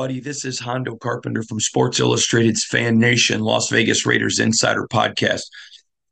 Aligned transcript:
Everybody. 0.00 0.20
This 0.20 0.46
is 0.46 0.58
Hondo 0.58 0.96
Carpenter 0.96 1.42
from 1.42 1.60
Sports 1.60 2.00
Illustrated's 2.00 2.64
Fan 2.64 2.98
Nation, 2.98 3.40
Las 3.40 3.68
Vegas 3.68 4.06
Raiders 4.06 4.38
Insider 4.38 4.86
Podcast. 4.86 5.42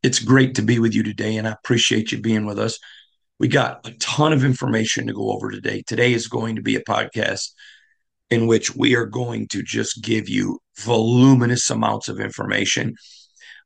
It's 0.03 0.21
great 0.21 0.55
to 0.55 0.63
be 0.63 0.79
with 0.79 0.95
you 0.95 1.03
today, 1.03 1.37
and 1.37 1.49
I 1.49 1.53
appreciate 1.53 2.13
you 2.13 2.21
being 2.21 2.47
with 2.47 2.59
us. 2.59 2.79
We 3.41 3.49
got 3.49 3.87
a 3.87 3.93
ton 3.99 4.33
of 4.33 4.45
information 4.45 5.07
to 5.07 5.13
go 5.13 5.33
over 5.33 5.51
today. 5.51 5.83
Today 5.87 6.13
is 6.13 6.29
going 6.29 6.57
to 6.57 6.63
be 6.63 6.77
a 6.77 6.85
podcast 6.85 7.51
in 8.31 8.47
which 8.47 8.77
we 8.77 8.95
are 8.95 9.07
going 9.07 9.49
to 9.49 9.63
just 9.63 10.03
give 10.03 10.29
you 10.29 10.61
voluminous 10.79 11.69
amounts 11.71 12.09
of 12.09 12.21
information. 12.21 12.95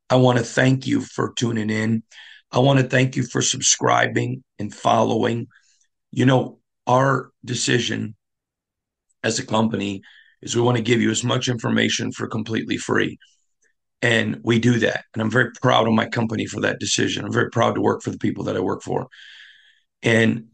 I 0.08 0.16
want 0.16 0.38
to 0.38 0.44
thank 0.44 0.86
you 0.86 1.00
for 1.00 1.32
tuning 1.36 1.70
in. 1.70 2.02
I 2.50 2.60
want 2.60 2.78
to 2.78 2.86
thank 2.86 3.16
you 3.16 3.24
for 3.24 3.42
subscribing 3.42 4.42
and 4.58 4.74
following. 4.74 5.48
You 6.12 6.26
know, 6.26 6.60
our 6.86 7.30
decision 7.44 8.14
as 9.22 9.38
a 9.38 9.46
company 9.46 10.02
is 10.40 10.56
we 10.56 10.62
want 10.62 10.76
to 10.76 10.82
give 10.82 11.00
you 11.00 11.10
as 11.10 11.24
much 11.24 11.48
information 11.48 12.12
for 12.12 12.26
completely 12.26 12.76
free. 12.76 13.18
And 14.02 14.40
we 14.42 14.58
do 14.58 14.80
that. 14.80 15.04
And 15.14 15.22
I'm 15.22 15.30
very 15.30 15.52
proud 15.52 15.86
of 15.86 15.94
my 15.94 16.06
company 16.06 16.46
for 16.46 16.60
that 16.60 16.80
decision. 16.80 17.24
I'm 17.24 17.32
very 17.32 17.50
proud 17.50 17.76
to 17.76 17.80
work 17.80 18.02
for 18.02 18.10
the 18.10 18.18
people 18.18 18.44
that 18.44 18.56
I 18.56 18.60
work 18.60 18.82
for. 18.82 19.06
And 20.02 20.48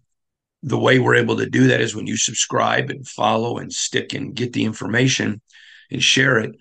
the 0.63 0.79
way 0.79 0.99
we're 0.99 1.15
able 1.15 1.37
to 1.37 1.49
do 1.49 1.69
that 1.69 1.81
is 1.81 1.97
when 1.97 2.07
you 2.07 2.17
subscribe 2.17 2.91
and 2.91 3.09
follow 3.09 3.57
and 3.59 3.73
stick 3.73 4.13
and 4.13 4.35
get 4.35 4.53
the 4.53 4.65
information 4.65 5.41
and 5.91 6.03
share 6.03 6.39
it. 6.39 6.55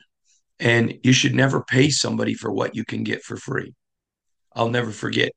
And 0.60 0.98
you 1.04 1.12
should 1.12 1.36
never 1.36 1.62
pay 1.62 1.90
somebody 1.90 2.34
for 2.34 2.52
what 2.52 2.76
you 2.76 2.86
can 2.86 3.04
get 3.04 3.22
for 3.22 3.36
free. 3.36 3.74
I'll 4.56 4.70
never 4.70 4.92
forget 4.92 5.34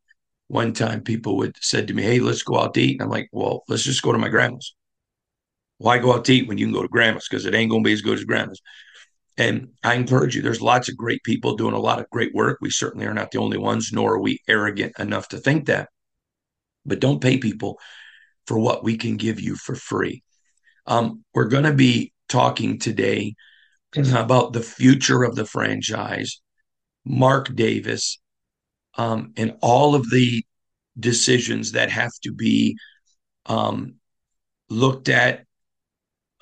one 0.47 0.73
time 0.73 1.03
people 1.03 1.37
would 1.39 1.57
said 1.61 1.89
to 1.89 1.95
me, 1.95 2.03
Hey, 2.03 2.21
let's 2.21 2.43
go 2.43 2.59
out 2.59 2.75
to 2.75 2.81
eat. 2.81 3.01
And 3.01 3.03
I'm 3.03 3.11
like, 3.11 3.29
Well, 3.33 3.65
let's 3.69 3.83
just 3.83 4.03
go 4.03 4.13
to 4.13 4.19
my 4.19 4.29
grandma's 4.29 4.75
why 5.81 5.97
go 5.97 6.13
out 6.13 6.27
to 6.27 6.35
eat 6.35 6.47
when 6.47 6.59
you 6.59 6.67
can 6.67 6.75
go 6.75 6.83
to 6.83 6.89
grandma's 6.89 7.27
because 7.27 7.47
it 7.47 7.55
ain't 7.55 7.73
to 7.73 7.81
be 7.83 7.93
as 7.93 8.03
good 8.03 8.19
as 8.19 8.25
grandma's 8.25 8.61
and 9.41 9.69
i 9.83 9.95
encourage 9.95 10.37
you 10.37 10.43
there's 10.43 10.61
lots 10.61 10.91
of 10.91 10.97
great 10.97 11.23
people 11.25 11.57
doing 11.57 11.75
a 11.75 11.79
lot 11.79 11.99
of 11.99 12.11
great 12.11 12.35
work. 12.35 12.59
We 12.61 12.71
certainly 12.71 13.07
are 13.07 13.15
not 13.15 13.31
the 13.31 13.39
only 13.39 13.57
ones 13.57 13.91
nor 13.93 14.15
are 14.15 14.21
we 14.21 14.39
arrogant 14.47 14.93
enough 14.99 15.29
to 15.29 15.39
think 15.39 15.67
that. 15.67 15.89
But 16.85 17.01
don't 17.01 17.23
pay 17.23 17.39
people 17.39 17.79
for 18.47 18.59
what 18.59 18.85
we 18.85 18.97
can 18.97 19.17
give 19.17 19.41
you 19.41 19.57
for 19.57 19.75
free. 19.75 20.23
Um, 20.87 21.25
we're 21.35 21.49
going 21.49 21.65
to 21.65 21.73
be 21.73 22.13
talking 22.29 22.79
today 22.79 23.35
about 24.15 24.53
the 24.53 24.63
future 24.63 25.23
of 25.25 25.37
the 25.37 25.47
franchise 25.47 26.41
mark 27.05 27.55
davis 27.55 28.19
um, 28.99 29.33
and 29.37 29.57
all 29.63 29.95
of 29.95 30.11
the 30.11 30.45
decisions 30.99 31.73
that 31.73 31.91
have 31.91 32.13
to 32.25 32.33
be 32.33 32.77
um, 33.47 33.95
looked 34.69 35.09
at 35.09 35.45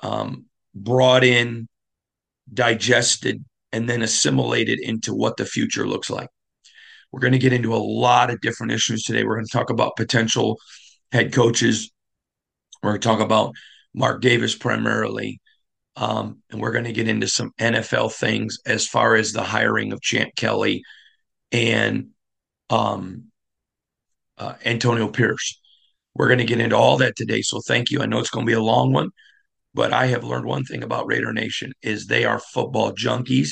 um, 0.01 0.45
brought 0.75 1.23
in, 1.23 1.67
digested, 2.53 3.43
and 3.71 3.89
then 3.89 4.01
assimilated 4.01 4.79
into 4.79 5.13
what 5.13 5.37
the 5.37 5.45
future 5.45 5.87
looks 5.87 6.09
like. 6.09 6.29
We're 7.11 7.21
going 7.21 7.33
to 7.33 7.39
get 7.39 7.53
into 7.53 7.73
a 7.73 7.77
lot 7.77 8.29
of 8.29 8.41
different 8.41 8.71
issues 8.71 9.03
today. 9.03 9.23
We're 9.23 9.35
going 9.35 9.47
to 9.47 9.57
talk 9.57 9.69
about 9.69 9.95
potential 9.95 10.57
head 11.11 11.33
coaches. 11.33 11.91
We're 12.83 12.91
going 12.91 13.01
to 13.01 13.07
talk 13.07 13.19
about 13.19 13.53
Mark 13.93 14.21
Davis 14.21 14.55
primarily. 14.55 15.41
Um, 15.95 16.41
and 16.49 16.61
we're 16.61 16.71
going 16.71 16.85
to 16.85 16.93
get 16.93 17.09
into 17.09 17.27
some 17.27 17.51
NFL 17.59 18.13
things 18.13 18.57
as 18.65 18.87
far 18.87 19.15
as 19.15 19.31
the 19.31 19.43
hiring 19.43 19.91
of 19.91 20.01
Champ 20.01 20.29
Kelly 20.35 20.83
and 21.51 22.09
um, 22.69 23.25
uh, 24.37 24.53
Antonio 24.63 25.09
Pierce. 25.09 25.59
We're 26.15 26.27
going 26.27 26.39
to 26.39 26.45
get 26.45 26.59
into 26.59 26.77
all 26.77 26.97
that 26.97 27.15
today. 27.15 27.41
So 27.41 27.59
thank 27.59 27.91
you. 27.91 28.01
I 28.01 28.05
know 28.05 28.19
it's 28.19 28.29
going 28.29 28.45
to 28.45 28.49
be 28.49 28.55
a 28.55 28.61
long 28.61 28.93
one. 28.93 29.09
But 29.73 29.93
I 29.93 30.07
have 30.07 30.23
learned 30.23 30.45
one 30.45 30.63
thing 30.63 30.83
about 30.83 31.07
Raider 31.07 31.31
Nation 31.33 31.73
is 31.81 32.07
they 32.07 32.25
are 32.25 32.39
football 32.39 32.91
junkies. 32.91 33.49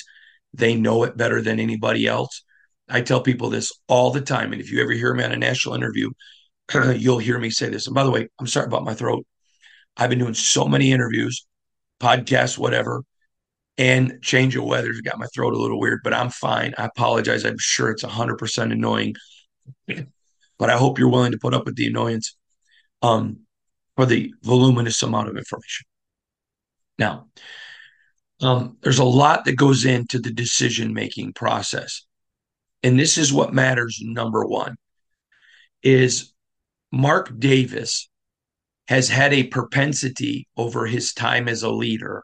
They 0.53 0.75
know 0.75 1.03
it 1.03 1.17
better 1.17 1.41
than 1.41 1.59
anybody 1.59 2.07
else. 2.07 2.43
I 2.89 3.01
tell 3.01 3.21
people 3.21 3.49
this 3.49 3.71
all 3.87 4.11
the 4.11 4.21
time. 4.21 4.51
And 4.51 4.61
if 4.61 4.71
you 4.71 4.81
ever 4.81 4.91
hear 4.91 5.13
me 5.13 5.23
on 5.23 5.31
a 5.31 5.37
national 5.37 5.75
interview, 5.75 6.09
you'll 6.95 7.19
hear 7.19 7.37
me 7.37 7.49
say 7.49 7.69
this. 7.69 7.87
And 7.87 7.93
by 7.93 8.03
the 8.03 8.11
way, 8.11 8.27
I'm 8.39 8.47
sorry 8.47 8.65
about 8.65 8.85
my 8.85 8.93
throat. 8.93 9.25
I've 9.95 10.09
been 10.09 10.19
doing 10.19 10.33
so 10.33 10.67
many 10.67 10.91
interviews, 10.91 11.45
podcasts, 11.99 12.57
whatever, 12.57 13.03
and 13.77 14.19
change 14.21 14.55
of 14.55 14.63
weather's 14.63 15.01
got 15.01 15.19
my 15.19 15.27
throat 15.35 15.53
a 15.53 15.57
little 15.57 15.79
weird, 15.79 16.01
but 16.03 16.13
I'm 16.13 16.29
fine. 16.29 16.73
I 16.77 16.85
apologize. 16.85 17.45
I'm 17.45 17.57
sure 17.59 17.89
it's 17.89 18.03
100% 18.03 18.71
annoying, 18.71 19.15
but 19.87 20.69
I 20.69 20.77
hope 20.77 20.99
you're 20.99 21.09
willing 21.09 21.31
to 21.31 21.39
put 21.39 21.53
up 21.53 21.65
with 21.65 21.75
the 21.75 21.87
annoyance 21.87 22.35
um, 23.01 23.39
for 23.95 24.05
the 24.05 24.33
voluminous 24.43 25.01
amount 25.03 25.29
of 25.29 25.37
information. 25.37 25.86
Now, 26.97 27.27
um, 28.41 28.77
there's 28.81 28.99
a 28.99 29.03
lot 29.03 29.45
that 29.45 29.55
goes 29.55 29.85
into 29.85 30.19
the 30.19 30.31
decision 30.31 30.93
making 30.93 31.33
process. 31.33 32.05
And 32.83 32.99
this 32.99 33.17
is 33.17 33.33
what 33.33 33.53
matters 33.53 33.99
number 34.01 34.45
one 34.45 34.75
is 35.83 36.33
Mark 36.91 37.37
Davis 37.39 38.09
has 38.87 39.09
had 39.09 39.33
a 39.33 39.43
propensity 39.43 40.47
over 40.55 40.85
his 40.85 41.13
time 41.13 41.47
as 41.47 41.63
a 41.63 41.69
leader 41.69 42.23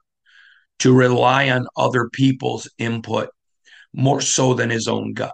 to 0.80 0.94
rely 0.94 1.50
on 1.50 1.68
other 1.76 2.10
people's 2.12 2.70
input 2.78 3.30
more 3.94 4.22
so 4.22 4.54
than 4.54 4.70
his 4.70 4.88
own 4.88 5.14
gut. 5.14 5.34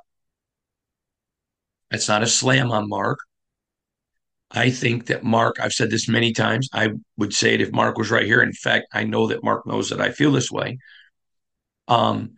That's 1.91 2.07
not 2.07 2.23
a 2.23 2.27
slam 2.27 2.71
on 2.71 2.89
Mark. 2.89 3.19
I 4.51 4.71
think 4.71 5.05
that 5.07 5.23
Mark, 5.23 5.59
I've 5.59 5.73
said 5.73 5.91
this 5.91 6.09
many 6.09 6.33
times. 6.33 6.69
I 6.73 6.89
would 7.17 7.33
say 7.33 7.53
it 7.53 7.61
if 7.61 7.71
Mark 7.71 7.97
was 7.97 8.09
right 8.09 8.25
here. 8.25 8.41
In 8.41 8.53
fact, 8.53 8.87
I 8.93 9.03
know 9.03 9.27
that 9.27 9.43
Mark 9.43 9.67
knows 9.67 9.89
that 9.89 10.01
I 10.01 10.11
feel 10.11 10.31
this 10.31 10.51
way. 10.51 10.79
Um, 11.87 12.31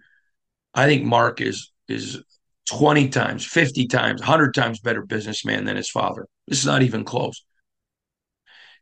I 0.74 0.88
think 0.88 1.04
Mark 1.06 1.42
is 1.42 1.72
is 1.88 2.22
20 2.70 3.10
times, 3.10 3.46
50 3.46 3.88
times, 3.88 4.22
100 4.22 4.54
times 4.54 4.80
better 4.80 5.06
businessman 5.06 5.66
than 5.66 5.76
his 5.76 5.90
father. 5.90 6.28
This 6.48 6.60
is 6.60 6.66
not 6.66 6.84
even 6.84 7.04
close. 7.04 7.44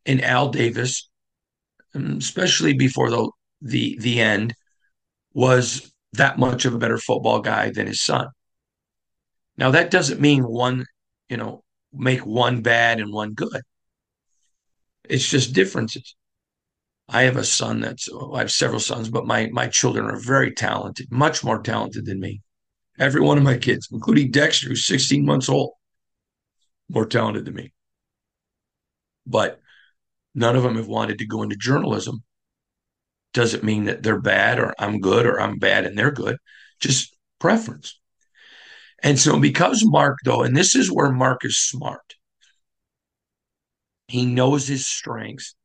And 0.05 0.23
Al 0.23 0.49
Davis, 0.49 1.09
um, 1.95 2.17
especially 2.17 2.73
before 2.73 3.09
the 3.09 3.31
the 3.61 3.97
the 3.99 4.19
end, 4.19 4.55
was 5.33 5.91
that 6.13 6.39
much 6.39 6.65
of 6.65 6.73
a 6.73 6.79
better 6.79 6.97
football 6.97 7.41
guy 7.41 7.71
than 7.71 7.87
his 7.87 8.01
son. 8.01 8.27
Now 9.57 9.71
that 9.71 9.91
doesn't 9.91 10.21
mean 10.21 10.43
one, 10.43 10.85
you 11.29 11.37
know, 11.37 11.63
make 11.93 12.25
one 12.25 12.61
bad 12.61 12.99
and 12.99 13.11
one 13.13 13.33
good. 13.33 13.61
It's 15.09 15.27
just 15.29 15.53
differences. 15.53 16.15
I 17.09 17.23
have 17.23 17.37
a 17.37 17.43
son 17.43 17.81
that's 17.81 18.07
I 18.33 18.39
have 18.39 18.51
several 18.51 18.79
sons, 18.79 19.09
but 19.09 19.25
my 19.25 19.47
my 19.51 19.67
children 19.67 20.05
are 20.05 20.19
very 20.19 20.51
talented, 20.53 21.11
much 21.11 21.43
more 21.43 21.61
talented 21.61 22.05
than 22.05 22.19
me. 22.19 22.41
Every 22.99 23.21
one 23.21 23.37
of 23.37 23.43
my 23.43 23.57
kids, 23.57 23.87
including 23.91 24.31
Dexter, 24.31 24.69
who's 24.69 24.85
16 24.85 25.25
months 25.25 25.49
old. 25.49 25.73
more 26.89 27.05
talented 27.05 27.45
than 27.45 27.53
me. 27.55 27.71
But 29.25 29.61
none 30.35 30.55
of 30.55 30.63
them 30.63 30.75
have 30.75 30.87
wanted 30.87 31.19
to 31.19 31.25
go 31.25 31.43
into 31.43 31.55
journalism. 31.55 32.23
Doesn't 33.33 33.63
mean 33.63 33.85
that 33.85 34.03
they're 34.03 34.19
bad 34.21 34.59
or 34.59 34.73
I'm 34.79 34.99
good 34.99 35.25
or 35.25 35.39
I'm 35.39 35.59
bad 35.59 35.85
and 35.85 35.97
they're 35.97 36.11
good. 36.11 36.37
Just 36.79 37.15
preference. 37.39 37.98
And 39.01 39.17
so, 39.17 39.39
because 39.39 39.83
Mark, 39.85 40.17
though, 40.25 40.43
and 40.43 40.55
this 40.55 40.75
is 40.75 40.91
where 40.91 41.11
Mark 41.11 41.45
is 41.45 41.57
smart, 41.57 42.15
he 44.07 44.25
knows 44.25 44.67
his 44.67 44.87
strengths 44.87 45.55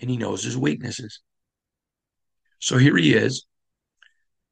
and 0.00 0.10
he 0.10 0.16
knows 0.16 0.42
his 0.42 0.56
weaknesses. 0.56 1.20
So 2.58 2.76
here 2.76 2.96
he 2.96 3.14
is, 3.14 3.46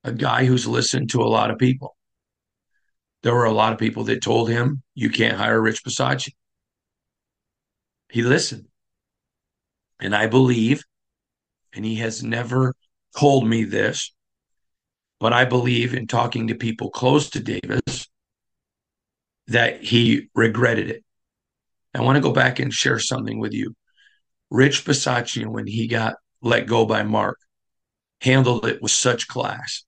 a 0.04 0.12
guy 0.12 0.44
who's 0.44 0.66
listened 0.66 1.10
to 1.10 1.22
a 1.22 1.28
lot 1.28 1.50
of 1.50 1.58
people. 1.58 1.96
There 3.22 3.34
were 3.34 3.44
a 3.44 3.52
lot 3.52 3.72
of 3.72 3.78
people 3.78 4.04
that 4.04 4.22
told 4.22 4.48
him, 4.48 4.82
you 4.94 5.10
can't 5.10 5.36
hire 5.36 5.60
Rich 5.60 5.84
Bisaccia. 5.84 6.32
He 8.10 8.22
listened. 8.22 8.66
And 10.00 10.14
I 10.14 10.26
believe, 10.26 10.82
and 11.72 11.84
he 11.84 11.96
has 11.96 12.22
never 12.22 12.74
told 13.18 13.46
me 13.46 13.64
this, 13.64 14.12
but 15.20 15.32
I 15.32 15.44
believe 15.44 15.94
in 15.94 16.06
talking 16.06 16.48
to 16.48 16.54
people 16.54 16.90
close 16.90 17.30
to 17.30 17.40
Davis 17.40 17.91
that 19.48 19.82
he 19.82 20.28
regretted 20.34 20.90
it. 20.90 21.04
I 21.94 22.00
want 22.00 22.16
to 22.16 22.22
go 22.22 22.32
back 22.32 22.58
and 22.58 22.72
share 22.72 22.98
something 22.98 23.38
with 23.38 23.52
you. 23.52 23.74
Rich 24.50 24.84
Bisaccia, 24.84 25.46
when 25.46 25.66
he 25.66 25.86
got 25.86 26.14
let 26.40 26.66
go 26.66 26.84
by 26.84 27.02
Mark, 27.02 27.38
handled 28.20 28.66
it 28.66 28.80
with 28.82 28.92
such 28.92 29.28
class 29.28 29.84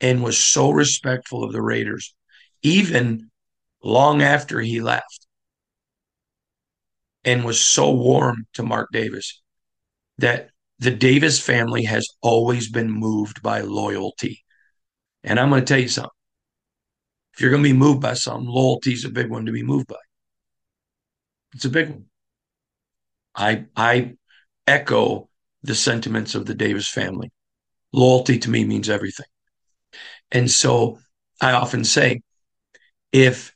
and 0.00 0.22
was 0.22 0.38
so 0.38 0.70
respectful 0.70 1.44
of 1.44 1.52
the 1.52 1.62
Raiders, 1.62 2.14
even 2.62 3.30
long 3.82 4.22
after 4.22 4.60
he 4.60 4.80
left, 4.80 5.26
and 7.24 7.44
was 7.44 7.60
so 7.60 7.92
warm 7.92 8.46
to 8.54 8.62
Mark 8.62 8.88
Davis 8.92 9.40
that 10.18 10.50
the 10.80 10.90
Davis 10.90 11.40
family 11.40 11.84
has 11.84 12.08
always 12.20 12.70
been 12.70 12.90
moved 12.90 13.42
by 13.42 13.60
loyalty. 13.60 14.42
And 15.22 15.38
I'm 15.38 15.50
going 15.50 15.60
to 15.60 15.66
tell 15.66 15.80
you 15.80 15.88
something. 15.88 16.10
If 17.34 17.40
you're 17.40 17.50
going 17.50 17.62
to 17.62 17.68
be 17.68 17.76
moved 17.76 18.00
by 18.00 18.14
something, 18.14 18.48
loyalty 18.48 18.92
is 18.92 19.04
a 19.04 19.10
big 19.10 19.30
one 19.30 19.46
to 19.46 19.52
be 19.52 19.62
moved 19.62 19.86
by. 19.86 19.96
It's 21.54 21.64
a 21.64 21.70
big 21.70 21.90
one. 21.90 22.04
I 23.34 23.66
I 23.76 24.14
echo 24.66 25.28
the 25.62 25.74
sentiments 25.74 26.34
of 26.34 26.46
the 26.46 26.54
Davis 26.54 26.88
family. 26.88 27.30
Loyalty 27.92 28.38
to 28.38 28.50
me 28.50 28.64
means 28.64 28.88
everything. 28.88 29.26
And 30.30 30.50
so 30.50 30.98
I 31.40 31.52
often 31.52 31.84
say, 31.84 32.22
if 33.12 33.54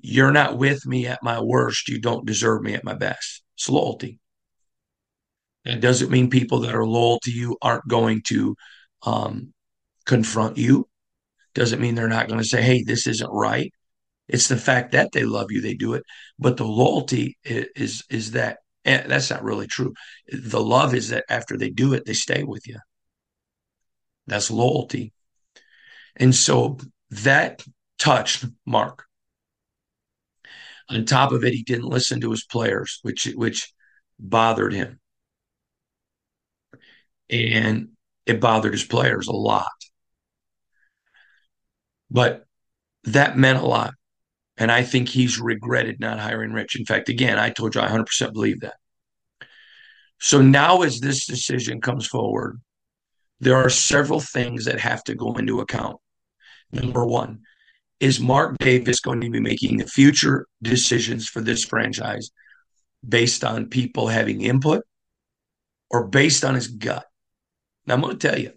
you're 0.00 0.32
not 0.32 0.58
with 0.58 0.86
me 0.86 1.06
at 1.06 1.22
my 1.22 1.40
worst, 1.40 1.88
you 1.88 2.00
don't 2.00 2.26
deserve 2.26 2.62
me 2.62 2.74
at 2.74 2.84
my 2.84 2.94
best. 2.94 3.42
It's 3.56 3.68
loyalty. 3.68 4.18
It 5.64 5.80
doesn't 5.80 6.10
mean 6.10 6.28
people 6.28 6.60
that 6.60 6.74
are 6.74 6.86
loyal 6.86 7.20
to 7.24 7.30
you 7.30 7.56
aren't 7.62 7.88
going 7.88 8.22
to 8.26 8.54
um, 9.04 9.54
confront 10.04 10.58
you. 10.58 10.88
Doesn't 11.54 11.80
mean 11.80 11.94
they're 11.94 12.08
not 12.08 12.28
going 12.28 12.40
to 12.40 12.46
say, 12.46 12.62
hey, 12.62 12.82
this 12.82 13.06
isn't 13.06 13.30
right. 13.30 13.72
It's 14.28 14.48
the 14.48 14.56
fact 14.56 14.92
that 14.92 15.12
they 15.12 15.24
love 15.24 15.50
you, 15.50 15.60
they 15.60 15.74
do 15.74 15.94
it. 15.94 16.02
But 16.38 16.56
the 16.56 16.64
loyalty 16.64 17.38
is 17.44 18.02
is, 18.10 18.32
that 18.32 18.58
and 18.84 19.10
that's 19.10 19.30
not 19.30 19.44
really 19.44 19.66
true. 19.66 19.92
The 20.28 20.60
love 20.60 20.94
is 20.94 21.10
that 21.10 21.24
after 21.28 21.56
they 21.56 21.70
do 21.70 21.94
it, 21.94 22.04
they 22.06 22.14
stay 22.14 22.42
with 22.42 22.66
you. 22.66 22.78
That's 24.26 24.50
loyalty. 24.50 25.12
And 26.16 26.34
so 26.34 26.78
that 27.10 27.64
touched 27.98 28.46
Mark. 28.66 29.04
On 30.88 31.04
top 31.04 31.32
of 31.32 31.44
it, 31.44 31.54
he 31.54 31.62
didn't 31.62 31.88
listen 31.88 32.20
to 32.20 32.30
his 32.30 32.44
players, 32.44 32.98
which 33.02 33.24
which 33.34 33.72
bothered 34.18 34.72
him. 34.72 35.00
And 37.30 37.88
it 38.26 38.40
bothered 38.40 38.72
his 38.72 38.84
players 38.84 39.28
a 39.28 39.32
lot. 39.32 39.73
But 42.14 42.46
that 43.02 43.36
meant 43.36 43.58
a 43.58 43.66
lot. 43.66 43.92
And 44.56 44.70
I 44.70 44.84
think 44.84 45.08
he's 45.08 45.40
regretted 45.40 45.98
not 45.98 46.20
hiring 46.20 46.52
Rich. 46.52 46.78
In 46.78 46.86
fact, 46.86 47.08
again, 47.08 47.38
I 47.38 47.50
told 47.50 47.74
you 47.74 47.80
I 47.80 47.88
100% 47.88 48.32
believe 48.32 48.60
that. 48.60 48.76
So 50.20 50.40
now, 50.40 50.82
as 50.82 51.00
this 51.00 51.26
decision 51.26 51.80
comes 51.80 52.06
forward, 52.06 52.60
there 53.40 53.56
are 53.56 53.68
several 53.68 54.20
things 54.20 54.64
that 54.66 54.78
have 54.78 55.02
to 55.04 55.16
go 55.16 55.34
into 55.34 55.60
account. 55.60 55.96
Number 56.72 57.04
one, 57.04 57.40
is 57.98 58.20
Mark 58.20 58.56
Davis 58.58 59.00
going 59.00 59.20
to 59.20 59.28
be 59.28 59.40
making 59.40 59.78
the 59.78 59.86
future 59.86 60.46
decisions 60.62 61.28
for 61.28 61.40
this 61.40 61.64
franchise 61.64 62.30
based 63.06 63.42
on 63.42 63.66
people 63.66 64.06
having 64.06 64.40
input 64.40 64.84
or 65.90 66.06
based 66.06 66.44
on 66.44 66.54
his 66.54 66.68
gut? 66.68 67.04
Now, 67.86 67.94
I'm 67.94 68.00
going 68.02 68.16
to 68.16 68.28
tell 68.28 68.38
you, 68.38 68.52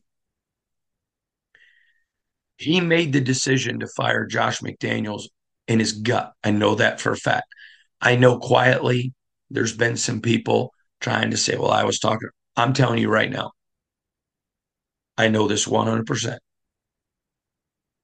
he 2.58 2.82
made 2.82 3.14
the 3.14 3.22
decision 3.22 3.80
to 3.80 3.88
fire 3.88 4.26
Josh 4.26 4.60
McDaniels 4.60 5.24
in 5.68 5.80
his 5.80 5.94
gut. 5.94 6.34
I 6.44 6.52
know 6.52 6.76
that 6.76 7.00
for 7.00 7.12
a 7.12 7.18
fact. 7.18 7.46
I 8.02 8.16
know 8.16 8.40
quietly 8.40 9.14
there's 9.50 9.76
been 9.76 9.98
some 9.98 10.22
people 10.22 10.74
trying 11.00 11.32
to 11.32 11.38
say, 11.38 11.56
well, 11.58 11.72
I 11.72 11.84
was 11.84 12.00
talking. 12.00 12.30
I'm 12.56 12.74
telling 12.74 13.00
you 13.00 13.10
right 13.10 13.30
now, 13.30 13.52
I 15.18 15.30
know 15.30 15.48
this 15.48 15.68
100%. 15.68 16.38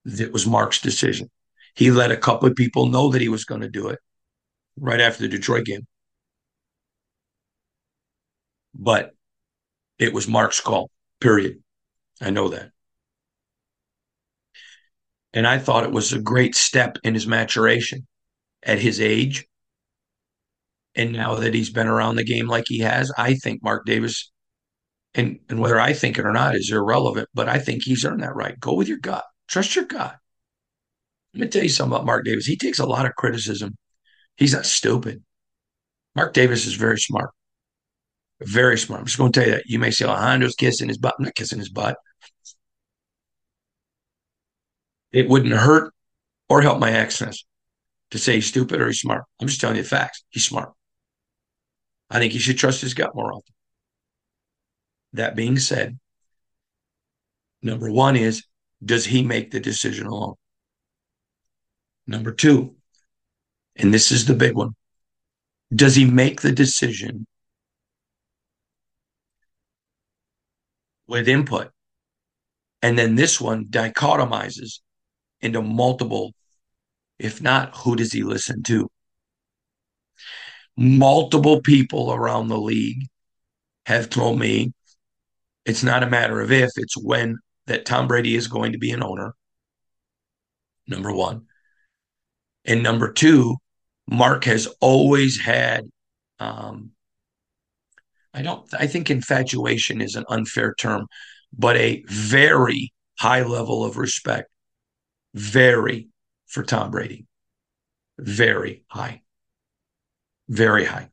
It 0.06 0.34
was 0.34 0.46
Mark's 0.46 0.82
decision. 0.82 1.30
He 1.76 1.90
let 1.90 2.12
a 2.12 2.18
couple 2.18 2.48
of 2.48 2.56
people 2.56 2.88
know 2.88 3.12
that 3.12 3.22
he 3.22 3.30
was 3.30 3.46
going 3.46 3.62
to 3.62 3.70
do 3.70 3.88
it 3.88 4.00
right 4.78 5.00
after 5.00 5.24
the 5.24 5.30
Detroit 5.30 5.66
game. 5.66 5.88
But 8.76 9.14
it 9.98 10.14
was 10.14 10.28
Mark's 10.28 10.60
call, 10.60 10.90
period. 11.20 11.64
I 12.22 12.30
know 12.30 12.50
that. 12.50 12.73
And 15.34 15.48
I 15.48 15.58
thought 15.58 15.84
it 15.84 15.92
was 15.92 16.14
a 16.14 16.22
great 16.22 16.56
step 16.56 16.98
in 17.04 17.14
his 17.14 17.26
maturation 17.26 18.06
at 18.64 18.80
his 18.80 19.02
age. 19.02 19.46
And 20.96 21.12
now 21.12 21.36
that 21.36 21.56
he's 21.56 21.72
been 21.72 21.88
around 21.88 22.16
the 22.16 22.24
game 22.24 22.48
like 22.48 22.66
he 22.68 22.80
has, 22.80 23.12
I 23.18 23.34
think 23.36 23.64
Mark 23.64 23.86
Davis, 23.86 24.32
and, 25.16 25.40
and 25.50 25.60
whether 25.60 25.80
I 25.80 25.94
think 25.94 26.20
it 26.20 26.26
or 26.26 26.34
not 26.34 26.56
is 26.56 26.72
irrelevant, 26.72 27.30
but 27.34 27.50
I 27.50 27.58
think 27.58 27.84
he's 27.84 28.06
earned 28.06 28.22
that 28.22 28.36
right. 28.36 28.60
Go 28.60 28.76
with 28.76 28.88
your 28.88 29.00
gut, 29.00 29.24
trust 29.48 29.76
your 29.76 29.86
gut. 29.86 30.16
Let 31.34 31.42
me 31.42 31.48
tell 31.48 31.64
you 31.64 31.70
something 31.70 31.96
about 31.96 32.06
Mark 32.06 32.26
Davis. 32.26 32.46
He 32.46 32.56
takes 32.56 32.78
a 32.78 32.86
lot 32.86 33.08
of 33.08 33.16
criticism. 33.16 33.76
He's 34.38 34.54
not 34.54 34.68
stupid. 34.68 35.24
Mark 36.16 36.34
Davis 36.34 36.68
is 36.68 36.76
very 36.76 37.00
smart. 37.00 37.32
Very 38.42 38.78
smart. 38.78 39.00
I'm 39.00 39.06
just 39.08 39.18
going 39.18 39.32
to 39.32 39.40
tell 39.40 39.50
you 39.50 39.56
that. 39.56 39.66
You 39.66 39.80
may 39.80 39.90
say, 39.90 40.06
Hondo's 40.06 40.54
kissing 40.54 40.90
his 40.90 41.00
butt. 41.00 41.16
I'm 41.18 41.26
not 41.26 41.34
kissing 41.34 41.58
his 41.58 41.70
butt. 41.70 41.98
It 45.14 45.30
wouldn't 45.30 45.54
hurt 45.54 45.94
or 46.50 46.62
help 46.62 46.80
my 46.80 46.92
accents 46.92 47.46
to 48.12 48.18
say 48.18 48.36
he's 48.36 48.48
stupid 48.48 48.82
or 48.82 48.88
he's 48.88 49.00
smart. 49.00 49.24
I'm 49.40 49.48
just 49.48 49.62
telling 49.62 49.78
you 49.78 49.84
facts. 49.84 50.24
He's 50.30 50.46
smart. 50.46 50.74
I 52.10 52.20
think 52.20 52.34
he 52.34 52.40
should 52.40 52.58
trust 52.58 52.82
his 52.82 52.94
gut 52.94 53.16
more 53.16 53.32
often. 53.32 53.54
That 55.14 55.36
being 55.36 55.58
said, 55.58 56.00
number 57.62 57.92
one 57.92 58.16
is 58.16 58.44
does 58.84 59.06
he 59.06 59.24
make 59.24 59.52
the 59.52 59.60
decision 59.60 60.08
alone? 60.08 60.36
Number 62.06 62.32
two, 62.32 62.76
and 63.76 63.94
this 63.94 64.12
is 64.12 64.26
the 64.26 64.34
big 64.34 64.56
one, 64.56 64.76
does 65.74 65.96
he 65.96 66.06
make 66.06 66.42
the 66.42 66.52
decision 66.52 67.26
with 71.08 71.28
input? 71.28 71.72
And 72.82 72.98
then 72.98 73.16
this 73.16 73.40
one 73.40 73.66
dichotomizes 73.66 74.80
into 75.44 75.62
multiple. 75.62 76.34
If 77.20 77.42
not, 77.42 77.76
who 77.76 77.96
does 77.96 78.12
he 78.12 78.24
listen 78.24 78.64
to? 78.64 78.90
Multiple 80.76 81.62
people 81.62 82.12
around 82.12 82.48
the 82.48 82.58
league 82.58 83.08
have 83.86 84.10
told 84.10 84.40
me 84.40 84.74
it's 85.66 85.84
not 85.84 86.04
a 86.04 86.10
matter 86.10 86.42
of 86.42 86.52
if, 86.52 86.72
it's 86.76 86.98
when 86.98 87.38
that 87.68 87.86
Tom 87.86 88.08
Brady 88.08 88.36
is 88.36 88.48
going 88.48 88.72
to 88.72 88.78
be 88.78 88.92
an 88.92 89.04
owner. 89.04 89.34
Number 90.88 91.14
one. 91.14 91.44
And 92.66 92.82
number 92.82 93.12
two, 93.12 93.58
Mark 94.10 94.46
has 94.46 94.68
always 94.82 95.40
had, 95.40 95.86
um, 96.40 96.92
I 98.34 98.42
don't, 98.42 98.68
I 98.74 98.88
think 98.88 99.10
infatuation 99.10 100.02
is 100.02 100.16
an 100.16 100.26
unfair 100.28 100.74
term, 100.78 101.08
but 101.58 101.78
a 101.78 102.04
very 102.08 102.92
high 103.20 103.44
level 103.44 103.86
of 103.86 103.98
respect 103.98 104.50
very 105.34 106.10
for 106.48 106.64
Tom 106.64 106.92
Brady. 106.92 107.26
Very 108.18 108.84
high. 108.88 109.22
Very 110.48 110.86
high. 110.86 111.10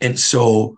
And 0.00 0.18
so 0.18 0.76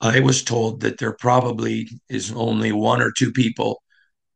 I 0.00 0.20
was 0.20 0.42
told 0.42 0.80
that 0.80 0.98
there 0.98 1.14
probably 1.14 1.88
is 2.08 2.32
only 2.32 2.72
one 2.72 3.02
or 3.02 3.10
two 3.10 3.32
people 3.32 3.82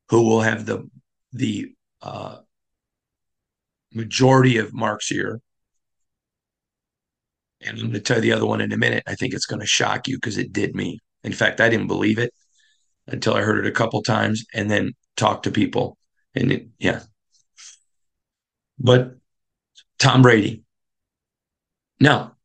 who 0.08 0.22
will 0.22 0.40
have 0.40 0.66
the 0.66 0.88
the 1.32 1.74
uh, 2.02 2.38
majority 3.94 4.58
of 4.58 4.74
Mark's 4.74 5.08
here. 5.08 5.40
And 7.60 7.78
I'm 7.78 7.84
going 7.84 7.92
to 7.92 8.00
tell 8.00 8.16
you 8.16 8.22
the 8.22 8.32
other 8.32 8.46
one 8.46 8.60
in 8.60 8.72
a 8.72 8.76
minute. 8.76 9.04
I 9.06 9.14
think 9.14 9.34
it's 9.34 9.46
going 9.46 9.60
to 9.60 9.66
shock 9.66 10.08
you 10.08 10.16
because 10.16 10.36
it 10.36 10.52
did 10.52 10.74
me. 10.74 10.98
In 11.22 11.32
fact, 11.32 11.60
I 11.60 11.68
didn't 11.68 11.86
believe 11.86 12.18
it 12.18 12.32
until 13.06 13.34
I 13.34 13.42
heard 13.42 13.64
it 13.64 13.68
a 13.68 13.72
couple 13.72 14.02
times 14.02 14.44
and 14.52 14.70
then 14.70 14.92
talked 15.16 15.44
to 15.44 15.50
people. 15.50 15.96
And 16.34 16.52
it, 16.52 16.68
yeah. 16.78 17.02
But 18.78 19.16
Tom 19.98 20.22
Brady. 20.22 20.64
Now, 22.00 22.36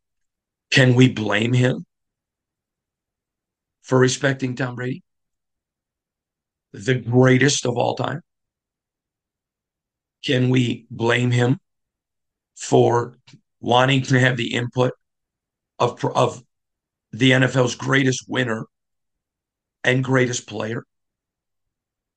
can 0.70 0.94
we 0.94 1.12
blame 1.12 1.54
him 1.54 1.86
for 3.82 3.98
respecting 3.98 4.56
Tom 4.56 4.76
Brady? 4.76 5.04
The 6.74 6.96
greatest 6.96 7.66
of 7.66 7.78
all 7.78 7.96
time? 7.96 8.22
Can 10.24 10.50
we 10.50 10.86
blame 10.92 11.32
him 11.32 11.60
for 12.56 13.16
wanting 13.60 14.04
to 14.04 14.20
have 14.20 14.38
the 14.38 14.54
input 14.54 14.94
of, 15.80 16.04
of 16.04 16.44
the 17.12 17.32
NFL's 17.32 17.76
greatest 17.76 18.26
winner 18.28 18.66
and 19.84 20.04
greatest 20.04 20.48
player? 20.48 20.84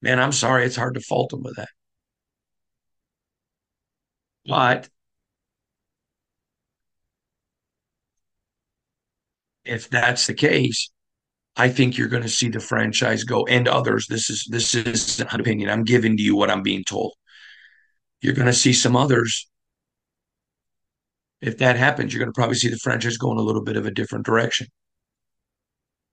Man, 0.02 0.18
I'm 0.20 0.32
sorry, 0.32 0.64
it's 0.66 0.76
hard 0.76 0.94
to 0.94 1.00
fault 1.00 1.30
them 1.30 1.42
with 1.42 1.56
that. 1.56 1.68
But 4.44 4.90
if 9.64 9.88
that's 9.90 10.26
the 10.26 10.34
case, 10.34 10.90
I 11.56 11.68
think 11.68 11.98
you're 11.98 12.08
going 12.08 12.22
to 12.24 12.28
see 12.28 12.48
the 12.48 12.60
franchise 12.60 13.24
go 13.24 13.46
and 13.46 13.68
others. 13.68 14.06
This 14.08 14.30
is 14.30 14.46
this 14.50 14.74
is 14.74 15.20
an 15.20 15.40
opinion. 15.40 15.70
I'm 15.70 15.84
giving 15.84 16.16
to 16.16 16.22
you 16.22 16.36
what 16.36 16.50
I'm 16.50 16.62
being 16.62 16.84
told. 16.84 17.14
You're 18.22 18.34
going 18.34 18.46
to 18.46 18.52
see 18.52 18.72
some 18.72 18.96
others. 18.96 19.48
If 21.42 21.58
that 21.58 21.76
happens, 21.76 22.12
you're 22.12 22.20
going 22.24 22.32
to 22.32 22.38
probably 22.38 22.56
see 22.56 22.68
the 22.68 22.78
franchise 22.78 23.16
go 23.16 23.32
in 23.32 23.38
a 23.38 23.42
little 23.42 23.62
bit 23.62 23.76
of 23.76 23.86
a 23.86 23.90
different 23.90 24.24
direction. 24.26 24.68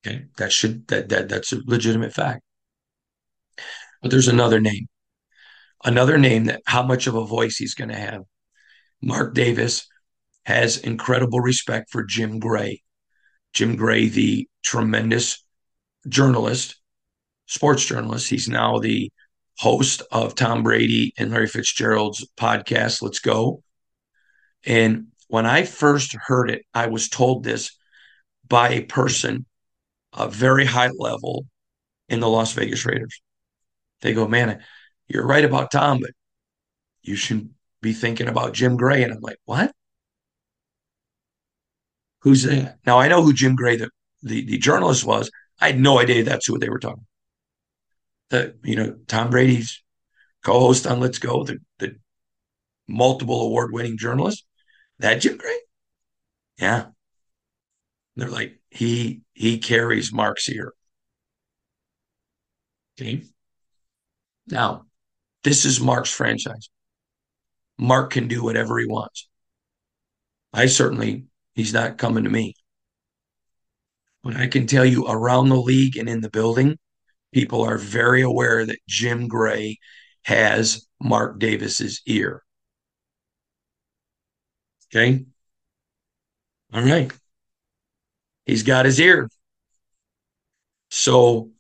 Okay, 0.06 0.26
that 0.38 0.52
should 0.52 0.88
that 0.88 1.10
that 1.10 1.30
that's 1.30 1.52
a 1.52 1.62
legitimate 1.66 2.14
fact. 2.14 2.42
But 4.02 4.12
there's 4.12 4.28
another 4.28 4.60
name, 4.60 4.88
another 5.84 6.18
name 6.18 6.46
that 6.46 6.62
how 6.66 6.84
much 6.84 7.08
of 7.08 7.16
a 7.16 7.26
voice 7.26 7.58
he's 7.58 7.76
going 7.76 7.90
to 7.90 7.96
have. 7.96 8.24
Mark 9.02 9.34
Davis 9.34 9.88
has 10.46 10.78
incredible 10.78 11.40
respect 11.42 11.90
for 11.92 12.04
Jim 12.04 12.40
Gray. 12.40 12.82
Jim 13.54 13.76
Gray, 13.76 14.08
the 14.08 14.48
tremendous 14.64 15.44
journalist, 16.08 16.76
sports 17.48 17.86
journalist. 17.86 18.30
He's 18.30 18.48
now 18.48 18.80
the 18.80 19.12
host 19.58 20.04
of 20.12 20.36
Tom 20.36 20.64
Brady 20.64 21.14
and 21.18 21.32
Larry 21.32 21.48
Fitzgerald's 21.48 22.26
podcast, 22.38 23.02
Let's 23.02 23.20
Go. 23.20 23.64
And 24.66 25.08
when 25.28 25.46
I 25.46 25.64
first 25.64 26.14
heard 26.14 26.50
it, 26.50 26.64
I 26.74 26.88
was 26.88 27.10
told 27.10 27.44
this 27.44 27.76
by 28.48 28.70
a 28.70 28.84
person, 28.84 29.46
a 30.14 30.30
very 30.30 30.66
high 30.66 30.92
level 30.98 31.46
in 32.10 32.20
the 32.20 32.30
Las 32.30 32.54
Vegas 32.54 32.86
Raiders. 32.86 33.22
They 34.02 34.14
go, 34.14 34.28
man, 34.28 34.62
you're 35.08 35.26
right 35.26 35.46
about 35.46 35.72
Tom, 35.72 36.00
but 36.00 36.12
you 37.02 37.16
should 37.16 37.50
be 37.82 37.94
thinking 37.94 38.28
about 38.28 38.54
Jim 38.54 38.78
Gray. 38.78 39.04
And 39.04 39.14
I'm 39.14 39.22
like, 39.22 39.40
what? 39.46 39.72
Who's 42.22 42.44
that? 42.44 42.80
Now 42.86 43.00
I 43.00 43.08
know 43.08 43.22
who 43.22 43.34
Jim 43.34 43.56
Gray, 43.56 43.78
the, 43.78 43.90
the, 44.22 44.46
the 44.46 44.58
journalist 44.58 45.06
was. 45.06 45.32
I 45.60 45.68
had 45.68 45.80
no 45.80 46.00
idea 46.00 46.24
that's 46.24 46.46
who 46.46 46.60
they 46.60 46.70
were 46.70 46.80
talking. 46.80 47.06
The 48.30 48.58
you 48.64 48.76
know 48.76 48.98
Tom 49.08 49.30
Brady's 49.30 49.82
co-host 50.44 50.86
on 50.86 51.00
Let's 51.00 51.20
Go, 51.20 51.44
the 51.44 51.60
the 51.80 51.96
multiple 52.88 53.42
award-winning 53.42 53.98
journalist. 53.98 54.46
That 55.00 55.22
Jim 55.22 55.38
Gray, 55.38 55.60
yeah. 56.60 56.88
They're 58.16 58.30
like 58.30 58.60
he 58.70 59.22
he 59.34 59.60
carries 59.60 60.12
Mark's 60.12 60.46
here. 60.46 60.74
Okay. 63.00 63.24
Now, 64.48 64.86
this 65.44 65.66
is 65.66 65.80
Mark's 65.80 66.12
franchise. 66.12 66.70
Mark 67.78 68.12
can 68.12 68.28
do 68.28 68.44
whatever 68.44 68.80
he 68.80 68.86
wants. 68.86 69.28
I 70.54 70.66
certainly 70.68 71.26
he's 71.56 71.74
not 71.74 71.98
coming 71.98 72.24
to 72.24 72.30
me. 72.30 72.56
But 74.24 74.36
I 74.36 74.48
can 74.48 74.68
tell 74.68 74.86
you 74.86 75.06
around 75.08 75.50
the 75.50 75.56
league 75.56 75.98
and 75.98 76.10
in 76.10 76.22
the 76.22 76.30
building, 76.30 76.78
people 77.34 77.64
are 77.64 77.78
very 77.78 78.22
aware 78.22 78.66
that 78.66 78.80
Jim 78.88 79.28
Gray 79.28 79.78
has 80.24 80.88
Mark 81.02 81.40
Davis's 81.40 82.02
ear. 82.06 82.44
Okay. 84.90 85.26
All 86.74 86.84
right. 86.84 87.12
He's 88.46 88.64
got 88.64 88.86
his 88.86 89.00
ear. 89.00 89.30
So 90.90 91.52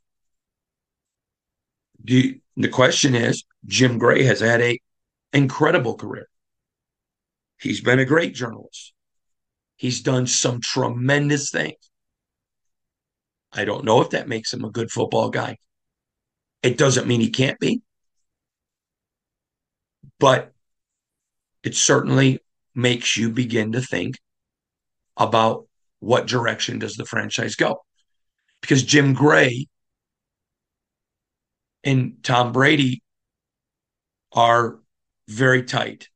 do, 2.03 2.39
the 2.57 2.69
question 2.69 3.15
is 3.15 3.43
Jim 3.65 3.99
Gray 3.99 4.23
has 4.23 4.39
had 4.39 4.61
a 4.61 4.79
incredible 5.31 5.95
career. 5.95 6.27
He's 7.59 7.81
been 7.81 7.99
a 7.99 8.05
great 8.05 8.33
journalist. 8.33 8.93
He's 9.75 10.01
done 10.01 10.25
some 10.25 10.59
tremendous 10.59 11.51
things. 11.51 11.77
I 13.53 13.63
don't 13.63 13.85
know 13.85 14.01
if 14.01 14.09
that 14.09 14.27
makes 14.27 14.53
him 14.53 14.65
a 14.65 14.71
good 14.71 14.91
football 14.91 15.29
guy. 15.29 15.57
It 16.63 16.77
doesn't 16.77 17.07
mean 17.07 17.21
he 17.21 17.29
can't 17.29 17.59
be, 17.59 17.81
but 20.19 20.51
it 21.63 21.75
certainly 21.75 22.39
makes 22.73 23.17
you 23.17 23.29
begin 23.29 23.73
to 23.73 23.81
think 23.81 24.17
about 25.15 25.67
what 25.99 26.27
direction 26.27 26.79
does 26.79 26.95
the 26.95 27.05
franchise 27.05 27.55
go? 27.55 27.83
Because 28.61 28.83
Jim 28.83 29.13
Gray 29.13 29.67
and 31.87 32.21
Tom 32.21 32.51
Brady 32.51 33.01
are 34.33 34.79
very 35.29 35.63
tight. 35.63 36.09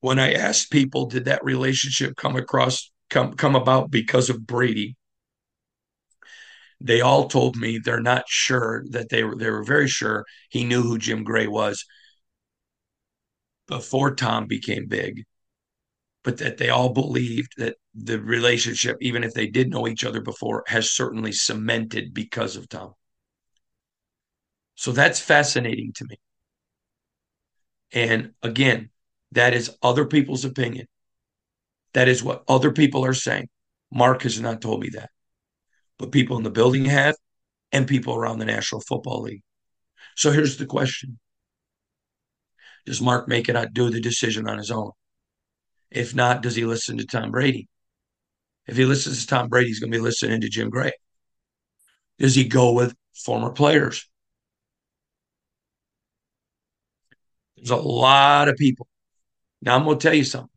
When 0.00 0.20
I 0.20 0.34
asked 0.34 0.70
people, 0.70 1.06
did 1.06 1.24
that 1.24 1.44
relationship 1.44 2.14
come 2.16 2.36
across 2.36 2.92
come 3.10 3.34
come 3.34 3.56
about 3.56 3.90
because 3.90 4.30
of 4.30 4.46
Brady? 4.46 4.96
They 6.80 7.00
all 7.00 7.26
told 7.26 7.56
me 7.56 7.78
they're 7.78 8.00
not 8.00 8.28
sure 8.28 8.84
that 8.90 9.08
they 9.08 9.24
were 9.24 9.34
they 9.34 9.50
were 9.50 9.64
very 9.64 9.88
sure 9.88 10.24
he 10.48 10.62
knew 10.62 10.82
who 10.82 10.96
Jim 10.96 11.24
Gray 11.24 11.48
was 11.48 11.84
before 13.66 14.14
Tom 14.14 14.46
became 14.46 14.86
big, 14.86 15.24
but 16.22 16.38
that 16.38 16.58
they 16.58 16.68
all 16.68 16.90
believed 16.90 17.54
that 17.56 17.78
the 17.94 18.20
relationship, 18.20 18.96
even 19.00 19.24
if 19.24 19.34
they 19.34 19.48
did 19.48 19.70
know 19.70 19.88
each 19.88 20.04
other 20.04 20.20
before, 20.20 20.62
has 20.68 20.92
certainly 20.92 21.32
cemented 21.32 22.14
because 22.14 22.54
of 22.54 22.68
Tom. 22.68 22.94
So 24.76 24.92
that's 24.92 25.20
fascinating 25.20 25.92
to 25.96 26.04
me. 26.08 26.16
And 27.92 28.32
again, 28.42 28.90
that 29.32 29.54
is 29.54 29.76
other 29.82 30.06
people's 30.06 30.44
opinion. 30.44 30.86
That 31.94 32.08
is 32.08 32.22
what 32.22 32.44
other 32.46 32.70
people 32.70 33.04
are 33.04 33.14
saying. 33.14 33.48
Mark 33.90 34.22
has 34.22 34.40
not 34.40 34.60
told 34.60 34.80
me 34.80 34.90
that 34.90 35.10
but 35.98 36.12
people 36.12 36.36
in 36.36 36.42
the 36.42 36.50
building 36.50 36.84
have, 36.86 37.16
and 37.72 37.86
people 37.86 38.14
around 38.14 38.38
the 38.38 38.44
National 38.44 38.80
Football 38.80 39.22
League. 39.22 39.42
So 40.14 40.30
here's 40.30 40.56
the 40.56 40.66
question 40.66 41.18
Does 42.84 43.00
Mark 43.00 43.28
make 43.28 43.48
it 43.48 43.74
do 43.74 43.90
the 43.90 44.00
decision 44.00 44.48
on 44.48 44.58
his 44.58 44.70
own? 44.70 44.92
If 45.90 46.14
not, 46.14 46.42
does 46.42 46.56
he 46.56 46.64
listen 46.64 46.98
to 46.98 47.06
Tom 47.06 47.30
Brady? 47.30 47.68
If 48.66 48.76
he 48.76 48.84
listens 48.84 49.20
to 49.20 49.26
Tom 49.26 49.48
Brady, 49.48 49.68
he's 49.68 49.80
going 49.80 49.92
to 49.92 49.98
be 49.98 50.02
listening 50.02 50.40
to 50.40 50.48
Jim 50.48 50.70
Gray. 50.70 50.92
Does 52.18 52.34
he 52.34 52.44
go 52.44 52.72
with 52.72 52.94
former 53.14 53.50
players? 53.50 54.08
There's 57.56 57.70
a 57.70 57.76
lot 57.76 58.48
of 58.48 58.56
people. 58.56 58.86
Now, 59.62 59.76
I'm 59.76 59.84
going 59.84 59.98
to 59.98 60.02
tell 60.02 60.14
you 60.14 60.24
something. 60.24 60.50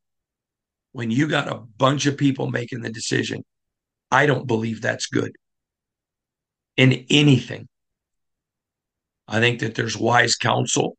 When 0.91 1.11
you 1.11 1.27
got 1.27 1.47
a 1.47 1.55
bunch 1.77 2.05
of 2.05 2.17
people 2.17 2.49
making 2.49 2.81
the 2.81 2.89
decision, 2.89 3.43
I 4.11 4.25
don't 4.25 4.47
believe 4.47 4.81
that's 4.81 5.05
good 5.05 5.31
in 6.77 7.05
anything. 7.09 7.67
I 9.27 9.39
think 9.39 9.59
that 9.59 9.75
there's 9.75 9.95
wise 9.95 10.35
counsel 10.35 10.97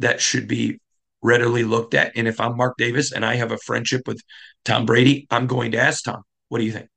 that 0.00 0.20
should 0.20 0.48
be 0.48 0.80
readily 1.22 1.64
looked 1.64 1.94
at. 1.94 2.12
And 2.16 2.26
if 2.26 2.40
I'm 2.40 2.56
Mark 2.56 2.76
Davis 2.76 3.12
and 3.12 3.24
I 3.24 3.36
have 3.36 3.52
a 3.52 3.58
friendship 3.58 4.02
with 4.06 4.20
Tom 4.64 4.86
Brady, 4.86 5.26
I'm 5.30 5.46
going 5.46 5.72
to 5.72 5.78
ask 5.78 6.04
Tom, 6.04 6.22
what 6.48 6.58
do 6.58 6.64
you 6.64 6.72
think? 6.72 6.88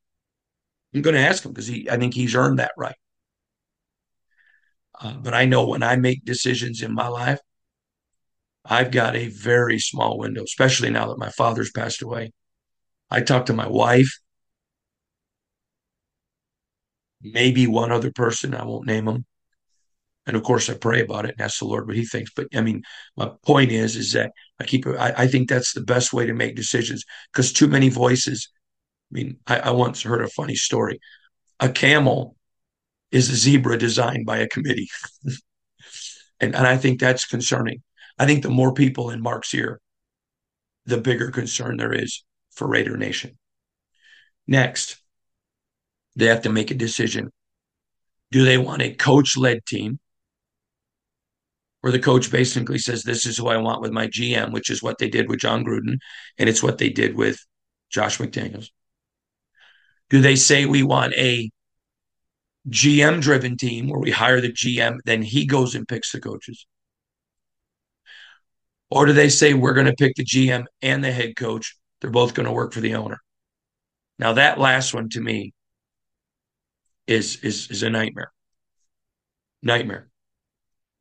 I'm 0.95 1.01
going 1.01 1.15
to 1.15 1.21
ask 1.21 1.45
him 1.45 1.51
because 1.51 1.67
he, 1.67 1.89
I 1.89 1.97
think 1.97 2.13
he's 2.13 2.35
earned 2.35 2.59
that 2.59 2.71
right. 2.77 2.95
Uh, 4.99 5.13
but 5.13 5.33
I 5.33 5.45
know 5.45 5.67
when 5.67 5.83
I 5.83 5.95
make 5.95 6.23
decisions 6.23 6.81
in 6.81 6.93
my 6.93 7.07
life, 7.07 7.39
I've 8.65 8.91
got 8.91 9.15
a 9.15 9.27
very 9.27 9.79
small 9.79 10.17
window, 10.17 10.43
especially 10.43 10.89
now 10.89 11.07
that 11.07 11.17
my 11.17 11.29
father's 11.29 11.71
passed 11.71 12.01
away. 12.01 12.31
I 13.09 13.21
talk 13.21 13.47
to 13.47 13.53
my 13.53 13.67
wife 13.67 14.19
maybe 17.23 17.67
one 17.67 17.91
other 17.91 18.11
person, 18.11 18.53
I 18.53 18.65
won't 18.65 18.85
name 18.85 19.05
them. 19.05 19.25
And 20.25 20.37
of 20.37 20.43
course, 20.43 20.69
I 20.69 20.75
pray 20.75 21.01
about 21.01 21.25
it 21.25 21.31
and 21.31 21.41
ask 21.41 21.59
the 21.59 21.65
Lord 21.65 21.87
what 21.87 21.97
He 21.97 22.05
thinks. 22.05 22.31
But 22.33 22.47
I 22.53 22.61
mean, 22.61 22.83
my 23.17 23.31
point 23.45 23.71
is, 23.71 23.95
is 23.95 24.13
that 24.13 24.31
I 24.59 24.63
keep. 24.63 24.87
I, 24.87 25.13
I 25.17 25.27
think 25.27 25.49
that's 25.49 25.73
the 25.73 25.81
best 25.81 26.13
way 26.13 26.25
to 26.25 26.33
make 26.33 26.55
decisions 26.55 27.03
because 27.31 27.51
too 27.51 27.67
many 27.67 27.89
voices. 27.89 28.49
I 29.11 29.13
mean, 29.13 29.37
I, 29.47 29.59
I 29.59 29.71
once 29.71 30.01
heard 30.01 30.23
a 30.23 30.29
funny 30.29 30.55
story. 30.55 30.99
A 31.59 31.67
camel 31.69 32.37
is 33.11 33.29
a 33.29 33.35
zebra 33.35 33.77
designed 33.77 34.25
by 34.25 34.37
a 34.37 34.47
committee, 34.47 34.87
and 36.39 36.55
and 36.55 36.67
I 36.67 36.77
think 36.77 37.01
that's 37.01 37.25
concerning. 37.25 37.83
I 38.17 38.25
think 38.25 38.43
the 38.43 38.49
more 38.49 38.73
people 38.73 39.09
in 39.09 39.21
Mark's 39.21 39.53
ear, 39.53 39.79
the 40.85 40.97
bigger 40.97 41.31
concern 41.31 41.77
there 41.77 41.93
is 41.93 42.23
for 42.51 42.67
Raider 42.67 42.97
Nation. 42.97 43.37
Next, 44.47 44.97
they 46.15 46.25
have 46.27 46.41
to 46.43 46.49
make 46.49 46.71
a 46.71 46.75
decision. 46.75 47.31
Do 48.31 48.45
they 48.45 48.57
want 48.57 48.81
a 48.81 48.93
coach 48.93 49.37
led 49.37 49.65
team 49.65 49.99
where 51.81 51.91
the 51.91 51.99
coach 51.99 52.31
basically 52.31 52.77
says, 52.77 53.03
This 53.03 53.25
is 53.25 53.37
who 53.37 53.47
I 53.47 53.57
want 53.57 53.81
with 53.81 53.91
my 53.91 54.07
GM, 54.07 54.51
which 54.51 54.69
is 54.69 54.83
what 54.83 54.97
they 54.97 55.09
did 55.09 55.29
with 55.29 55.39
Jon 55.39 55.63
Gruden, 55.63 55.97
and 56.37 56.49
it's 56.49 56.63
what 56.63 56.77
they 56.77 56.89
did 56.89 57.15
with 57.15 57.39
Josh 57.89 58.17
McDaniels? 58.17 58.69
Do 60.09 60.21
they 60.21 60.35
say 60.35 60.65
we 60.65 60.83
want 60.83 61.13
a 61.13 61.49
GM 62.69 63.21
driven 63.21 63.57
team 63.57 63.87
where 63.87 63.99
we 63.99 64.11
hire 64.11 64.41
the 64.41 64.51
GM, 64.51 64.99
then 65.05 65.21
he 65.21 65.45
goes 65.45 65.75
and 65.75 65.87
picks 65.87 66.11
the 66.11 66.21
coaches? 66.21 66.65
Or 68.93 69.07
do 69.07 69.13
they 69.13 69.29
say 69.29 69.55
we're 69.55 69.73
going 69.73 69.87
to 69.87 69.95
pick 69.95 70.13
the 70.15 70.23
GM 70.23 70.65
and 70.83 71.03
the 71.03 71.11
head 71.11 71.35
coach? 71.35 71.75
They're 71.99 72.11
both 72.11 72.35
going 72.35 72.45
to 72.45 72.51
work 72.51 72.73
for 72.73 72.79
the 72.79 72.93
owner. 72.93 73.17
Now 74.19 74.33
that 74.33 74.59
last 74.59 74.93
one 74.93 75.09
to 75.09 75.19
me 75.19 75.51
is 77.07 77.37
is 77.37 77.71
is 77.71 77.81
a 77.81 77.89
nightmare. 77.89 78.31
Nightmare. 79.63 80.09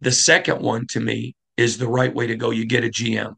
The 0.00 0.10
second 0.10 0.62
one 0.62 0.86
to 0.92 1.00
me 1.00 1.34
is 1.58 1.76
the 1.76 1.86
right 1.86 2.14
way 2.14 2.28
to 2.28 2.34
go. 2.34 2.48
You 2.48 2.64
get 2.64 2.82
a 2.82 2.88
GM. 2.88 3.34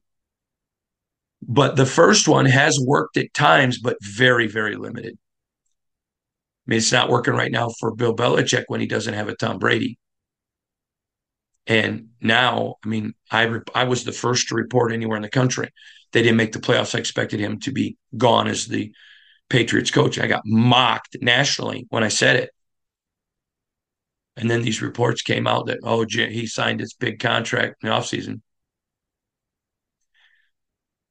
But 1.42 1.74
the 1.74 1.84
first 1.84 2.28
one 2.28 2.46
has 2.46 2.78
worked 2.78 3.16
at 3.16 3.34
times, 3.34 3.80
but 3.80 3.96
very, 4.00 4.46
very 4.46 4.76
limited. 4.76 5.16
I 5.16 6.70
mean, 6.70 6.76
it's 6.76 6.92
not 6.92 7.10
working 7.10 7.34
right 7.34 7.50
now 7.50 7.70
for 7.80 7.92
Bill 7.92 8.14
Belichick 8.14 8.64
when 8.68 8.80
he 8.80 8.86
doesn't 8.86 9.14
have 9.14 9.28
a 9.28 9.34
Tom 9.34 9.58
Brady. 9.58 9.98
And 11.66 12.08
now, 12.20 12.76
I 12.84 12.88
mean, 12.88 13.14
I 13.30 13.60
I 13.74 13.84
was 13.84 14.04
the 14.04 14.12
first 14.12 14.48
to 14.48 14.54
report 14.54 14.92
anywhere 14.92 15.16
in 15.16 15.22
the 15.22 15.30
country 15.30 15.70
they 16.14 16.22
didn't 16.22 16.36
make 16.36 16.52
the 16.52 16.60
playoffs. 16.60 16.94
I 16.94 17.00
expected 17.00 17.40
him 17.40 17.58
to 17.60 17.72
be 17.72 17.98
gone 18.16 18.46
as 18.46 18.66
the 18.66 18.92
Patriots 19.50 19.90
coach. 19.90 20.18
I 20.18 20.28
got 20.28 20.42
mocked 20.46 21.16
nationally 21.20 21.86
when 21.90 22.04
I 22.04 22.08
said 22.08 22.36
it. 22.36 22.50
And 24.36 24.48
then 24.48 24.62
these 24.62 24.80
reports 24.80 25.22
came 25.22 25.48
out 25.48 25.66
that, 25.66 25.80
oh, 25.82 26.06
he 26.06 26.46
signed 26.46 26.78
his 26.78 26.94
big 26.94 27.18
contract 27.18 27.82
in 27.82 27.88
the 27.88 27.94
offseason. 27.94 28.42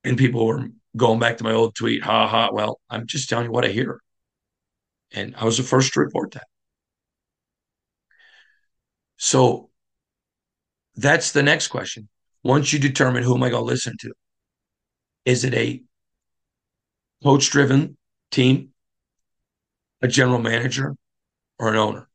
And 0.05 0.17
people 0.17 0.45
were 0.45 0.69
going 0.95 1.19
back 1.19 1.38
to 1.38 1.43
my 1.43 1.51
old 1.51 1.75
tweet, 1.75 2.01
ha 2.01 2.25
ha. 2.27 2.50
Well, 2.53 2.79
I'm 2.89 3.05
just 3.05 3.29
telling 3.29 3.45
you 3.45 3.51
what 3.51 3.65
I 3.65 3.69
hear. 3.69 4.00
And 5.12 5.36
I 5.36 5.43
was 5.43 5.57
the 5.57 5.63
first 5.63 5.93
to 5.93 6.00
report 6.00 6.31
that. 6.31 6.48
So 9.17 9.69
that's 10.95 11.31
the 11.31 11.43
next 11.43 11.67
question. 11.67 12.09
Once 12.43 12.73
you 12.73 12.79
determine 12.79 13.23
who 13.23 13.35
am 13.35 13.43
I 13.43 13.50
going 13.50 13.62
to 13.62 13.65
listen 13.65 13.95
to, 14.01 14.13
is 15.25 15.43
it 15.43 15.53
a 15.53 15.81
coach 17.23 17.50
driven 17.50 17.97
team, 18.31 18.69
a 20.01 20.07
general 20.07 20.39
manager, 20.39 20.95
or 21.57 21.69
an 21.69 21.77
owner? 21.77 22.09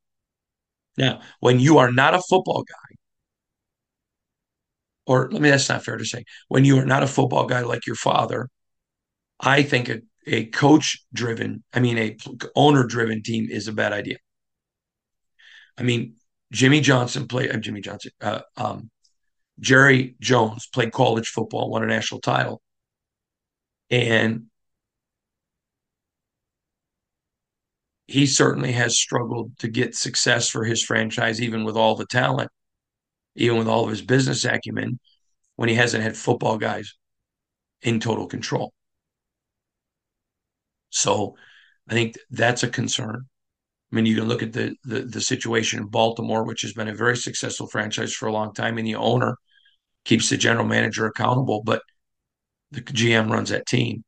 Now, 0.97 1.21
when 1.41 1.61
you 1.61 1.79
are 1.79 1.91
not 1.91 2.15
a 2.15 2.21
football 2.21 2.65
guy, 2.65 2.97
or 5.07 5.31
let 5.33 5.41
me, 5.41 5.49
that's 5.49 5.69
not 5.69 5.85
fair 5.85 5.97
to 5.97 6.05
say, 6.05 6.25
when 6.49 6.65
you 6.65 6.79
are 6.79 6.85
not 6.85 7.03
a 7.03 7.07
football 7.07 7.47
guy 7.47 7.61
like 7.61 7.87
your 7.87 7.97
father, 7.97 8.51
I 9.41 9.63
think 9.63 9.89
a, 9.89 10.03
a 10.27 10.47
coach 10.47 11.03
driven, 11.15 11.65
I 11.73 11.81
mean, 11.81 11.97
a 11.97 12.17
owner 12.55 12.85
driven 12.85 13.23
team 13.23 13.49
is 13.51 13.69
a 13.69 13.73
bad 13.73 13.95
idea. 13.95 14.19
I 15.79 15.85
mean, 15.85 16.17
Jimmy 16.53 16.81
Johnson 16.81 17.29
played, 17.29 17.51
uh, 17.51 17.59
Jimmy 17.59 17.81
Johnson, 17.81 18.13
uh, 18.21 18.41
um, 18.57 18.91
Jerry 19.61 20.17
Jones 20.21 20.67
played 20.67 20.93
college 20.93 21.29
football, 21.29 21.71
won 21.71 21.83
a 21.83 21.87
national 21.87 22.21
title. 22.21 22.63
And 23.91 24.47
he 28.07 28.27
certainly 28.27 28.73
has 28.73 28.99
struggled 28.99 29.59
to 29.59 29.69
get 29.69 29.95
success 29.95 30.49
for 30.49 30.65
his 30.65 30.83
franchise, 30.83 31.41
even 31.43 31.65
with 31.65 31.77
all 31.77 31.95
the 31.95 32.07
talent, 32.07 32.51
even 33.37 33.59
with 33.59 33.69
all 33.69 33.85
of 33.85 33.91
his 33.91 34.03
business 34.03 34.45
acumen, 34.45 34.99
when 35.57 35.69
he 35.69 35.75
hasn't 35.75 36.03
had 36.03 36.17
football 36.17 36.57
guys 36.57 36.95
in 37.83 38.01
total 38.01 38.27
control. 38.27 38.73
So 40.91 41.37
I 41.89 41.93
think 41.93 42.17
that's 42.31 42.63
a 42.63 42.69
concern. 42.69 43.27
I 43.91 43.97
mean, 43.97 44.07
you 44.07 44.17
can 44.17 44.29
look 44.29 44.43
at 44.43 44.53
the, 44.53 44.75
the, 44.85 45.01
the 45.01 45.21
situation 45.21 45.81
in 45.81 45.87
Baltimore, 45.87 46.45
which 46.45 46.63
has 46.63 46.75
been 46.75 46.89
a 46.89 46.95
very 46.95 47.17
successful 47.17 47.67
franchise 47.67 48.13
for 48.13 48.29
a 48.29 48.33
long 48.33 48.53
time, 48.53 48.77
and 48.77 48.87
the 48.87 48.97
owner 48.97 49.37
keeps 50.05 50.29
the 50.29 50.37
general 50.37 50.67
manager 50.67 51.07
accountable, 51.07 51.63
but 51.65 51.83
the 52.71 52.83
GM 52.83 53.31
runs 53.31 53.49
that 53.51 53.67
team. 53.67 54.05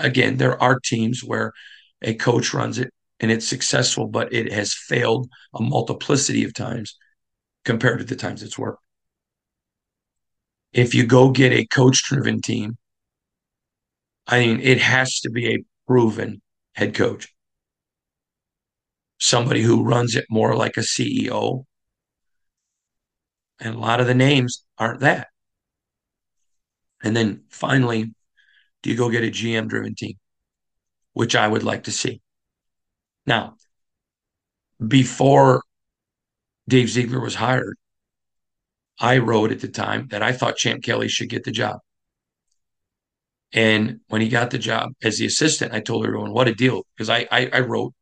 Again, 0.00 0.36
there 0.36 0.60
are 0.62 0.78
teams 0.80 1.22
where 1.24 1.52
a 2.02 2.14
coach 2.14 2.52
runs 2.54 2.78
it 2.78 2.92
and 3.20 3.30
it's 3.30 3.48
successful, 3.48 4.06
but 4.06 4.32
it 4.32 4.52
has 4.52 4.74
failed 4.74 5.28
a 5.54 5.62
multiplicity 5.62 6.44
of 6.44 6.54
times 6.54 6.96
compared 7.64 7.98
to 7.98 8.04
the 8.04 8.16
times 8.16 8.42
it's 8.42 8.58
worked. 8.58 8.82
If 10.72 10.94
you 10.94 11.06
go 11.06 11.30
get 11.30 11.52
a 11.52 11.66
coach 11.66 12.04
driven 12.04 12.40
team, 12.40 12.76
I 14.26 14.40
mean, 14.40 14.60
it 14.60 14.80
has 14.80 15.20
to 15.20 15.30
be 15.30 15.54
a 15.54 15.64
proven 15.86 16.42
head 16.74 16.94
coach, 16.94 17.28
somebody 19.18 19.62
who 19.62 19.84
runs 19.84 20.14
it 20.14 20.26
more 20.30 20.54
like 20.54 20.76
a 20.76 20.80
CEO. 20.82 21.64
And 23.60 23.74
a 23.74 23.78
lot 23.78 24.00
of 24.00 24.06
the 24.06 24.14
names 24.14 24.64
aren't 24.78 25.00
that. 25.00 25.28
And 27.02 27.16
then 27.16 27.44
finally, 27.48 28.12
do 28.82 28.90
you 28.90 28.96
go 28.96 29.10
get 29.10 29.24
a 29.24 29.28
GM 29.30 29.68
driven 29.68 29.94
team, 29.94 30.14
which 31.12 31.34
I 31.34 31.46
would 31.46 31.64
like 31.64 31.84
to 31.84 31.92
see? 31.92 32.20
Now, 33.26 33.56
before 34.84 35.62
Dave 36.68 36.88
Ziegler 36.88 37.20
was 37.20 37.34
hired, 37.34 37.76
I 39.00 39.18
wrote 39.18 39.52
at 39.52 39.60
the 39.60 39.68
time 39.68 40.08
that 40.10 40.22
I 40.22 40.32
thought 40.32 40.56
Champ 40.56 40.82
Kelly 40.82 41.08
should 41.08 41.28
get 41.28 41.44
the 41.44 41.52
job. 41.52 41.78
And 43.52 44.00
when 44.08 44.20
he 44.20 44.28
got 44.28 44.50
the 44.50 44.58
job 44.58 44.90
as 45.02 45.18
the 45.18 45.26
assistant, 45.26 45.72
I 45.72 45.80
told 45.80 46.04
everyone 46.04 46.32
what 46.32 46.48
a 46.48 46.54
deal 46.54 46.82
because 46.94 47.08
I, 47.08 47.26
I, 47.30 47.48
I 47.52 47.60
wrote 47.60 47.94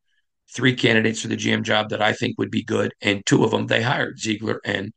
three 0.54 0.74
candidates 0.74 1.22
for 1.22 1.28
the 1.28 1.36
GM 1.36 1.62
job 1.62 1.90
that 1.90 2.02
I 2.02 2.12
think 2.12 2.38
would 2.38 2.50
be 2.50 2.62
good, 2.62 2.92
and 3.00 3.24
two 3.26 3.44
of 3.44 3.50
them 3.50 3.66
they 3.66 3.82
hired 3.82 4.18
Ziegler 4.18 4.60
and 4.64 4.92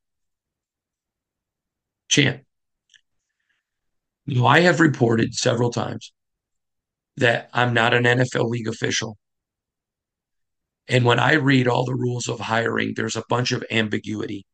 know, 4.39 4.47
I 4.47 4.62
have 4.62 4.79
reported 4.79 5.33
several 5.33 5.71
times 5.71 6.12
that 7.17 7.49
I'm 7.53 7.73
not 7.73 7.93
an 7.93 8.03
NFL 8.03 8.49
league 8.49 8.67
official. 8.67 9.17
And 10.88 11.05
when 11.05 11.19
I 11.19 11.33
read 11.33 11.67
all 11.67 11.85
the 11.85 11.95
rules 11.95 12.27
of 12.27 12.39
hiring, 12.39 12.93
there's 12.95 13.15
a 13.15 13.23
bunch 13.29 13.51
of 13.51 13.63
ambiguity. 13.69 14.45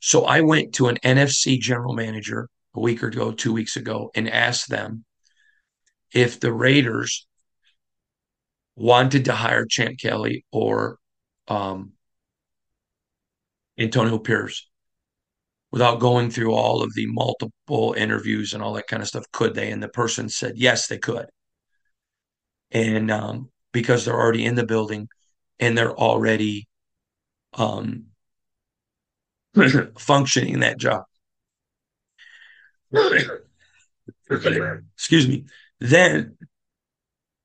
So 0.00 0.24
I 0.24 0.40
went 0.40 0.74
to 0.74 0.88
an 0.88 0.98
NFC 1.04 1.58
general 1.58 1.94
manager 1.94 2.48
a 2.74 2.80
week 2.80 3.02
or 3.02 3.08
ago, 3.08 3.32
two 3.32 3.52
weeks 3.52 3.76
ago, 3.76 4.10
and 4.14 4.28
asked 4.28 4.68
them 4.68 5.04
if 6.12 6.40
the 6.40 6.52
Raiders 6.52 7.26
wanted 8.76 9.26
to 9.26 9.32
hire 9.32 9.66
Champ 9.66 9.98
Kelly 9.98 10.44
or 10.50 10.98
um, 11.48 11.92
Antonio 13.78 14.18
Pierce 14.18 14.68
without 15.70 16.00
going 16.00 16.30
through 16.30 16.52
all 16.52 16.82
of 16.82 16.94
the 16.94 17.06
multiple 17.06 17.94
interviews 17.96 18.52
and 18.52 18.62
all 18.62 18.74
that 18.74 18.86
kind 18.86 19.02
of 19.02 19.08
stuff. 19.08 19.24
Could 19.32 19.54
they? 19.54 19.70
And 19.70 19.82
the 19.82 19.88
person 19.88 20.28
said, 20.28 20.52
yes, 20.56 20.86
they 20.86 20.98
could. 20.98 21.26
And 22.70 23.10
um, 23.10 23.50
because 23.72 24.04
they're 24.04 24.18
already 24.18 24.44
in 24.44 24.54
the 24.54 24.66
building, 24.66 25.08
and 25.58 25.76
they're 25.76 25.94
already 25.94 26.66
um, 27.54 28.06
functioning 29.98 30.60
that 30.60 30.78
job. 30.78 31.04
Excuse 34.96 35.28
me. 35.28 35.44
Then, 35.80 36.36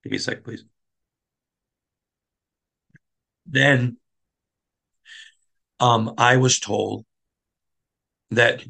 give 0.04 0.12
me 0.12 0.18
a 0.18 0.20
sec, 0.20 0.44
please. 0.44 0.64
Then, 3.48 3.98
um, 5.80 6.14
I 6.18 6.38
was 6.38 6.60
told 6.60 7.06
that 8.32 8.64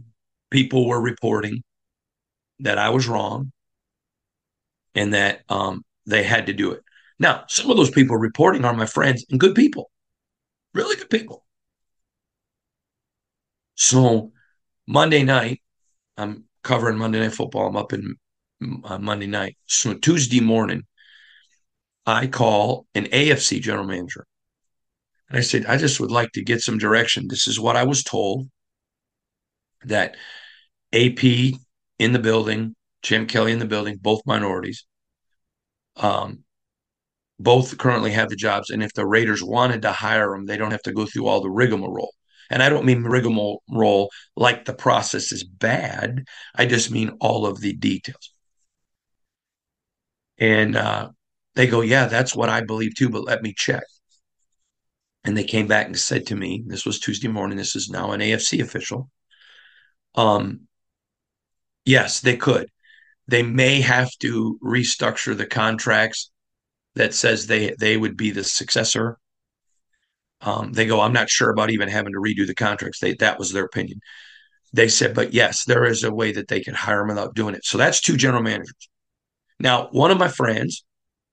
people 0.52 0.88
were 0.88 1.02
reporting 1.02 1.64
that 2.60 2.78
I 2.78 2.90
was 2.90 3.08
wrong 3.08 3.52
and 4.96 5.14
that 5.14 5.42
um, 5.50 5.84
they 6.06 6.24
had 6.24 6.48
to 6.48 6.54
do 6.54 6.72
it. 6.72 6.82
Now, 7.20 7.46
some 7.48 7.72
of 7.72 7.78
those 7.78 7.92
people 7.92 8.18
reporting 8.18 8.66
are 8.66 8.74
my 8.74 8.86
friends 8.86 9.26
and 9.30 9.40
good 9.40 9.56
people, 9.56 9.90
really 10.74 10.96
good 10.96 11.10
people. 11.10 11.46
So 13.76 14.32
Monday 14.88 15.24
night, 15.24 15.62
I'm 16.18 16.46
covering 16.64 16.98
Monday 16.98 17.20
Night 17.20 17.34
Football. 17.34 17.68
I'm 17.68 17.78
up 17.78 17.94
in 17.94 18.16
uh, 18.84 18.98
Monday 18.98 19.28
night. 19.28 19.58
So 19.66 19.94
Tuesday 19.94 20.40
morning, 20.40 20.84
I 22.06 22.28
call 22.28 22.88
an 22.96 23.06
AFC 23.06 23.62
general 23.62 23.86
manager. 23.86 24.26
And 25.30 25.38
I 25.38 25.42
said, 25.42 25.66
I 25.68 25.78
just 25.78 26.02
would 26.02 26.12
like 26.12 26.34
to 26.34 26.44
get 26.44 26.60
some 26.62 26.78
direction. 26.78 27.28
This 27.30 27.48
is 27.48 27.60
what 27.60 27.78
I 27.78 27.84
was 27.86 28.04
told 28.04 28.50
that 29.86 30.16
AP 30.94 31.60
in 32.00 32.14
the 32.14 32.20
building, 32.20 32.76
Champ 33.02 33.30
Kelly 33.30 33.52
in 33.52 33.60
the 33.60 33.66
building, 33.66 33.98
both 34.02 34.22
minorities. 34.26 34.86
Um, 35.96 36.44
both 37.40 37.78
currently 37.78 38.12
have 38.12 38.30
the 38.30 38.36
jobs. 38.36 38.70
And 38.70 38.84
if 38.84 38.94
the 38.94 39.06
Raiders 39.06 39.44
wanted 39.44 39.82
to 39.84 39.92
hire 39.92 40.32
them, 40.32 40.46
they 40.46 40.58
don't 40.58 40.72
have 40.72 40.84
to 40.84 40.94
go 40.94 41.06
through 41.06 41.28
all 41.28 41.42
the 41.42 41.50
rigmarole. 41.50 42.14
And 42.50 42.64
I 42.64 42.70
don't 42.70 42.86
mean 42.86 43.04
rigmarole 43.04 44.12
like 44.36 44.66
the 44.66 44.74
process 44.74 45.32
is 45.32 45.44
bad. 45.44 46.26
I 46.56 46.66
just 46.66 46.92
mean 46.92 47.12
all 47.20 47.46
of 47.46 47.62
the 47.62 47.74
details. 47.74 48.32
And 50.40 50.76
uh, 50.76 51.10
they 51.56 51.68
go, 51.68 51.82
Yeah, 51.82 52.06
that's 52.08 52.36
what 52.36 52.50
I 52.50 52.62
believe 52.62 52.96
too, 52.96 53.10
but 53.10 53.24
let 53.26 53.42
me 53.42 53.54
check. 53.56 53.84
And 55.28 55.36
they 55.36 55.44
came 55.44 55.68
back 55.68 55.88
and 55.88 56.00
said 56.00 56.26
to 56.28 56.38
me, 56.38 56.64
This 56.66 56.86
was 56.86 57.00
Tuesday 57.00 57.28
morning. 57.28 57.58
This 57.58 57.76
is 57.76 57.90
now 57.90 58.14
an 58.14 58.22
AFC 58.22 58.62
official. 58.62 59.10
Um, 60.16 60.62
yes, 61.84 62.22
they 62.22 62.38
could. 62.38 62.70
They 63.28 63.44
may 63.44 63.82
have 63.82 64.10
to 64.22 64.58
restructure 64.64 65.36
the 65.38 65.46
contracts 65.46 66.32
that 66.96 67.14
says 67.14 67.46
they 67.46 67.76
they 67.78 67.98
would 67.98 68.16
be 68.16 68.32
the 68.32 68.46
successor. 68.46 69.20
Um, 70.40 70.72
they 70.72 70.86
go, 70.86 71.02
I'm 71.02 71.12
not 71.12 71.30
sure 71.30 71.50
about 71.50 71.72
even 71.72 71.90
having 71.90 72.14
to 72.14 72.20
redo 72.20 72.48
the 72.48 72.56
contracts. 72.56 73.02
They 73.02 73.14
that 73.16 73.38
was 73.38 73.52
their 73.52 73.66
opinion. 73.66 74.00
They 74.72 74.88
said, 74.88 75.14
but 75.14 75.34
yes, 75.34 75.66
there 75.66 75.84
is 75.84 76.06
a 76.06 76.14
way 76.14 76.32
that 76.32 76.48
they 76.48 76.62
can 76.62 76.74
hire 76.74 77.00
them 77.00 77.10
without 77.10 77.36
doing 77.36 77.54
it. 77.54 77.66
So 77.66 77.78
that's 77.78 78.00
two 78.00 78.16
general 78.16 78.44
managers. 78.44 78.90
Now, 79.60 79.90
one 79.92 80.12
of 80.12 80.18
my 80.18 80.30
friends 80.30 80.86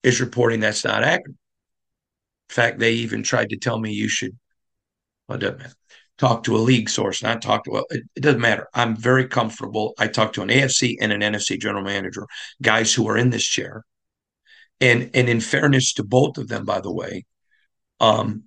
is 0.02 0.20
reporting 0.20 0.58
that's 0.58 0.84
not 0.84 1.04
accurate. 1.04 1.36
Fact, 2.54 2.78
they 2.78 2.92
even 2.92 3.24
tried 3.24 3.48
to 3.48 3.56
tell 3.56 3.80
me 3.80 3.92
you 3.92 4.08
should 4.08 4.38
well, 5.26 5.40
talk 6.18 6.44
to 6.44 6.54
a 6.54 6.58
league 6.58 6.88
source, 6.88 7.20
not 7.20 7.42
talk 7.42 7.64
to 7.64 7.70
well, 7.72 7.86
it, 7.90 8.04
it 8.14 8.20
doesn't 8.20 8.40
matter. 8.40 8.68
I'm 8.72 8.94
very 8.96 9.26
comfortable. 9.26 9.92
I 9.98 10.06
talk 10.06 10.32
to 10.34 10.42
an 10.42 10.50
AFC 10.50 10.94
and 11.00 11.12
an 11.12 11.20
NFC 11.20 11.60
general 11.60 11.82
manager, 11.82 12.28
guys 12.62 12.94
who 12.94 13.08
are 13.08 13.16
in 13.16 13.30
this 13.30 13.44
chair. 13.44 13.82
And 14.80 15.10
and 15.14 15.28
in 15.28 15.40
fairness 15.40 15.94
to 15.94 16.04
both 16.04 16.38
of 16.38 16.46
them, 16.46 16.64
by 16.64 16.80
the 16.80 16.92
way, 16.92 17.24
um, 17.98 18.44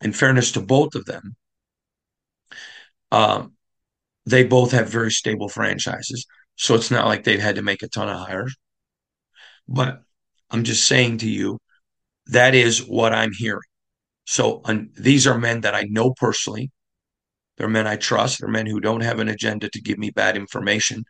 in 0.00 0.12
fairness 0.12 0.52
to 0.52 0.60
both 0.60 0.94
of 0.94 1.04
them, 1.04 1.34
um, 3.10 3.54
they 4.26 4.44
both 4.44 4.70
have 4.70 4.88
very 4.88 5.10
stable 5.10 5.48
franchises. 5.48 6.24
So 6.54 6.76
it's 6.76 6.92
not 6.92 7.06
like 7.06 7.24
they've 7.24 7.40
had 7.40 7.56
to 7.56 7.62
make 7.62 7.82
a 7.82 7.88
ton 7.88 8.08
of 8.08 8.28
hires. 8.28 8.54
But 9.66 10.02
I'm 10.52 10.62
just 10.62 10.86
saying 10.86 11.18
to 11.18 11.28
you, 11.28 11.58
that 12.26 12.54
is 12.54 12.80
what 12.80 13.12
I'm 13.12 13.32
hearing. 13.32 13.60
So 14.24 14.62
these 14.98 15.26
are 15.26 15.38
men 15.38 15.62
that 15.62 15.74
I 15.74 15.82
know 15.90 16.12
personally. 16.14 16.70
They're 17.56 17.68
men 17.68 17.86
I 17.86 17.96
trust. 17.96 18.40
They're 18.40 18.48
men 18.48 18.66
who 18.66 18.80
don't 18.80 19.02
have 19.02 19.18
an 19.18 19.28
agenda 19.28 19.68
to 19.68 19.80
give 19.80 19.98
me 19.98 20.10
bad 20.10 20.36
information. 20.36 21.04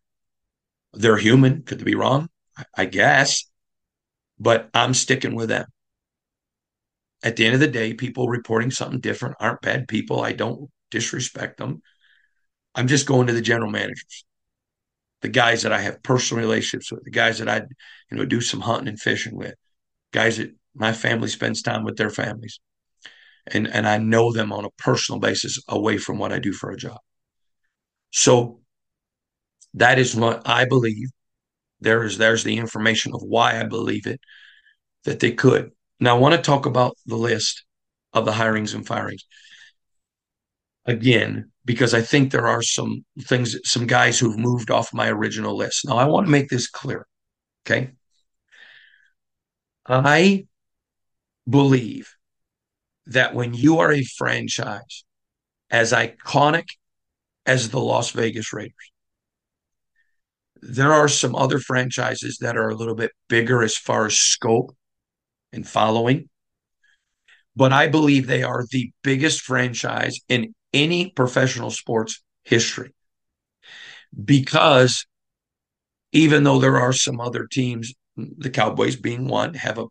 They're 0.92 1.16
human. 1.16 1.62
Could 1.62 1.78
they 1.78 1.84
be 1.84 1.94
wrong? 1.94 2.28
I 2.76 2.86
guess. 2.86 3.44
But 4.38 4.68
I'm 4.74 4.94
sticking 4.94 5.34
with 5.34 5.48
them. 5.50 5.66
At 7.22 7.36
the 7.36 7.46
end 7.46 7.54
of 7.54 7.60
the 7.60 7.68
day, 7.68 7.94
people 7.94 8.28
reporting 8.28 8.70
something 8.70 9.00
different 9.00 9.36
aren't 9.38 9.62
bad 9.62 9.86
people. 9.86 10.20
I 10.20 10.32
don't 10.32 10.68
disrespect 10.90 11.58
them. 11.58 11.82
I'm 12.74 12.88
just 12.88 13.06
going 13.06 13.26
to 13.28 13.32
the 13.32 13.40
general 13.40 13.70
managers, 13.70 14.24
the 15.20 15.28
guys 15.28 15.62
that 15.62 15.72
I 15.72 15.80
have 15.80 16.02
personal 16.02 16.42
relationships 16.42 16.90
with, 16.90 17.04
the 17.04 17.10
guys 17.10 17.38
that 17.38 17.48
I, 17.48 17.62
you 18.10 18.16
know, 18.16 18.24
do 18.24 18.40
some 18.40 18.60
hunting 18.60 18.88
and 18.88 19.00
fishing 19.00 19.36
with, 19.36 19.54
guys 20.12 20.38
that 20.38 20.54
my 20.74 20.92
family 20.92 21.28
spends 21.28 21.62
time 21.62 21.84
with 21.84 21.96
their 21.96 22.10
families, 22.10 22.60
and 23.46 23.66
and 23.68 23.86
I 23.86 23.98
know 23.98 24.32
them 24.32 24.52
on 24.52 24.64
a 24.64 24.70
personal 24.78 25.20
basis 25.20 25.60
away 25.68 25.98
from 25.98 26.18
what 26.18 26.32
I 26.32 26.38
do 26.38 26.52
for 26.52 26.70
a 26.70 26.76
job. 26.76 26.98
So 28.10 28.60
that 29.74 29.98
is 29.98 30.14
what 30.14 30.42
I 30.46 30.64
believe. 30.64 31.08
There 31.80 32.04
is 32.04 32.18
there's 32.18 32.44
the 32.44 32.58
information 32.58 33.12
of 33.14 33.22
why 33.22 33.60
I 33.60 33.64
believe 33.64 34.06
it 34.06 34.20
that 35.04 35.20
they 35.20 35.32
could. 35.32 35.72
Now 36.00 36.16
I 36.16 36.18
want 36.18 36.34
to 36.34 36.42
talk 36.42 36.66
about 36.66 36.96
the 37.06 37.16
list 37.16 37.64
of 38.12 38.24
the 38.24 38.32
hirings 38.32 38.74
and 38.74 38.86
firings 38.86 39.24
again 40.84 41.50
because 41.64 41.94
I 41.94 42.02
think 42.02 42.30
there 42.30 42.46
are 42.48 42.62
some 42.62 43.04
things, 43.20 43.56
some 43.64 43.86
guys 43.86 44.18
who've 44.18 44.38
moved 44.38 44.70
off 44.70 44.92
my 44.92 45.08
original 45.08 45.56
list. 45.56 45.86
Now, 45.86 45.96
I 45.96 46.06
want 46.06 46.26
to 46.26 46.30
make 46.32 46.48
this 46.48 46.68
clear. 46.68 47.06
Okay. 47.64 47.92
I 49.86 50.46
believe 51.48 52.14
that 53.06 53.34
when 53.34 53.54
you 53.54 53.78
are 53.78 53.92
a 53.92 54.04
franchise 54.04 55.04
as 55.70 55.92
iconic 55.92 56.68
as 57.46 57.70
the 57.70 57.80
Las 57.80 58.10
Vegas 58.10 58.52
Raiders, 58.52 58.92
there 60.60 60.92
are 60.92 61.08
some 61.08 61.34
other 61.34 61.58
franchises 61.58 62.38
that 62.40 62.56
are 62.56 62.68
a 62.68 62.74
little 62.74 62.94
bit 62.94 63.10
bigger 63.28 63.62
as 63.62 63.76
far 63.76 64.06
as 64.06 64.16
scope 64.16 64.76
and 65.52 65.66
following. 65.66 66.28
But 67.56 67.72
I 67.72 67.88
believe 67.88 68.26
they 68.26 68.44
are 68.44 68.64
the 68.70 68.92
biggest 69.02 69.40
franchise 69.42 70.20
in 70.28 70.54
any 70.72 71.10
professional 71.10 71.70
sports 71.70 72.22
history. 72.44 72.94
Because 74.24 75.06
even 76.12 76.44
though 76.44 76.60
there 76.60 76.78
are 76.78 76.92
some 76.92 77.20
other 77.20 77.46
teams, 77.46 77.92
the 78.16 78.50
Cowboys 78.50 78.96
being 78.96 79.26
one, 79.26 79.54
have 79.54 79.78
a 79.78 79.86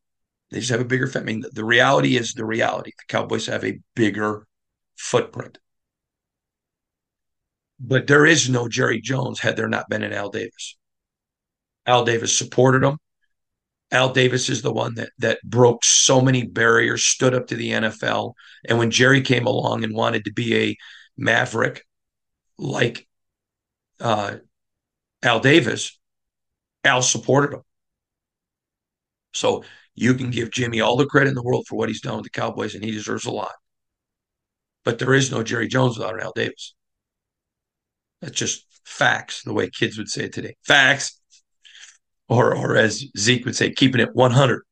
they 0.51 0.59
just 0.59 0.71
have 0.71 0.81
a 0.81 0.85
bigger. 0.85 1.09
I 1.15 1.21
mean, 1.21 1.43
the 1.51 1.65
reality 1.65 2.17
is 2.17 2.33
the 2.33 2.45
reality. 2.45 2.91
The 2.97 3.05
Cowboys 3.07 3.45
have 3.47 3.63
a 3.63 3.79
bigger 3.95 4.45
footprint, 4.97 5.57
but 7.79 8.07
there 8.07 8.25
is 8.25 8.49
no 8.49 8.67
Jerry 8.67 9.01
Jones 9.01 9.39
had 9.39 9.55
there 9.55 9.69
not 9.69 9.89
been 9.89 10.03
an 10.03 10.13
Al 10.13 10.29
Davis. 10.29 10.77
Al 11.85 12.05
Davis 12.05 12.37
supported 12.37 12.83
him. 12.83 12.97
Al 13.91 14.13
Davis 14.13 14.49
is 14.49 14.61
the 14.61 14.71
one 14.71 14.95
that 14.95 15.09
that 15.19 15.39
broke 15.43 15.83
so 15.83 16.21
many 16.21 16.45
barriers, 16.45 17.03
stood 17.03 17.33
up 17.33 17.47
to 17.47 17.55
the 17.55 17.71
NFL. 17.71 18.33
And 18.67 18.77
when 18.77 18.91
Jerry 18.91 19.21
came 19.21 19.47
along 19.47 19.83
and 19.83 19.93
wanted 19.93 20.25
to 20.25 20.33
be 20.33 20.55
a 20.55 20.77
maverick 21.17 21.83
like 22.57 23.07
uh, 23.99 24.35
Al 25.23 25.39
Davis, 25.39 25.97
Al 26.83 27.01
supported 27.01 27.55
him. 27.55 27.61
So 29.33 29.63
you 30.01 30.15
can 30.15 30.31
give 30.31 30.49
Jimmy 30.49 30.81
all 30.81 30.97
the 30.97 31.05
credit 31.05 31.29
in 31.29 31.35
the 31.35 31.43
world 31.43 31.67
for 31.67 31.75
what 31.75 31.87
he's 31.87 32.01
done 32.01 32.15
with 32.15 32.23
the 32.23 32.31
Cowboys, 32.31 32.73
and 32.73 32.83
he 32.83 32.91
deserves 32.91 33.25
a 33.25 33.31
lot. 33.31 33.53
But 34.83 34.97
there 34.97 35.13
is 35.13 35.29
no 35.29 35.43
Jerry 35.43 35.67
Jones 35.67 35.97
without 35.97 36.15
an 36.15 36.21
Al 36.21 36.33
Davis. 36.35 36.73
That's 38.19 38.35
just 38.35 38.65
facts, 38.83 39.43
the 39.43 39.53
way 39.53 39.69
kids 39.69 39.99
would 39.99 40.09
say 40.09 40.23
it 40.23 40.33
today. 40.33 40.55
Facts 40.65 41.21
or 42.27 42.55
or 42.55 42.77
as 42.77 43.05
Zeke 43.15 43.45
would 43.45 43.55
say, 43.55 43.71
keeping 43.71 44.01
it 44.01 44.15
100. 44.15 44.63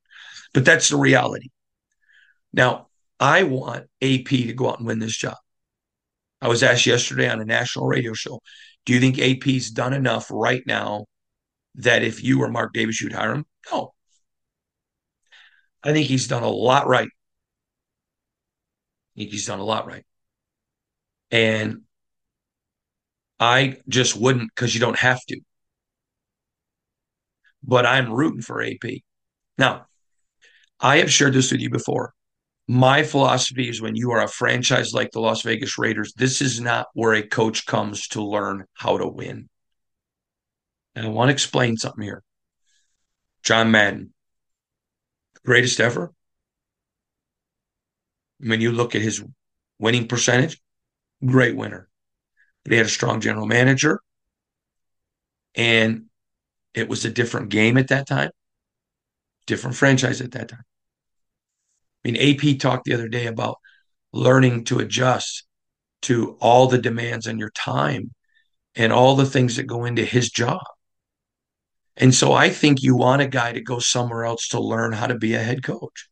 But 0.54 0.66
that's 0.66 0.90
the 0.90 0.98
reality. 0.98 1.50
Now, 2.52 2.88
I 3.20 3.44
want 3.44 3.86
AP 4.02 4.30
to 4.30 4.54
go 4.54 4.70
out 4.70 4.80
and 4.80 4.88
win 4.88 4.98
this 4.98 5.16
job. 5.16 5.38
I 6.42 6.48
was 6.48 6.64
asked 6.64 6.88
yesterday 6.88 7.30
on 7.30 7.42
a 7.42 7.46
national 7.46 7.86
radio 7.86 8.14
show, 8.14 8.40
do 8.86 8.94
you 8.94 9.00
think 9.00 9.20
AP's 9.20 9.70
done 9.70 9.94
enough 9.94 10.28
right 10.32 10.64
now 10.66 11.06
that 11.76 12.02
if 12.02 12.24
you 12.24 12.40
were 12.40 12.48
Mark 12.48 12.74
Davis, 12.74 13.00
you'd 13.00 13.14
hire 13.14 13.36
him? 13.36 13.46
No. 13.72 13.94
I 15.84 15.94
think 15.94 16.08
he's 16.08 16.28
done 16.28 16.44
a 16.44 16.50
lot 16.50 16.88
right. 16.88 17.08
I 19.08 19.20
think 19.20 19.32
he's 19.32 19.48
done 19.48 19.60
a 19.60 19.64
lot 19.64 19.88
right. 19.88 20.06
And 21.32 21.82
I 23.40 23.78
just 23.88 24.16
wouldn't 24.16 24.50
because 24.54 24.74
you 24.74 24.82
don't 24.82 25.00
have 25.00 25.22
to 25.28 25.40
but 27.64 27.86
I'm 27.86 28.12
rooting 28.12 28.42
for 28.42 28.64
AP. 28.64 29.02
Now, 29.58 29.86
I 30.80 30.98
have 30.98 31.12
shared 31.12 31.34
this 31.34 31.52
with 31.52 31.62
you 31.62 31.70
before. 31.70 32.14
My 32.68 33.04
philosophy 33.04 33.68
is 33.68 33.82
when 33.82 33.96
you 33.96 34.12
are 34.12 34.24
a 34.24 34.28
franchise 34.28 34.94
like 34.94 35.12
the 35.12 35.20
Las 35.20 35.42
Vegas 35.42 35.78
Raiders, 35.78 36.14
this 36.16 36.42
is 36.42 36.62
not 36.62 36.88
where 36.94 37.14
a 37.14 37.24
coach 37.24 37.66
comes 37.66 38.08
to 38.10 38.24
learn 38.24 38.66
how 38.74 38.98
to 38.98 39.08
win. 39.08 39.50
And 40.96 41.06
I 41.06 41.10
want 41.10 41.30
to 41.30 41.34
explain 41.34 41.78
something 41.78 42.04
here. 42.04 42.24
John 43.44 43.72
Madden, 43.72 44.14
greatest 45.46 45.80
ever. 45.80 46.12
When 48.40 48.62
you 48.62 48.72
look 48.72 48.96
at 48.96 49.02
his 49.02 49.24
winning 49.80 50.08
percentage, 50.08 50.62
great 51.26 51.56
winner. 51.56 51.90
But 52.64 52.72
he 52.72 52.78
had 52.78 52.86
a 52.86 52.90
strong 52.90 53.22
general 53.22 53.46
manager. 53.46 54.02
And 55.56 56.06
it 56.74 56.88
was 56.88 57.06
a 57.06 57.10
different 57.10 57.50
game 57.50 57.78
at 57.78 57.88
that 57.90 58.08
time, 58.08 58.30
different 59.48 59.76
franchise 59.76 60.22
at 60.22 60.32
that 60.32 60.50
time. 60.50 60.64
I 62.06 62.12
mean, 62.12 62.16
AP 62.16 62.60
talked 62.60 62.86
the 62.86 62.94
other 62.94 63.10
day 63.10 63.26
about 63.28 63.58
learning 64.14 64.66
to 64.66 64.80
adjust 64.80 65.46
to 66.04 66.38
all 66.40 66.68
the 66.68 66.78
demands 66.78 67.28
on 67.28 67.40
your 67.40 67.52
time 67.52 68.14
and 68.76 68.94
all 68.94 69.16
the 69.16 69.26
things 69.26 69.58
that 69.58 69.64
go 69.64 69.86
into 69.86 70.06
his 70.06 70.30
job. 70.30 70.62
And 72.00 72.16
so 72.16 72.32
I 72.32 72.50
think 72.50 72.82
you 72.82 72.96
want 72.96 73.22
a 73.22 73.28
guy 73.28 73.52
to 73.52 73.62
go 73.62 73.80
somewhere 73.80 74.24
else 74.24 74.48
to 74.50 74.60
learn 74.60 74.94
how 74.94 75.08
to 75.08 75.16
be 75.16 75.34
a 75.36 75.44
head 75.44 75.64
coach. 75.64 76.08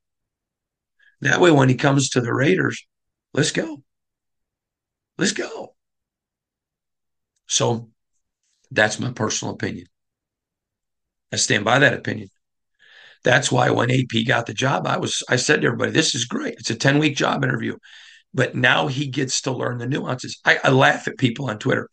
That 1.21 1.39
way, 1.39 1.50
when 1.50 1.69
he 1.69 1.76
comes 1.76 2.10
to 2.10 2.21
the 2.21 2.34
Raiders, 2.34 2.86
let's 3.34 3.52
go. 3.52 3.82
Let's 5.17 5.32
go. 5.32 5.73
So 7.47 7.89
that's 8.69 9.00
my 9.00 9.12
personal 9.12 9.54
opinion. 9.54 9.88
I 11.32 11.38
stand 11.38 11.63
by 11.63 11.80
that 11.80 11.93
opinion. 11.93 12.30
That's 13.23 13.52
why 13.52 13.69
when 13.71 13.89
AP 13.89 14.28
got 14.28 14.45
the 14.45 14.54
job, 14.54 14.86
I 14.86 14.97
was 14.97 15.23
I 15.30 15.38
said 15.38 15.62
to 15.62 15.67
everybody, 15.67 15.91
"This 15.91 16.13
is 16.13 16.26
great. 16.26 16.56
It's 16.60 16.69
a 16.69 16.76
ten 16.76 17.00
week 17.00 17.15
job 17.15 17.43
interview." 17.43 17.78
But 18.34 18.56
now 18.56 18.88
he 18.88 19.08
gets 19.08 19.41
to 19.41 19.52
learn 19.52 19.78
the 19.78 19.88
nuances. 19.88 20.39
I, 20.45 20.60
I 20.63 20.69
laugh 20.69 21.08
at 21.08 21.17
people 21.17 21.50
on 21.50 21.58
Twitter 21.60 21.89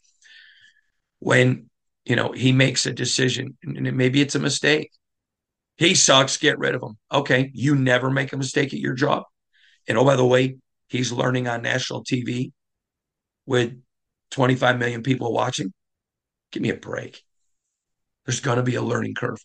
when 1.20 1.70
you 2.04 2.16
know 2.16 2.32
he 2.32 2.52
makes 2.52 2.86
a 2.86 2.92
decision 2.92 3.56
and 3.62 3.96
maybe 3.96 4.20
it's 4.20 4.34
a 4.34 4.40
mistake. 4.40 4.90
He 5.76 5.94
sucks. 5.94 6.36
Get 6.36 6.58
rid 6.58 6.74
of 6.74 6.82
him. 6.82 6.96
Okay, 7.12 7.50
you 7.52 7.74
never 7.74 8.10
make 8.10 8.32
a 8.32 8.36
mistake 8.36 8.72
at 8.72 8.80
your 8.80 8.94
job. 8.94 9.24
And 9.88 9.98
oh, 9.98 10.04
by 10.04 10.16
the 10.16 10.24
way, 10.24 10.56
he's 10.88 11.12
learning 11.12 11.48
on 11.48 11.62
national 11.62 12.04
TV 12.04 12.52
with 13.46 13.74
25 14.30 14.78
million 14.78 15.02
people 15.02 15.32
watching. 15.32 15.72
Give 16.52 16.62
me 16.62 16.70
a 16.70 16.76
break. 16.76 17.22
There's 18.24 18.40
going 18.40 18.56
to 18.56 18.62
be 18.62 18.76
a 18.76 18.82
learning 18.82 19.14
curve 19.14 19.38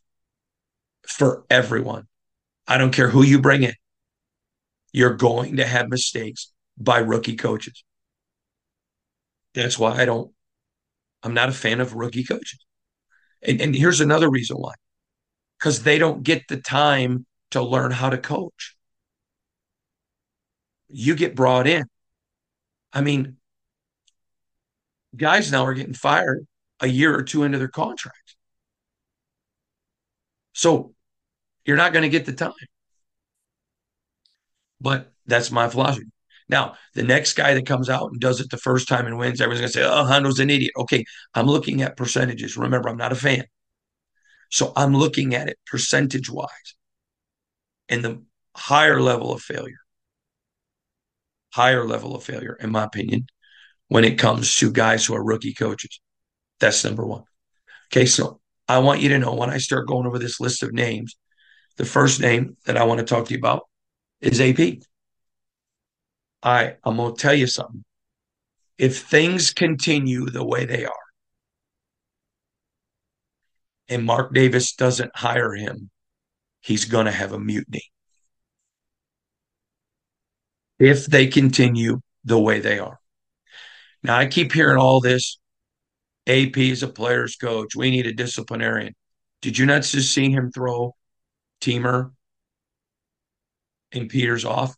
for 1.08 1.43
everyone. 1.50 2.08
I 2.67 2.78
don't 2.78 2.93
care 2.93 3.10
who 3.10 3.24
you 3.24 3.41
bring 3.41 3.63
in. 3.63 3.74
You're 4.93 5.15
going 5.15 5.58
to 5.58 5.65
have 5.65 5.89
mistakes 5.89 6.52
by 6.78 7.00
rookie 7.00 7.36
coaches. 7.36 7.84
That's 9.54 9.78
why 9.78 10.00
I 10.00 10.06
don't, 10.06 10.32
I'm 11.23 11.34
not 11.34 11.49
a 11.49 11.53
fan 11.53 11.82
of 11.82 11.93
rookie 11.93 12.23
coaches. 12.23 12.60
And, 13.41 13.62
and 13.62 13.75
here's 13.75 14.01
another 14.01 14.29
reason 14.29 14.58
why 14.58 14.73
because 15.58 15.84
they 15.84 15.97
don't 15.97 16.23
get 16.23 16.47
the 16.47 16.58
time 16.58 17.25
to 17.51 17.62
learn 17.62 17.91
how 17.91 18.10
to 18.10 18.17
coach. 18.17 18.77
You 20.88 21.15
get 21.15 21.36
brought 21.36 21.67
in. 21.67 21.86
I 22.93 23.01
mean, 23.01 23.38
guys 25.15 25.51
now 25.51 25.65
are 25.65 25.73
getting 25.73 25.93
fired 25.93 26.47
a 26.79 26.88
year 26.88 27.15
or 27.15 27.23
two 27.23 27.43
into 27.43 27.58
their 27.58 27.67
contract. 27.67 28.36
So 30.53 30.93
you're 31.65 31.77
not 31.77 31.93
going 31.93 32.03
to 32.03 32.10
get 32.10 32.25
the 32.25 32.34
time. 32.34 32.53
But 34.82 35.12
that's 35.25 35.51
my 35.51 35.67
philosophy. 35.69 36.08
Now, 36.49 36.73
the 36.95 37.03
next 37.03 37.33
guy 37.33 37.53
that 37.53 37.67
comes 37.67 37.89
out 37.89 38.12
and 38.12 38.19
does 38.19 38.41
it 38.41 38.49
the 38.49 38.57
first 38.57 38.88
time 38.88 39.05
and 39.05 39.17
wins, 39.17 39.39
everyone's 39.39 39.62
going 39.62 39.71
to 39.71 39.79
say, 39.79 39.85
oh, 39.85 40.05
Hondo's 40.05 40.39
an 40.39 40.49
idiot. 40.49 40.71
Okay, 40.77 41.05
I'm 41.35 41.45
looking 41.45 41.83
at 41.83 41.95
percentages. 41.95 42.57
Remember, 42.57 42.89
I'm 42.89 42.97
not 42.97 43.12
a 43.12 43.15
fan. 43.15 43.43
So 44.49 44.73
I'm 44.75 44.95
looking 44.95 45.35
at 45.35 45.47
it 45.47 45.59
percentage 45.67 46.29
wise. 46.29 46.75
And 47.88 48.03
the 48.03 48.23
higher 48.55 48.99
level 48.99 49.31
of 49.31 49.41
failure, 49.41 49.79
higher 51.53 51.85
level 51.85 52.15
of 52.15 52.23
failure, 52.23 52.57
in 52.59 52.71
my 52.71 52.83
opinion, 52.83 53.27
when 53.88 54.03
it 54.03 54.17
comes 54.17 54.55
to 54.57 54.71
guys 54.71 55.05
who 55.05 55.15
are 55.15 55.23
rookie 55.23 55.53
coaches. 55.53 55.99
That's 56.59 56.83
number 56.83 57.05
one. 57.05 57.23
Okay, 57.91 58.05
so 58.05 58.39
I 58.67 58.79
want 58.79 59.01
you 59.01 59.09
to 59.09 59.19
know 59.19 59.33
when 59.33 59.49
I 59.49 59.57
start 59.57 59.88
going 59.88 60.07
over 60.07 60.19
this 60.19 60.39
list 60.39 60.63
of 60.63 60.73
names, 60.73 61.15
the 61.77 61.85
first 61.85 62.19
name 62.19 62.57
that 62.65 62.77
I 62.77 62.83
want 62.83 62.99
to 62.99 63.05
talk 63.05 63.25
to 63.25 63.33
you 63.33 63.39
about 63.39 63.67
is 64.21 64.41
AP. 64.41 64.79
I, 66.41 66.75
I'm 66.84 66.97
going 66.97 67.15
to 67.15 67.21
tell 67.21 67.34
you 67.34 67.47
something. 67.47 67.84
If 68.78 69.02
things 69.02 69.52
continue 69.52 70.25
the 70.30 70.45
way 70.45 70.65
they 70.65 70.86
are, 70.86 70.93
and 73.89 74.06
Mark 74.06 74.34
Davis 74.34 74.73
doesn't 74.73 75.12
hire 75.15 75.54
him, 75.54 75.89
he's 76.62 76.86
going 76.86 77.06
to 77.06 77.12
have 77.12 77.34
a 77.34 77.39
mutiny. 77.39 77.84
If 80.78 81.08
they 81.08 81.28
continue 81.28 81.99
the 82.23 82.39
way 82.39 82.60
they 82.60 82.80
are. 82.80 82.99
Now, 84.04 84.17
I 84.17 84.28
keep 84.28 84.54
hearing 84.54 84.78
all 84.78 85.02
this. 85.02 85.39
AP 86.28 86.58
is 86.58 86.84
a 86.84 86.88
player's 86.88 87.36
coach. 87.36 87.75
We 87.75 87.89
need 87.89 88.08
a 88.08 88.13
disciplinarian. 88.13 88.93
Did 89.41 89.58
you 89.58 89.65
not 89.65 89.84
just 89.84 90.13
see 90.13 90.32
him 90.32 90.52
throw 90.52 90.95
Teamer 91.60 92.12
and 93.91 94.10
Peters 94.10 94.45
off? 94.45 94.75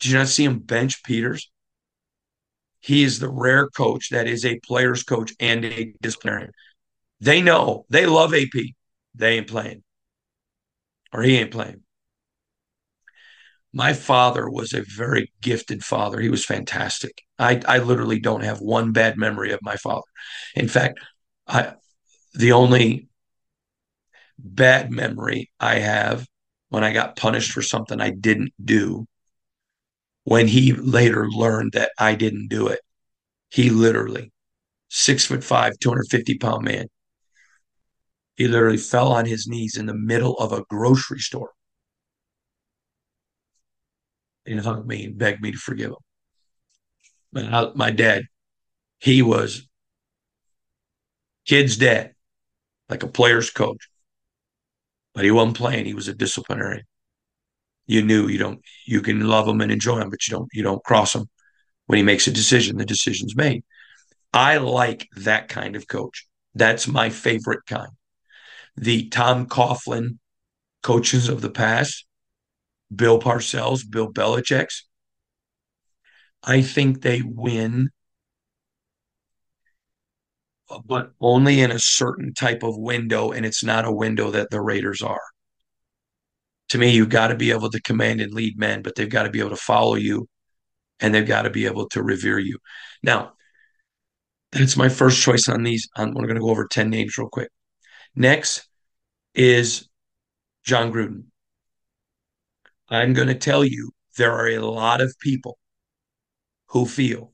Did 0.00 0.10
you 0.10 0.18
not 0.18 0.28
see 0.28 0.44
him 0.44 0.58
bench 0.58 1.02
Peters? 1.04 1.50
He 2.80 3.04
is 3.04 3.18
the 3.18 3.28
rare 3.28 3.68
coach 3.68 4.08
that 4.10 4.26
is 4.26 4.44
a 4.44 4.58
player's 4.60 5.02
coach 5.02 5.32
and 5.38 5.64
a 5.64 5.92
disciplinarian. 6.00 6.52
They 7.20 7.42
know 7.42 7.84
they 7.90 8.06
love 8.06 8.34
AP. 8.34 8.48
They 9.14 9.36
ain't 9.36 9.48
playing, 9.48 9.82
or 11.12 11.22
he 11.22 11.36
ain't 11.36 11.50
playing. 11.50 11.82
My 13.72 13.92
father 13.92 14.48
was 14.48 14.72
a 14.72 14.82
very 14.82 15.30
gifted 15.42 15.84
father. 15.84 16.20
He 16.20 16.30
was 16.30 16.44
fantastic. 16.44 17.22
I, 17.38 17.60
I 17.68 17.78
literally 17.78 18.18
don't 18.18 18.42
have 18.42 18.60
one 18.60 18.92
bad 18.92 19.16
memory 19.16 19.52
of 19.52 19.60
my 19.62 19.76
father. 19.76 20.06
In 20.54 20.68
fact, 20.68 20.98
I 21.46 21.74
the 22.32 22.52
only 22.52 23.08
bad 24.38 24.90
memory 24.90 25.50
I 25.60 25.80
have 25.80 26.26
when 26.70 26.84
I 26.84 26.92
got 26.92 27.16
punished 27.16 27.52
for 27.52 27.62
something 27.62 28.00
I 28.00 28.10
didn't 28.10 28.52
do 28.64 29.06
when 30.24 30.48
he 30.48 30.72
later 30.72 31.28
learned 31.28 31.72
that 31.72 31.92
I 31.98 32.14
didn't 32.14 32.48
do 32.48 32.68
it. 32.68 32.80
He 33.50 33.70
literally, 33.70 34.32
six 34.88 35.24
foot 35.24 35.42
five, 35.42 35.78
250 35.80 36.38
pound 36.38 36.64
man, 36.64 36.88
he 38.36 38.48
literally 38.48 38.78
fell 38.78 39.12
on 39.12 39.26
his 39.26 39.46
knees 39.46 39.76
in 39.76 39.86
the 39.86 39.94
middle 39.94 40.36
of 40.38 40.52
a 40.52 40.64
grocery 40.70 41.18
store 41.18 41.50
and 44.46 44.60
hugged 44.60 44.86
me 44.86 45.04
and 45.04 45.18
begged 45.18 45.42
me 45.42 45.52
to 45.52 45.58
forgive 45.58 45.90
him. 45.90 45.96
But 47.32 47.76
my 47.76 47.90
dad, 47.90 48.24
he 48.98 49.22
was 49.22 49.68
kid's 51.46 51.76
dad, 51.76 52.14
like 52.88 53.02
a 53.02 53.08
player's 53.08 53.50
coach, 53.50 53.88
but 55.14 55.24
he 55.24 55.30
wasn't 55.30 55.56
playing. 55.56 55.86
He 55.86 55.94
was 55.94 56.08
a 56.08 56.14
disciplinarian 56.14 56.84
you 57.90 58.02
knew 58.02 58.28
you 58.28 58.38
don't 58.38 58.60
you 58.86 59.02
can 59.02 59.26
love 59.26 59.48
him 59.48 59.60
and 59.60 59.72
enjoy 59.72 59.98
him, 59.98 60.10
but 60.10 60.26
you 60.28 60.32
don't 60.36 60.48
you 60.52 60.62
don't 60.62 60.84
cross 60.84 61.12
him. 61.12 61.28
When 61.86 61.96
he 61.96 62.04
makes 62.04 62.28
a 62.28 62.30
decision, 62.30 62.76
the 62.76 62.84
decision's 62.84 63.34
made. 63.34 63.64
I 64.32 64.58
like 64.58 65.08
that 65.16 65.48
kind 65.48 65.74
of 65.74 65.88
coach. 65.88 66.28
That's 66.54 66.86
my 66.86 67.10
favorite 67.10 67.66
kind. 67.66 67.90
The 68.76 69.08
Tom 69.08 69.46
Coughlin 69.46 70.18
coaches 70.84 71.28
of 71.28 71.40
the 71.40 71.50
past, 71.50 72.06
Bill 72.94 73.18
Parcells, 73.18 73.82
Bill 73.90 74.12
Belichick's. 74.12 74.86
I 76.44 76.62
think 76.62 77.02
they 77.02 77.22
win, 77.22 77.90
but 80.84 81.10
only 81.20 81.60
in 81.60 81.72
a 81.72 81.80
certain 81.80 82.34
type 82.34 82.62
of 82.62 82.78
window, 82.78 83.32
and 83.32 83.44
it's 83.44 83.64
not 83.64 83.84
a 83.84 83.92
window 83.92 84.30
that 84.30 84.50
the 84.50 84.60
Raiders 84.60 85.02
are 85.02 85.20
to 86.70 86.78
me, 86.78 86.90
you've 86.90 87.08
got 87.08 87.28
to 87.28 87.36
be 87.36 87.50
able 87.50 87.70
to 87.70 87.82
command 87.82 88.20
and 88.20 88.32
lead 88.32 88.58
men, 88.58 88.82
but 88.82 88.94
they've 88.94 89.10
got 89.10 89.24
to 89.24 89.30
be 89.30 89.40
able 89.40 89.50
to 89.50 89.56
follow 89.56 89.96
you 89.96 90.28
and 91.00 91.14
they've 91.14 91.26
got 91.26 91.42
to 91.42 91.50
be 91.50 91.66
able 91.66 91.88
to 91.88 92.02
revere 92.02 92.38
you. 92.38 92.58
Now, 93.02 93.32
that's 94.52 94.76
my 94.76 94.88
first 94.88 95.20
choice 95.20 95.48
on 95.48 95.62
these. 95.62 95.88
we're 95.98 96.12
going 96.12 96.34
to 96.34 96.40
go 96.40 96.50
over 96.50 96.66
10 96.66 96.88
names 96.88 97.18
real 97.18 97.28
quick. 97.28 97.50
Next 98.14 98.68
is 99.34 99.88
Jon 100.64 100.92
Gruden. 100.92 101.24
I'm 102.88 103.14
going 103.14 103.28
to 103.28 103.34
tell 103.34 103.64
you 103.64 103.90
there 104.16 104.32
are 104.32 104.48
a 104.48 104.58
lot 104.58 105.00
of 105.00 105.14
people 105.20 105.58
who 106.68 106.86
feel 106.86 107.32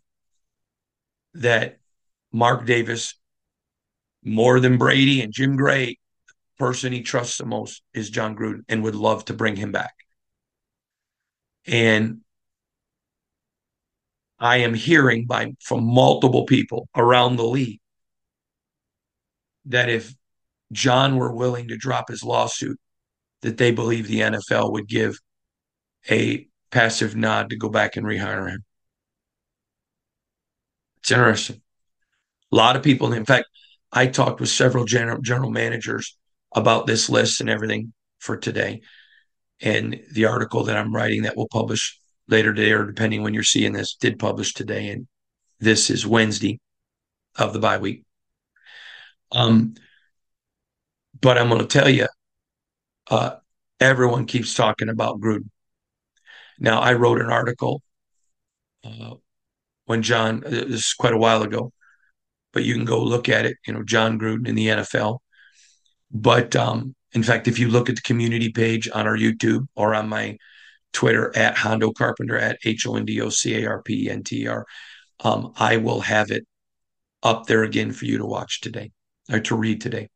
that 1.34 1.78
Mark 2.32 2.66
Davis, 2.66 3.14
more 4.22 4.60
than 4.60 4.78
Brady 4.78 5.20
and 5.20 5.32
Jim 5.32 5.56
Gray, 5.56 5.98
person 6.58 6.92
he 6.92 7.02
trusts 7.02 7.38
the 7.38 7.46
most 7.46 7.82
is 7.94 8.10
Jon 8.10 8.36
Gruden 8.36 8.64
and 8.68 8.82
would 8.82 8.94
love 8.94 9.24
to 9.26 9.34
bring 9.34 9.56
him 9.56 9.72
back. 9.72 9.94
And 11.66 12.20
I 14.38 14.58
am 14.58 14.74
hearing 14.74 15.26
by 15.26 15.54
from 15.60 15.84
multiple 15.84 16.44
people 16.44 16.88
around 16.94 17.36
the 17.36 17.44
league 17.44 17.80
that 19.66 19.88
if 19.88 20.14
John 20.72 21.16
were 21.16 21.34
willing 21.34 21.68
to 21.68 21.76
drop 21.76 22.08
his 22.08 22.22
lawsuit, 22.22 22.78
that 23.42 23.56
they 23.56 23.70
believe 23.70 24.06
the 24.06 24.20
NFL 24.20 24.72
would 24.72 24.88
give 24.88 25.18
a 26.10 26.46
passive 26.70 27.16
nod 27.16 27.50
to 27.50 27.56
go 27.56 27.68
back 27.68 27.96
and 27.96 28.06
rehire 28.06 28.48
him. 28.50 28.64
It's 30.98 31.10
interesting. 31.10 31.62
A 32.52 32.56
lot 32.56 32.76
of 32.76 32.82
people, 32.82 33.12
in 33.12 33.24
fact, 33.24 33.46
I 33.92 34.06
talked 34.06 34.40
with 34.40 34.48
several 34.48 34.84
general, 34.84 35.20
general 35.20 35.50
managers 35.50 36.16
about 36.56 36.86
this 36.86 37.08
list 37.08 37.40
and 37.40 37.50
everything 37.50 37.92
for 38.18 38.36
today. 38.36 38.80
And 39.60 40.00
the 40.12 40.24
article 40.24 40.64
that 40.64 40.76
I'm 40.76 40.94
writing 40.94 41.22
that 41.22 41.36
will 41.36 41.48
publish 41.48 42.00
later 42.28 42.52
today, 42.52 42.72
or 42.72 42.84
depending 42.84 43.22
when 43.22 43.34
you're 43.34 43.42
seeing 43.42 43.72
this, 43.72 43.94
did 43.94 44.18
publish 44.18 44.54
today. 44.54 44.88
And 44.88 45.06
this 45.60 45.90
is 45.90 46.06
Wednesday 46.06 46.58
of 47.36 47.52
the 47.52 47.60
bye 47.60 47.78
week. 47.78 48.04
Um, 49.32 49.74
but 51.20 51.38
I'm 51.38 51.48
going 51.48 51.60
to 51.60 51.66
tell 51.66 51.88
you, 51.88 52.06
uh, 53.10 53.36
everyone 53.78 54.26
keeps 54.26 54.54
talking 54.54 54.88
about 54.88 55.20
Gruden. 55.20 55.50
Now, 56.58 56.80
I 56.80 56.94
wrote 56.94 57.20
an 57.20 57.30
article 57.30 57.82
uh, 58.84 59.14
when 59.84 60.02
John, 60.02 60.42
uh, 60.44 60.50
this 60.50 60.86
is 60.86 60.94
quite 60.94 61.12
a 61.12 61.18
while 61.18 61.42
ago, 61.42 61.72
but 62.52 62.64
you 62.64 62.74
can 62.74 62.84
go 62.84 63.02
look 63.02 63.28
at 63.28 63.44
it, 63.44 63.56
you 63.66 63.74
know, 63.74 63.82
Jon 63.82 64.18
Gruden 64.18 64.48
in 64.48 64.54
the 64.54 64.68
NFL. 64.68 65.18
But 66.10 66.54
um, 66.56 66.94
in 67.12 67.22
fact, 67.22 67.48
if 67.48 67.58
you 67.58 67.68
look 67.68 67.88
at 67.88 67.96
the 67.96 68.02
community 68.02 68.50
page 68.50 68.88
on 68.92 69.06
our 69.06 69.16
YouTube 69.16 69.66
or 69.74 69.94
on 69.94 70.08
my 70.08 70.36
Twitter 70.92 71.36
at 71.36 71.56
Hondo 71.56 71.92
Carpenter 71.92 72.38
at 72.38 72.58
H 72.64 72.86
O 72.86 72.96
N 72.96 73.04
D 73.04 73.20
O 73.20 73.28
C 73.28 73.62
A 73.62 73.68
R 73.68 73.82
P 73.82 74.08
N 74.10 74.22
T 74.22 74.46
R, 74.46 74.66
um, 75.20 75.52
I 75.56 75.78
will 75.78 76.00
have 76.00 76.30
it 76.30 76.46
up 77.22 77.46
there 77.46 77.64
again 77.64 77.92
for 77.92 78.04
you 78.04 78.18
to 78.18 78.26
watch 78.26 78.60
today 78.60 78.92
or 79.30 79.40
to 79.40 79.56
read 79.56 79.80
today. 79.80 80.08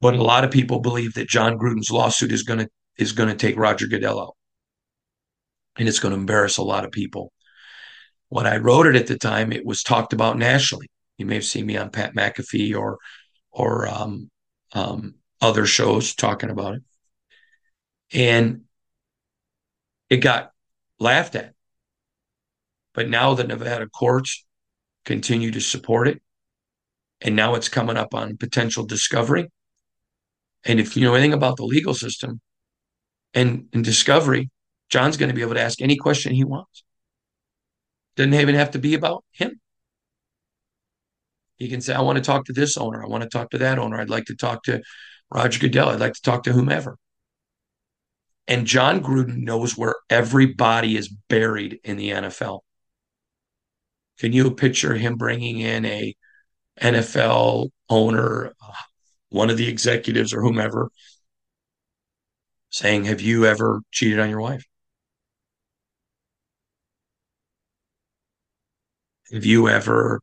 But 0.00 0.14
a 0.14 0.22
lot 0.22 0.44
of 0.44 0.50
people 0.50 0.80
believe 0.80 1.14
that 1.14 1.28
Jon 1.28 1.58
Gruden's 1.58 1.90
lawsuit 1.90 2.32
is 2.32 2.42
going 2.42 2.60
to 2.60 2.68
is 2.98 3.12
going 3.12 3.28
to 3.28 3.34
take 3.34 3.56
Roger 3.56 3.86
Goodell 3.86 4.20
out, 4.20 4.36
and 5.78 5.88
it's 5.88 5.98
going 5.98 6.12
to 6.12 6.20
embarrass 6.20 6.56
a 6.56 6.62
lot 6.62 6.84
of 6.84 6.92
people. 6.92 7.32
When 8.28 8.46
I 8.46 8.56
wrote 8.56 8.86
it 8.86 8.96
at 8.96 9.06
the 9.06 9.18
time, 9.18 9.52
it 9.52 9.64
was 9.64 9.82
talked 9.82 10.12
about 10.12 10.38
nationally. 10.38 10.88
You 11.18 11.26
may 11.26 11.34
have 11.34 11.44
seen 11.44 11.66
me 11.66 11.76
on 11.76 11.90
Pat 11.90 12.14
McAfee 12.14 12.76
or 12.78 12.98
or 13.50 13.88
um, 13.88 14.30
um, 14.72 15.14
other 15.40 15.66
shows 15.66 16.14
talking 16.14 16.50
about 16.50 16.74
it, 16.76 16.82
and 18.12 18.62
it 20.10 20.18
got 20.18 20.52
laughed 20.98 21.34
at. 21.34 21.54
But 22.94 23.08
now 23.08 23.34
the 23.34 23.44
Nevada 23.44 23.86
courts 23.88 24.44
continue 25.04 25.50
to 25.50 25.60
support 25.60 26.08
it, 26.08 26.22
and 27.20 27.36
now 27.36 27.54
it's 27.54 27.68
coming 27.68 27.96
up 27.96 28.14
on 28.14 28.36
potential 28.36 28.84
discovery. 28.86 29.50
And 30.64 30.80
if 30.80 30.96
you 30.96 31.04
know 31.04 31.14
anything 31.14 31.32
about 31.32 31.56
the 31.56 31.64
legal 31.64 31.94
system 31.94 32.40
and, 33.34 33.68
and 33.72 33.84
discovery, 33.84 34.50
Jon's 34.88 35.16
going 35.16 35.28
to 35.28 35.34
be 35.34 35.42
able 35.42 35.54
to 35.54 35.62
ask 35.62 35.80
any 35.80 35.96
question 35.96 36.34
he 36.34 36.44
wants. 36.44 36.82
Doesn't 38.16 38.34
even 38.34 38.54
have 38.54 38.72
to 38.72 38.78
be 38.78 38.94
about 38.94 39.24
him. 39.32 39.60
He 41.56 41.68
can 41.68 41.80
say, 41.80 41.94
I 41.94 42.02
want 42.02 42.18
to 42.18 42.24
talk 42.24 42.44
to 42.46 42.52
this 42.52 42.76
owner. 42.76 43.02
I 43.02 43.08
want 43.08 43.22
to 43.22 43.28
talk 43.28 43.50
to 43.50 43.58
that 43.58 43.78
owner. 43.78 44.00
I'd 44.00 44.10
like 44.10 44.26
to 44.26 44.36
talk 44.36 44.62
to 44.64 44.82
Roger 45.32 45.58
Goodell. 45.58 45.88
I'd 45.88 46.00
like 46.00 46.14
to 46.14 46.22
talk 46.22 46.44
to 46.44 46.52
whomever. 46.52 46.98
And 48.48 48.66
Jon 48.66 49.02
Gruden 49.02 49.38
knows 49.38 49.76
where 49.76 49.94
everybody 50.08 50.96
is 50.96 51.08
buried 51.08 51.80
in 51.82 51.96
the 51.96 52.10
NFL. 52.10 52.60
Can 54.18 54.32
you 54.32 54.50
picture 54.54 54.94
him 54.94 55.16
bringing 55.16 55.58
in 55.58 55.84
a 55.84 56.14
NFL 56.80 57.70
owner, 57.88 58.54
one 59.30 59.50
of 59.50 59.56
the 59.56 59.68
executives 59.68 60.32
or 60.32 60.42
whomever, 60.42 60.90
saying, 62.70 63.04
Have 63.06 63.20
you 63.20 63.46
ever 63.46 63.80
cheated 63.90 64.20
on 64.20 64.30
your 64.30 64.40
wife? 64.40 64.64
Have 69.32 69.44
you 69.44 69.68
ever 69.68 70.20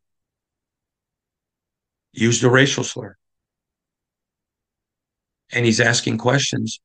used 2.14 2.44
a 2.44 2.50
racial 2.50 2.84
slur? 2.84 3.16
And 5.52 5.66
he's 5.66 5.80
asking 5.80 6.18
questions 6.18 6.80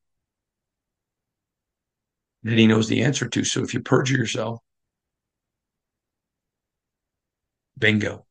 that 2.43 2.59
he 2.59 2.67
knows 2.67 2.89
the 2.89 3.03
answer 3.03 3.29
to. 3.29 3.45
So 3.45 3.63
if 3.63 3.73
you 3.75 3.81
perjure 3.81 4.17
yourself, 4.17 4.61
bingo. 7.79 8.27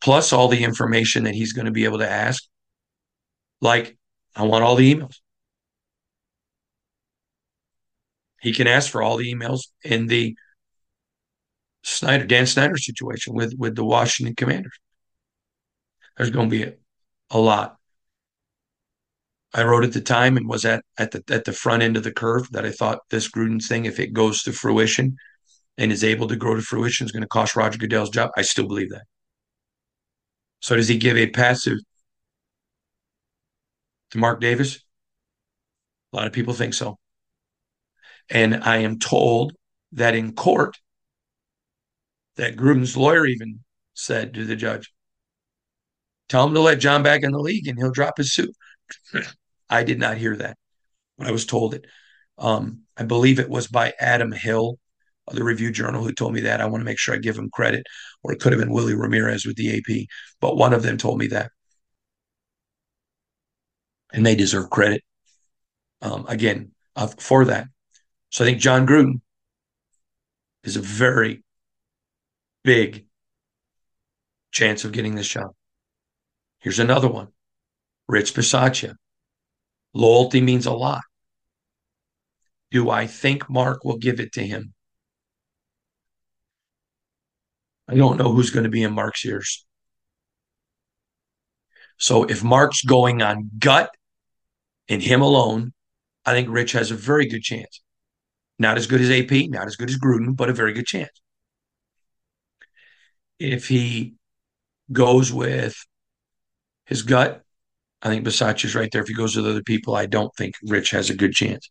Plus 0.00 0.32
all 0.32 0.48
the 0.48 0.64
information 0.64 1.24
that 1.24 1.34
he's 1.34 1.52
going 1.52 1.66
to 1.66 1.72
be 1.72 1.84
able 1.84 1.98
to 1.98 2.10
ask. 2.10 2.44
Like, 3.60 3.96
I 4.34 4.42
want 4.42 4.64
all 4.64 4.76
the 4.76 4.94
emails. 4.94 5.16
He 8.40 8.52
can 8.52 8.66
ask 8.66 8.90
for 8.90 9.02
all 9.02 9.16
the 9.16 9.32
emails 9.32 9.68
in 9.82 10.06
the 10.06 10.36
Snyder, 11.82 12.26
Dan 12.26 12.46
Snyder 12.46 12.76
situation 12.76 13.32
with, 13.34 13.54
with 13.56 13.74
the 13.74 13.84
Washington 13.84 14.34
Commanders. 14.34 14.78
There's 16.16 16.30
going 16.30 16.50
to 16.50 16.56
be 16.56 16.62
a, 16.64 16.72
a 17.30 17.38
lot. 17.38 17.76
I 19.54 19.64
wrote 19.64 19.84
at 19.84 19.92
the 19.92 20.00
time 20.00 20.36
and 20.36 20.48
was 20.48 20.64
at 20.64 20.84
at 20.98 21.12
the 21.12 21.24
at 21.30 21.44
the 21.44 21.52
front 21.52 21.82
end 21.82 21.96
of 21.96 22.04
the 22.04 22.12
curve 22.12 22.50
that 22.52 22.66
I 22.66 22.70
thought 22.70 23.00
this 23.10 23.30
Gruden 23.30 23.64
thing, 23.64 23.86
if 23.86 23.98
it 23.98 24.12
goes 24.12 24.42
to 24.42 24.52
fruition 24.52 25.16
and 25.78 25.90
is 25.90 26.04
able 26.04 26.28
to 26.28 26.36
grow 26.36 26.54
to 26.54 26.62
fruition, 26.62 27.06
is 27.06 27.12
going 27.12 27.22
to 27.22 27.28
cost 27.28 27.56
Roger 27.56 27.78
Goodell's 27.78 28.10
job. 28.10 28.30
I 28.36 28.42
still 28.42 28.66
believe 28.66 28.90
that. 28.90 29.04
So 30.60 30.76
does 30.76 30.88
he 30.88 30.98
give 30.98 31.16
a 31.16 31.28
passive 31.28 31.78
to 34.10 34.18
Mark 34.18 34.40
Davis? 34.40 34.80
A 36.12 36.16
lot 36.16 36.26
of 36.26 36.32
people 36.32 36.54
think 36.54 36.74
so. 36.74 36.98
And 38.28 38.62
I 38.64 38.78
am 38.78 38.98
told 38.98 39.52
that 39.92 40.14
in 40.14 40.32
court, 40.32 40.76
that 42.36 42.56
Gruden's 42.56 42.96
lawyer 42.96 43.26
even 43.26 43.60
said 43.94 44.34
to 44.34 44.44
the 44.44 44.56
judge, 44.56 44.92
tell 46.28 46.46
him 46.46 46.54
to 46.54 46.60
let 46.60 46.80
Jon 46.80 47.02
back 47.02 47.22
in 47.22 47.32
the 47.32 47.38
league 47.38 47.68
and 47.68 47.78
he'll 47.78 47.90
drop 47.90 48.18
his 48.18 48.32
suit. 48.32 48.54
I 49.68 49.82
did 49.82 49.98
not 49.98 50.16
hear 50.16 50.36
that 50.36 50.56
when 51.16 51.28
I 51.28 51.32
was 51.32 51.46
told 51.46 51.74
it. 51.74 51.86
Um, 52.38 52.82
I 52.96 53.04
believe 53.04 53.38
it 53.38 53.48
was 53.48 53.66
by 53.66 53.94
Adam 53.98 54.32
Hill 54.32 54.78
of 55.28 55.34
the 55.34 55.44
Review 55.44 55.70
Journal 55.70 56.02
who 56.04 56.12
told 56.12 56.34
me 56.34 56.42
that. 56.42 56.60
I 56.60 56.66
want 56.66 56.80
to 56.80 56.84
make 56.84 56.98
sure 56.98 57.14
I 57.14 57.18
give 57.18 57.36
him 57.36 57.50
credit, 57.50 57.84
or 58.22 58.32
it 58.32 58.40
could 58.40 58.52
have 58.52 58.60
been 58.60 58.72
Willie 58.72 58.94
Ramirez 58.94 59.44
with 59.44 59.56
the 59.56 59.76
AP, 59.76 60.06
but 60.40 60.56
one 60.56 60.72
of 60.72 60.82
them 60.82 60.96
told 60.96 61.18
me 61.18 61.26
that. 61.28 61.50
And 64.12 64.24
they 64.24 64.34
deserve 64.34 64.70
credit 64.70 65.02
um, 66.00 66.26
again 66.28 66.72
uh, 66.94 67.08
for 67.18 67.44
that. 67.46 67.66
So 68.30 68.44
I 68.44 68.48
think 68.48 68.60
Jon 68.60 68.86
Gruden 68.86 69.20
is 70.62 70.76
a 70.76 70.80
very 70.80 71.42
big 72.62 73.06
chance 74.52 74.84
of 74.84 74.92
getting 74.92 75.14
this 75.14 75.28
job. 75.28 75.55
Here's 76.66 76.80
another 76.80 77.06
one 77.06 77.28
Rich 78.08 78.34
Bisaccia. 78.34 78.96
Loyalty 79.94 80.40
means 80.40 80.66
a 80.66 80.72
lot. 80.72 81.02
Do 82.72 82.90
I 82.90 83.06
think 83.06 83.48
Mark 83.48 83.84
will 83.84 83.98
give 83.98 84.18
it 84.18 84.32
to 84.32 84.44
him? 84.44 84.74
I 87.86 87.94
don't 87.94 88.16
know 88.16 88.32
who's 88.32 88.50
going 88.50 88.64
to 88.64 88.68
be 88.68 88.82
in 88.82 88.92
Mark's 88.92 89.24
ears. 89.24 89.64
So 91.98 92.24
if 92.24 92.42
Mark's 92.42 92.82
going 92.82 93.22
on 93.22 93.48
gut 93.60 93.90
and 94.88 95.00
him 95.00 95.22
alone, 95.22 95.72
I 96.24 96.32
think 96.32 96.48
Rich 96.50 96.72
has 96.72 96.90
a 96.90 96.96
very 96.96 97.28
good 97.28 97.42
chance. 97.42 97.80
Not 98.58 98.76
as 98.76 98.88
good 98.88 99.00
as 99.00 99.10
AP, 99.12 99.50
not 99.50 99.68
as 99.68 99.76
good 99.76 99.88
as 99.88 99.98
Gruden, 100.00 100.34
but 100.34 100.50
a 100.50 100.52
very 100.52 100.72
good 100.72 100.86
chance. 100.86 101.12
If 103.38 103.68
he 103.68 104.14
goes 104.90 105.32
with 105.32 105.76
his 106.86 107.02
gut, 107.02 107.42
I 108.02 108.08
think 108.08 108.24
Bisaccia's 108.24 108.74
right 108.74 108.90
there. 108.90 109.02
If 109.02 109.08
he 109.08 109.14
goes 109.14 109.36
with 109.36 109.46
other 109.46 109.62
people, 109.62 109.94
I 109.94 110.06
don't 110.06 110.34
think 110.36 110.54
Rich 110.64 110.90
has 110.90 111.10
a 111.10 111.14
good 111.16 111.32
chance. 111.32 111.68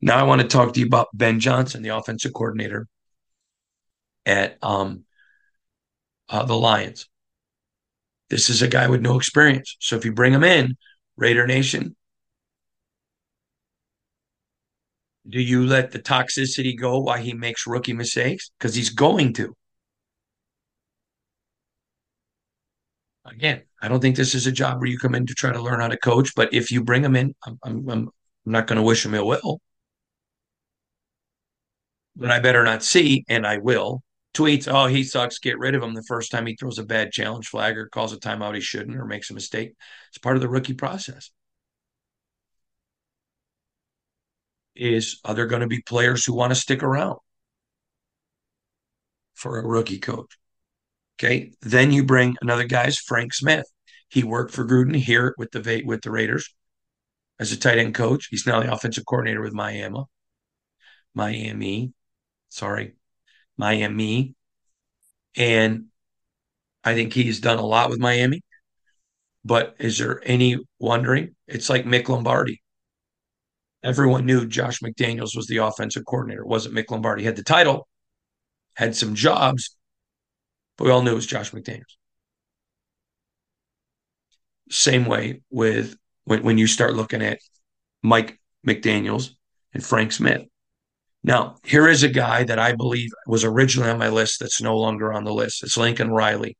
Now 0.00 0.18
I 0.18 0.24
want 0.24 0.40
to 0.40 0.48
talk 0.48 0.74
to 0.74 0.80
you 0.80 0.86
about 0.86 1.08
Ben 1.14 1.40
Johnson, 1.40 1.82
the 1.82 1.96
offensive 1.96 2.32
coordinator 2.32 2.86
at 4.26 4.58
um, 4.62 5.04
uh, 6.28 6.44
the 6.44 6.56
Lions. 6.56 7.08
This 8.30 8.50
is 8.50 8.62
a 8.62 8.68
guy 8.68 8.88
with 8.88 9.00
no 9.00 9.16
experience. 9.16 9.76
So 9.80 9.96
if 9.96 10.04
you 10.04 10.12
bring 10.12 10.32
him 10.32 10.44
in, 10.44 10.76
Raider 11.16 11.46
Nation, 11.46 11.96
do 15.28 15.40
you 15.40 15.66
let 15.66 15.90
the 15.90 15.98
toxicity 15.98 16.78
go 16.78 16.98
while 17.00 17.18
he 17.18 17.34
makes 17.34 17.66
rookie 17.66 17.92
mistakes? 17.92 18.50
Because 18.58 18.74
he's 18.74 18.90
going 18.90 19.32
to. 19.34 19.54
Again, 23.24 23.67
I 23.80 23.88
don't 23.88 24.00
think 24.00 24.16
this 24.16 24.34
is 24.34 24.46
a 24.46 24.52
job 24.52 24.78
where 24.78 24.88
you 24.88 24.98
come 24.98 25.14
in 25.14 25.26
to 25.26 25.34
try 25.34 25.52
to 25.52 25.62
learn 25.62 25.80
how 25.80 25.88
to 25.88 25.96
coach, 25.96 26.34
but 26.34 26.52
if 26.52 26.70
you 26.70 26.82
bring 26.82 27.02
them 27.02 27.16
in, 27.16 27.34
I'm, 27.44 27.58
I'm, 27.64 27.88
I'm 27.88 28.10
not 28.44 28.66
going 28.66 28.76
to 28.76 28.82
wish 28.82 29.02
them 29.04 29.14
ill 29.14 29.26
will. 29.26 29.60
But 32.16 32.30
I 32.30 32.40
better 32.40 32.64
not 32.64 32.82
see, 32.82 33.24
and 33.28 33.46
I 33.46 33.58
will, 33.58 34.02
tweets, 34.34 34.66
oh, 34.72 34.86
he 34.86 35.04
sucks, 35.04 35.38
get 35.38 35.58
rid 35.58 35.74
of 35.74 35.82
him 35.82 35.94
the 35.94 36.02
first 36.02 36.30
time 36.30 36.46
he 36.46 36.56
throws 36.56 36.78
a 36.78 36.84
bad 36.84 37.12
challenge 37.12 37.48
flag 37.48 37.78
or 37.78 37.86
calls 37.86 38.12
a 38.12 38.18
timeout 38.18 38.54
he 38.54 38.60
shouldn't 38.60 38.96
or 38.96 39.04
makes 39.04 39.30
a 39.30 39.34
mistake. 39.34 39.74
It's 40.08 40.18
part 40.18 40.36
of 40.36 40.42
the 40.42 40.48
rookie 40.48 40.74
process. 40.74 41.30
Is 44.74 45.20
are 45.24 45.34
there 45.34 45.46
going 45.46 45.60
to 45.60 45.66
be 45.66 45.82
players 45.82 46.24
who 46.24 46.34
want 46.34 46.52
to 46.52 46.54
stick 46.54 46.82
around 46.82 47.18
for 49.34 49.58
a 49.58 49.66
rookie 49.66 49.98
coach? 49.98 50.37
Okay. 51.18 51.52
Then 51.62 51.92
you 51.92 52.04
bring 52.04 52.36
another 52.40 52.64
guy's 52.64 52.98
Frank 52.98 53.34
Smith. 53.34 53.66
He 54.08 54.22
worked 54.22 54.52
for 54.52 54.64
Gruden 54.64 54.96
here 54.96 55.34
with 55.36 55.50
the 55.50 55.82
with 55.84 56.02
the 56.02 56.10
Raiders 56.10 56.54
as 57.38 57.52
a 57.52 57.56
tight 57.56 57.78
end 57.78 57.94
coach. 57.94 58.28
He's 58.30 58.46
now 58.46 58.60
the 58.60 58.72
offensive 58.72 59.04
coordinator 59.06 59.42
with 59.42 59.52
Miami. 59.52 60.04
Miami, 61.14 61.92
sorry, 62.48 62.94
Miami 63.56 64.34
And 65.36 65.86
I 66.84 66.94
think 66.94 67.12
he's 67.12 67.40
done 67.40 67.58
a 67.58 67.66
lot 67.66 67.90
with 67.90 67.98
Miami. 67.98 68.42
But 69.44 69.76
is 69.78 69.98
there 69.98 70.20
any 70.24 70.58
wondering? 70.78 71.34
It's 71.46 71.70
like 71.70 71.84
Mick 71.84 72.08
Lombardi. 72.08 72.62
Everyone 73.82 74.26
knew 74.26 74.46
Josh 74.46 74.80
McDaniels 74.80 75.36
was 75.36 75.46
the 75.46 75.58
offensive 75.58 76.04
coordinator. 76.04 76.44
Wasn't 76.44 76.74
Mick 76.74 76.90
Lombardi. 76.90 77.22
He 77.22 77.26
had 77.26 77.36
the 77.36 77.44
title, 77.44 77.88
had 78.74 78.96
some 78.96 79.14
jobs, 79.14 79.76
but 80.78 80.84
we 80.84 80.90
all 80.90 81.02
knew 81.02 81.10
it 81.12 81.16
was 81.16 81.26
Josh 81.26 81.50
McDaniels. 81.50 81.96
Same 84.70 85.06
way 85.06 85.42
with 85.50 85.96
when, 86.24 86.42
when 86.44 86.58
you 86.58 86.66
start 86.66 86.94
looking 86.94 87.22
at 87.22 87.40
Mike 88.02 88.40
McDaniels 88.66 89.30
and 89.74 89.84
Frank 89.84 90.12
Smith. 90.12 90.42
Now, 91.24 91.56
here 91.64 91.88
is 91.88 92.04
a 92.04 92.08
guy 92.08 92.44
that 92.44 92.60
I 92.60 92.72
believe 92.72 93.10
was 93.26 93.44
originally 93.44 93.90
on 93.90 93.98
my 93.98 94.08
list 94.08 94.38
that's 94.38 94.62
no 94.62 94.78
longer 94.78 95.12
on 95.12 95.24
the 95.24 95.34
list. 95.34 95.64
It's 95.64 95.76
Lincoln 95.76 96.10
Riley 96.10 96.56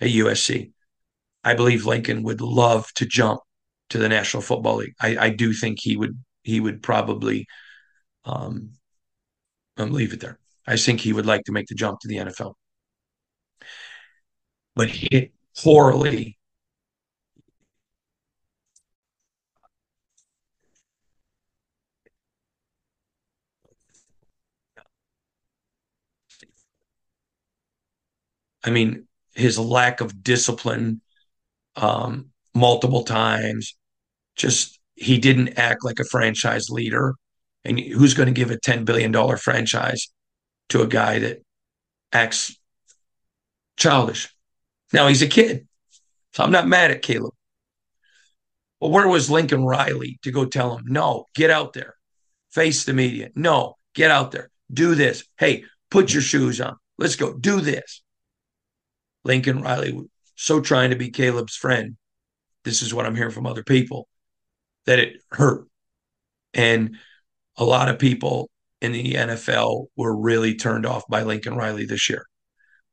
at 0.00 0.08
USC. 0.08 0.72
I 1.44 1.54
believe 1.54 1.84
Lincoln 1.84 2.22
would 2.22 2.40
love 2.40 2.86
to 2.94 3.06
jump 3.06 3.40
to 3.90 3.98
the 3.98 4.08
National 4.08 4.42
Football 4.42 4.76
League. 4.76 4.94
I, 5.00 5.16
I 5.18 5.30
do 5.30 5.52
think 5.52 5.78
he 5.80 5.96
would 5.96 6.18
he 6.42 6.58
would 6.58 6.82
probably 6.82 7.46
um, 8.24 8.72
um, 9.76 9.92
leave 9.92 10.12
it 10.12 10.20
there. 10.20 10.38
I 10.66 10.76
think 10.76 11.00
he 11.00 11.12
would 11.12 11.26
like 11.26 11.44
to 11.44 11.52
make 11.52 11.66
the 11.66 11.74
jump 11.74 12.00
to 12.00 12.08
the 12.08 12.16
NFL. 12.16 12.54
But 14.74 14.90
hit 14.90 15.32
poorly 15.56 16.36
I 28.64 28.70
mean, 28.70 29.06
his 29.34 29.58
lack 29.58 30.00
of 30.00 30.22
discipline 30.22 31.00
um, 31.76 32.30
multiple 32.54 33.04
times, 33.04 33.76
just 34.36 34.80
he 34.96 35.18
didn't 35.18 35.58
act 35.58 35.84
like 35.84 36.00
a 36.00 36.04
franchise 36.04 36.70
leader. 36.70 37.14
And 37.64 37.78
who's 37.80 38.14
going 38.14 38.28
to 38.28 38.32
give 38.34 38.50
a 38.50 38.58
$10 38.58 38.84
billion 38.86 39.12
franchise 39.38 40.08
to 40.70 40.82
a 40.82 40.86
guy 40.88 41.20
that 41.20 41.42
acts 42.12 42.56
childish? 43.76 44.31
Now 44.92 45.08
he's 45.08 45.22
a 45.22 45.26
kid. 45.26 45.66
So 46.34 46.44
I'm 46.44 46.52
not 46.52 46.68
mad 46.68 46.90
at 46.90 47.02
Caleb. 47.02 47.34
But 48.80 48.90
where 48.90 49.06
was 49.06 49.30
Lincoln 49.30 49.64
Riley 49.64 50.18
to 50.22 50.32
go 50.32 50.44
tell 50.44 50.76
him, 50.76 50.84
no, 50.86 51.26
get 51.34 51.50
out 51.50 51.72
there, 51.72 51.94
face 52.50 52.84
the 52.84 52.92
media. 52.92 53.30
No, 53.34 53.76
get 53.94 54.10
out 54.10 54.32
there, 54.32 54.50
do 54.72 54.94
this. 54.94 55.24
Hey, 55.38 55.64
put 55.90 56.12
your 56.12 56.22
shoes 56.22 56.60
on. 56.60 56.76
Let's 56.98 57.16
go, 57.16 57.32
do 57.32 57.60
this. 57.60 58.02
Lincoln 59.24 59.62
Riley 59.62 59.96
so 60.34 60.60
trying 60.60 60.90
to 60.90 60.96
be 60.96 61.10
Caleb's 61.10 61.54
friend. 61.54 61.96
This 62.64 62.82
is 62.82 62.92
what 62.92 63.06
I'm 63.06 63.14
hearing 63.14 63.32
from 63.32 63.46
other 63.46 63.62
people 63.62 64.08
that 64.86 64.98
it 64.98 65.22
hurt. 65.30 65.68
And 66.54 66.96
a 67.56 67.64
lot 67.64 67.88
of 67.88 67.98
people 67.98 68.50
in 68.80 68.90
the 68.90 69.14
NFL 69.14 69.86
were 69.96 70.16
really 70.16 70.56
turned 70.56 70.84
off 70.84 71.04
by 71.08 71.22
Lincoln 71.22 71.54
Riley 71.54 71.86
this 71.86 72.10
year. 72.10 72.26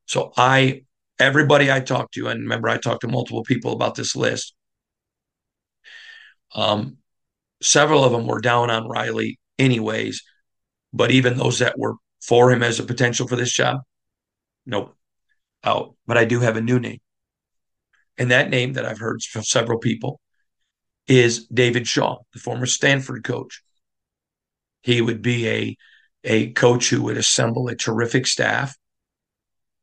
So 0.05 0.31
I, 0.37 0.83
everybody 1.19 1.71
I 1.71 1.79
talked 1.79 2.13
to, 2.15 2.27
and 2.27 2.41
remember 2.41 2.69
I 2.69 2.77
talked 2.77 3.01
to 3.01 3.07
multiple 3.07 3.43
people 3.43 3.73
about 3.73 3.95
this 3.95 4.15
list. 4.15 4.53
Um, 6.55 6.97
several 7.61 8.03
of 8.03 8.11
them 8.11 8.25
were 8.25 8.41
down 8.41 8.69
on 8.69 8.87
Riley, 8.87 9.39
anyways. 9.57 10.23
But 10.91 11.11
even 11.11 11.37
those 11.37 11.59
that 11.59 11.77
were 11.77 11.95
for 12.21 12.51
him 12.51 12.63
as 12.63 12.79
a 12.79 12.83
potential 12.83 13.27
for 13.27 13.35
this 13.35 13.51
job, 13.51 13.81
nope, 14.65 14.95
out. 15.63 15.95
But 16.07 16.17
I 16.17 16.25
do 16.25 16.39
have 16.39 16.57
a 16.57 16.61
new 16.61 16.79
name. 16.79 16.99
And 18.17 18.31
that 18.31 18.49
name 18.49 18.73
that 18.73 18.85
I've 18.85 18.99
heard 18.99 19.21
from 19.21 19.43
several 19.43 19.79
people 19.79 20.19
is 21.07 21.47
David 21.47 21.87
Shaw, 21.87 22.17
the 22.33 22.39
former 22.39 22.65
Stanford 22.65 23.23
coach. 23.23 23.61
He 24.81 25.01
would 25.01 25.21
be 25.21 25.47
a, 25.47 25.77
a 26.23 26.51
coach 26.51 26.89
who 26.89 27.03
would 27.03 27.17
assemble 27.17 27.67
a 27.67 27.75
terrific 27.75 28.27
staff. 28.27 28.75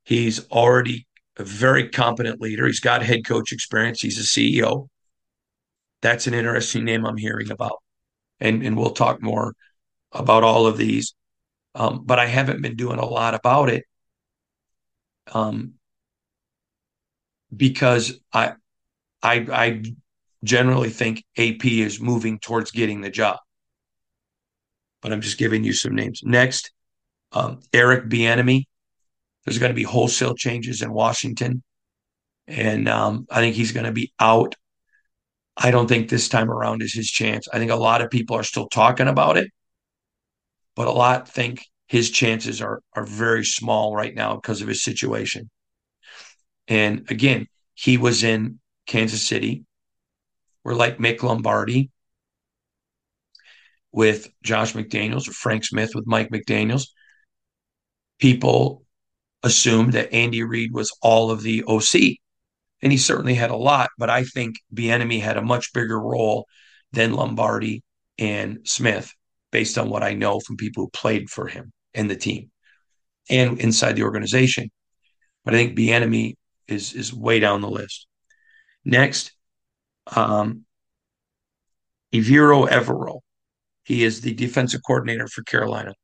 He's 0.05 0.49
already 0.51 1.06
a 1.37 1.45
very 1.45 1.89
competent 1.89 2.41
leader. 2.41 2.67
He's 2.67 2.81
got 2.81 3.03
head 3.03 3.25
coach 3.25 3.53
experience. 3.53 4.01
He's 4.01 4.19
a 4.19 4.23
CEO. 4.23 4.89
That's 6.03 6.27
an 6.27 6.35
interesting 6.35 6.85
name 6.85 7.05
I'm 7.05 7.17
hearing 7.17 7.51
about. 7.51 7.83
And, 8.41 8.63
and 8.63 8.77
we'll 8.77 8.91
talk 8.91 9.23
more 9.23 9.55
about 10.13 10.45
all 10.45 10.67
of 10.67 10.77
these. 10.77 11.15
Um, 11.75 12.03
but 12.05 12.19
I 12.19 12.27
haven't 12.27 12.63
been 12.63 12.77
doing 12.77 12.99
a 12.99 13.05
lot 13.05 13.35
about 13.35 13.69
it 13.69 13.85
um, 15.33 15.75
because 17.55 18.19
I, 18.33 18.55
I, 19.23 19.47
I 19.53 19.83
generally 20.43 20.91
think 20.91 21.25
AP 21.37 21.65
is 21.67 22.01
moving 22.01 22.39
towards 22.39 22.71
getting 22.71 23.01
the 23.01 23.11
job. 23.11 23.39
But 25.03 25.13
I'm 25.13 25.21
just 25.21 25.39
giving 25.39 25.65
you 25.65 25.73
some 25.73 25.95
names. 25.95 26.21
Next, 26.25 26.73
um, 27.33 27.61
Eric 27.73 28.09
Bieniemy. 28.09 28.65
There's 29.47 29.59
going 29.59 29.71
to 29.71 29.77
be 29.77 29.85
wholesale 29.85 30.35
changes 30.35 30.83
in 30.83 30.93
Washington, 30.93 31.63
and 32.49 32.89
um, 32.89 33.27
I 33.31 33.41
think 33.41 33.55
he's 33.55 33.73
going 33.73 33.87
to 33.87 33.93
be 33.93 34.13
out. 34.19 34.57
I 35.57 35.71
don't 35.71 35.89
think 35.89 36.09
this 36.09 36.29
time 36.29 36.51
around 36.51 36.83
is 36.83 36.93
his 36.93 37.09
chance. 37.09 37.47
I 37.53 37.59
think 37.59 37.71
a 37.71 37.77
lot 37.77 38.03
of 38.03 38.11
people 38.11 38.37
are 38.37 38.43
still 38.43 38.69
talking 38.69 39.09
about 39.09 39.37
it, 39.37 39.51
but 40.75 40.89
a 40.89 40.93
lot 40.93 41.29
think 41.29 41.65
his 41.87 42.11
chances 42.11 42.61
are 42.61 42.81
are 42.95 43.07
very 43.07 43.45
small 43.45 43.95
right 43.95 44.15
now 44.15 44.35
because 44.35 44.63
of 44.63 44.69
his 44.69 44.83
situation. 44.83 45.49
And 46.69 47.09
again, 47.11 47.47
he 47.75 47.97
was 47.97 48.25
in 48.25 48.59
Kansas 48.87 49.23
City. 49.23 49.65
We're 50.65 50.75
like 50.75 50.99
Mick 50.99 51.23
Lombardi 51.23 51.91
with 53.93 54.29
Josh 54.43 54.73
McDaniels 54.73 55.29
or 55.29 55.33
Frank 55.33 55.65
Smith 55.65 55.95
with 55.95 56.07
Mike 56.07 56.31
McDaniels. 56.31 56.89
People 58.19 58.86
assumed 59.47 59.93
that 59.93 60.13
Andy 60.13 60.43
Reid 60.43 60.73
was 60.73 60.91
all 61.01 61.31
of 61.31 61.43
the 61.43 61.63
OC. 61.65 62.19
And 62.83 62.93
he 62.93 62.99
certainly 62.99 63.35
had 63.35 63.51
a 63.51 63.57
lot, 63.57 63.91
but 63.97 64.11
I 64.11 64.25
think 64.25 64.57
Bieniemy 64.75 65.21
had 65.21 65.37
a 65.37 65.43
much 65.43 65.73
bigger 65.73 65.99
role 65.99 66.47
than 66.93 67.15
Lombardi 67.15 67.83
and 68.19 68.59
Smith, 68.65 69.13
based 69.53 69.79
on 69.79 69.89
what 69.89 70.03
I 70.03 70.15
know 70.15 70.41
from 70.41 70.57
people 70.57 70.85
who 70.85 70.91
played 70.91 71.31
for 71.31 71.47
him 71.47 71.73
and 71.95 72.11
the 72.11 72.17
team 72.17 72.51
and 73.31 73.59
inside 73.61 73.95
the 73.95 74.03
organization. 74.03 74.71
But 75.45 75.55
I 75.55 75.59
think 75.59 75.79
Bieniemy 75.79 76.35
is 76.67 76.93
is 76.93 77.15
way 77.15 77.39
down 77.39 77.61
the 77.61 77.71
list. 77.71 78.07
Next, 78.85 79.33
um, 80.15 80.65
Ejiro 82.13 82.69
Evero. 82.69 83.21
He 83.85 84.03
is 84.03 84.21
the 84.21 84.35
defensive 84.35 84.81
coordinator 84.85 85.29
for 85.29 85.43
Carolina. 85.45 85.95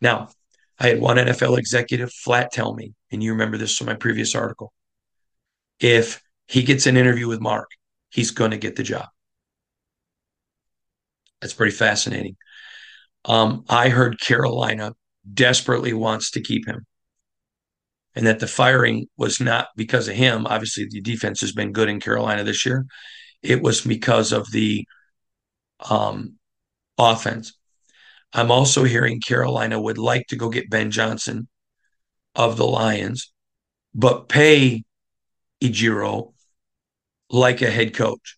Now, 0.00 0.28
I 0.78 0.88
had 0.88 1.00
one 1.00 1.16
NFL 1.16 1.58
executive 1.58 2.12
flat 2.12 2.52
tell 2.52 2.74
me, 2.74 2.92
and 3.10 3.22
you 3.22 3.32
remember 3.32 3.56
this 3.56 3.76
from 3.76 3.86
my 3.86 3.94
previous 3.94 4.34
article. 4.34 4.72
If 5.80 6.22
he 6.46 6.62
gets 6.62 6.86
an 6.86 6.96
interview 6.96 7.28
with 7.28 7.40
Mark, 7.40 7.70
he's 8.10 8.30
going 8.30 8.50
to 8.50 8.58
get 8.58 8.76
the 8.76 8.82
job. 8.82 9.08
That's 11.40 11.54
pretty 11.54 11.74
fascinating. 11.74 12.36
Um, 13.24 13.64
I 13.68 13.88
heard 13.88 14.20
Carolina 14.20 14.94
desperately 15.32 15.92
wants 15.92 16.30
to 16.32 16.40
keep 16.40 16.66
him 16.66 16.86
and 18.16 18.26
that 18.26 18.40
the 18.40 18.46
firing 18.46 19.06
was 19.18 19.40
not 19.40 19.68
because 19.76 20.08
of 20.08 20.14
him. 20.14 20.46
Obviously, 20.46 20.86
the 20.90 21.02
defense 21.02 21.40
has 21.42 21.52
been 21.52 21.72
good 21.72 21.90
in 21.90 22.00
Carolina 22.00 22.42
this 22.42 22.64
year. 22.64 22.86
It 23.42 23.62
was 23.62 23.82
because 23.82 24.32
of 24.32 24.50
the 24.50 24.86
um, 25.90 26.36
offense. 26.98 27.55
I'm 28.36 28.50
also 28.50 28.84
hearing 28.84 29.22
Carolina 29.22 29.80
would 29.80 29.96
like 29.96 30.26
to 30.26 30.36
go 30.36 30.50
get 30.50 30.68
Ben 30.68 30.90
Johnson 30.90 31.48
of 32.34 32.58
the 32.58 32.66
Lions, 32.66 33.32
but 33.94 34.28
pay 34.28 34.84
Ejiro 35.62 36.34
like 37.30 37.62
a 37.62 37.70
head 37.70 37.94
coach. 37.94 38.36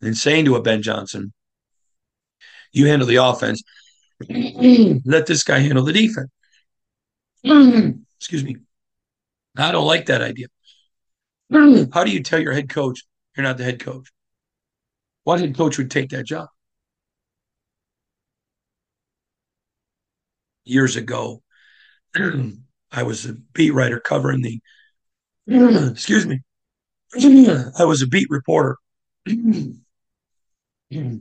And 0.00 0.16
saying 0.16 0.46
to 0.46 0.56
a 0.56 0.62
Ben 0.62 0.80
Johnson, 0.80 1.34
you 2.72 2.86
handle 2.86 3.06
the 3.06 3.16
offense, 3.16 3.62
let 5.04 5.26
this 5.26 5.44
guy 5.44 5.58
handle 5.58 5.84
the 5.84 5.92
defense. 5.92 6.30
Excuse 8.18 8.42
me. 8.42 8.56
I 9.58 9.70
don't 9.70 9.86
like 9.86 10.06
that 10.06 10.22
idea. 10.22 10.46
How 11.92 12.04
do 12.04 12.10
you 12.10 12.22
tell 12.22 12.40
your 12.40 12.54
head 12.54 12.70
coach 12.70 13.02
you're 13.36 13.44
not 13.44 13.58
the 13.58 13.64
head 13.64 13.80
coach? 13.80 14.08
What 15.24 15.40
head 15.40 15.54
coach 15.54 15.76
would 15.76 15.90
take 15.90 16.08
that 16.10 16.24
job? 16.24 16.48
Years 20.64 20.96
ago, 20.96 21.42
I 22.16 23.02
was 23.02 23.26
a 23.26 23.34
beat 23.52 23.72
writer 23.72 24.00
covering 24.00 24.42
the, 24.42 24.60
excuse 25.90 26.26
me, 26.26 26.40
I 27.78 27.84
was 27.84 28.02
a 28.02 28.06
beat 28.06 28.28
reporter. 28.30 28.76
I 29.26 31.20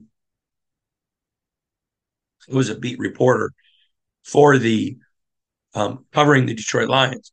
was 2.50 2.70
a 2.70 2.76
beat 2.76 3.00
reporter 3.00 3.52
for 4.24 4.58
the 4.58 4.98
um, 5.74 6.06
covering 6.12 6.46
the 6.46 6.54
Detroit 6.54 6.90
Lions. 6.90 7.32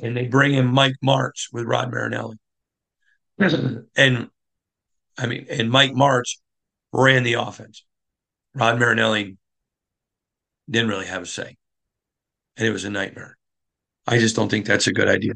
And 0.00 0.16
they 0.16 0.26
bring 0.26 0.54
in 0.54 0.66
Mike 0.66 0.96
Martz 1.04 1.48
with 1.52 1.64
Rod 1.64 1.90
Marinelli. 1.90 2.36
and 3.96 4.28
I 5.16 5.26
mean, 5.26 5.46
and 5.48 5.70
Mike 5.70 5.92
Martz 5.92 6.38
ran 6.92 7.22
the 7.22 7.34
offense. 7.34 7.84
Rod 8.54 8.78
Marinelli 8.78 9.36
didn't 10.68 10.88
really 10.88 11.06
have 11.06 11.22
a 11.22 11.26
say. 11.26 11.56
And 12.56 12.66
it 12.66 12.70
was 12.70 12.84
a 12.84 12.90
nightmare. 12.90 13.36
I 14.06 14.18
just 14.18 14.36
don't 14.36 14.48
think 14.48 14.66
that's 14.66 14.86
a 14.86 14.92
good 14.92 15.08
idea. 15.08 15.32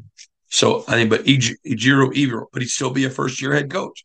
So 0.49 0.83
I 0.87 0.93
think, 0.93 1.09
but 1.09 1.25
Ejiro 1.25 2.13
Evero, 2.13 2.45
but 2.51 2.61
he'd 2.61 2.69
still 2.69 2.91
be 2.91 3.05
a 3.05 3.09
first 3.09 3.41
year 3.41 3.53
head 3.53 3.69
coach. 3.69 4.03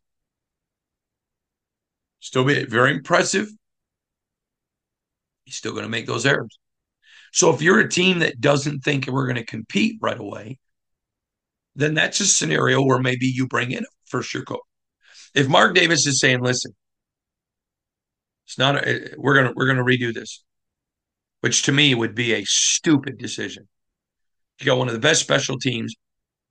Still 2.20 2.44
be 2.44 2.64
very 2.64 2.92
impressive. 2.92 3.48
He's 5.44 5.56
still 5.56 5.72
going 5.72 5.84
to 5.84 5.90
make 5.90 6.06
those 6.06 6.26
errors. 6.26 6.58
So 7.32 7.52
if 7.52 7.60
you're 7.60 7.80
a 7.80 7.88
team 7.88 8.20
that 8.20 8.40
doesn't 8.40 8.80
think 8.80 9.06
we're 9.06 9.26
going 9.26 9.36
to 9.36 9.44
compete 9.44 9.98
right 10.00 10.18
away, 10.18 10.58
then 11.74 11.94
that's 11.94 12.20
a 12.20 12.26
scenario 12.26 12.82
where 12.82 12.98
maybe 12.98 13.26
you 13.26 13.46
bring 13.46 13.72
in 13.72 13.82
a 13.82 13.86
first 14.06 14.32
year 14.34 14.44
coach. 14.44 14.60
If 15.34 15.48
Mark 15.48 15.74
Davis 15.74 16.06
is 16.06 16.20
saying, 16.20 16.40
listen, 16.40 16.72
it's 18.46 18.58
not 18.58 18.76
a, 18.86 19.14
we're 19.16 19.34
gonna 19.34 19.52
we're 19.56 19.66
gonna 19.66 19.84
redo 19.84 20.14
this, 20.14 20.44
which 21.44 21.64
to 21.64 21.72
me 21.72 21.94
would 21.94 22.14
be 22.14 22.32
a 22.32 22.42
stupid 22.46 23.18
decision. 23.18 23.68
You 24.58 24.64
got 24.64 24.78
one 24.78 24.88
of 24.88 24.94
the 24.94 24.98
best 24.98 25.20
special 25.20 25.58
teams 25.58 25.94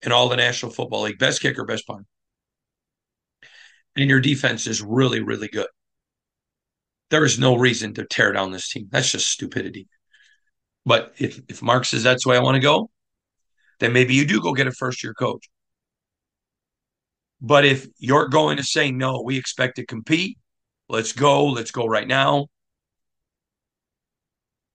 in 0.03 0.11
all 0.11 0.29
the 0.29 0.35
National 0.35 0.71
Football 0.71 1.01
League, 1.01 1.17
best 1.17 1.41
kicker, 1.41 1.65
best 1.65 1.87
punter. 1.87 2.05
And 3.95 4.07
your 4.07 4.19
defense 4.19 4.67
is 4.67 4.83
really, 4.83 5.19
really 5.19 5.47
good. 5.47 5.65
There 7.09 7.25
is 7.25 7.39
no 7.39 7.57
reason 7.57 7.95
to 7.95 8.05
tear 8.05 8.33
down 8.33 8.51
this 8.51 8.69
team. 8.69 8.87
That's 8.91 9.11
just 9.11 9.31
stupidity. 9.31 9.87
But 10.85 11.13
if, 11.17 11.41
if 11.49 11.63
Mark 11.63 11.85
says 11.85 12.03
that's 12.03 12.25
the 12.25 12.29
way 12.29 12.37
I 12.37 12.43
want 12.43 12.57
to 12.57 12.61
go, 12.61 12.91
then 13.79 13.93
maybe 13.93 14.13
you 14.13 14.27
do 14.27 14.41
go 14.41 14.53
get 14.53 14.67
a 14.67 14.71
first 14.71 15.03
year 15.03 15.15
coach. 15.15 15.49
But 17.41 17.65
if 17.65 17.87
you're 17.97 18.27
going 18.27 18.57
to 18.57 18.63
say, 18.63 18.91
no, 18.91 19.23
we 19.25 19.39
expect 19.39 19.77
to 19.77 19.87
compete, 19.87 20.37
let's 20.87 21.13
go, 21.13 21.47
let's 21.47 21.71
go 21.71 21.87
right 21.87 22.07
now, 22.07 22.45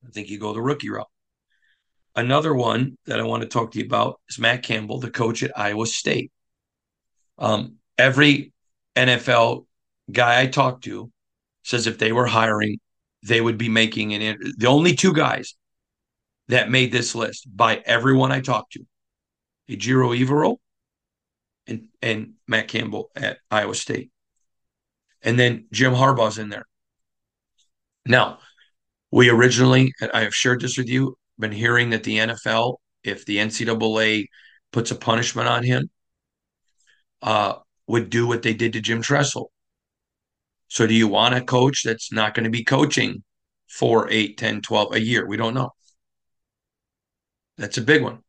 I 0.06 0.10
think 0.10 0.28
you 0.28 0.38
go 0.38 0.52
the 0.52 0.60
rookie 0.60 0.90
route. 0.90 1.08
Another 2.14 2.54
one 2.54 2.96
that 3.06 3.20
I 3.20 3.24
want 3.24 3.42
to 3.42 3.48
talk 3.48 3.72
to 3.72 3.78
you 3.78 3.84
about 3.84 4.20
is 4.28 4.38
Matt 4.38 4.62
Campbell, 4.62 4.98
the 4.98 5.10
coach 5.10 5.42
at 5.42 5.56
Iowa 5.56 5.86
State. 5.86 6.32
Um, 7.38 7.76
every 7.96 8.52
NFL 8.96 9.66
guy 10.10 10.40
I 10.40 10.46
talked 10.46 10.84
to 10.84 11.12
says 11.62 11.86
if 11.86 11.98
they 11.98 12.12
were 12.12 12.26
hiring, 12.26 12.78
they 13.22 13.40
would 13.40 13.58
be 13.58 13.68
making 13.68 14.14
an. 14.14 14.38
The 14.56 14.66
only 14.66 14.94
two 14.94 15.12
guys 15.12 15.54
that 16.48 16.70
made 16.70 16.90
this 16.90 17.14
list 17.14 17.46
by 17.54 17.76
everyone 17.84 18.32
I 18.32 18.40
talked 18.40 18.72
to, 18.72 18.86
Ejiro 19.68 20.18
Evero 20.18 20.56
and, 21.66 21.88
and 22.02 22.34
Matt 22.46 22.68
Campbell 22.68 23.10
at 23.14 23.38
Iowa 23.50 23.74
State. 23.74 24.10
And 25.22 25.38
then 25.38 25.66
Jim 25.72 25.92
Harbaugh's 25.92 26.38
in 26.38 26.48
there. 26.48 26.66
Now, 28.06 28.38
we 29.10 29.30
originally, 29.30 29.92
I 30.12 30.22
have 30.22 30.34
shared 30.34 30.60
this 30.60 30.76
with 30.76 30.88
you, 30.88 31.16
been 31.38 31.52
hearing 31.52 31.90
that 31.90 32.04
the 32.04 32.18
NFL, 32.18 32.76
if 33.04 33.24
the 33.24 33.38
NCAA 33.38 34.26
puts 34.72 34.90
a 34.90 34.96
punishment 34.96 35.48
on 35.48 35.62
him, 35.62 35.88
uh, 37.22 37.54
would 37.86 38.10
do 38.10 38.26
what 38.26 38.42
they 38.42 38.54
did 38.54 38.74
to 38.74 38.80
Jim 38.80 39.02
Tressel. 39.02 39.50
So 40.68 40.86
do 40.86 40.94
you 40.94 41.08
want 41.08 41.34
a 41.34 41.40
coach 41.40 41.82
that's 41.82 42.12
not 42.12 42.34
going 42.34 42.44
to 42.44 42.50
be 42.50 42.64
coaching 42.64 43.22
four, 43.68 44.10
eight, 44.10 44.36
10, 44.36 44.60
12 44.60 44.94
a 44.94 45.00
year? 45.00 45.26
We 45.26 45.38
don't 45.38 45.54
know. 45.54 45.70
That's 47.56 47.78
a 47.78 47.82
big 47.82 48.02
one. 48.02 48.20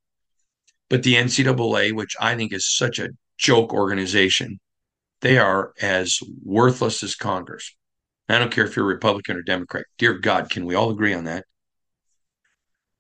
But 0.90 1.04
the 1.04 1.16
NCAA, 1.16 1.94
which 1.94 2.16
I 2.20 2.36
think 2.36 2.54
is 2.54 2.74
such 2.74 3.00
a 3.00 3.10
joke 3.38 3.74
organization, 3.74 4.60
they 5.22 5.38
are 5.38 5.74
as 5.82 6.20
worthless 6.44 7.04
as 7.04 7.16
Congress. 7.16 7.76
I 8.30 8.40
don't 8.40 8.52
care 8.52 8.66
if 8.66 8.76
you're 8.76 8.86
Republican 8.86 9.38
or 9.38 9.42
Democrat. 9.42 9.86
Dear 9.98 10.14
God, 10.14 10.50
can 10.50 10.66
we 10.66 10.76
all 10.76 10.92
agree 10.92 11.14
on 11.14 11.24
that? 11.24 11.46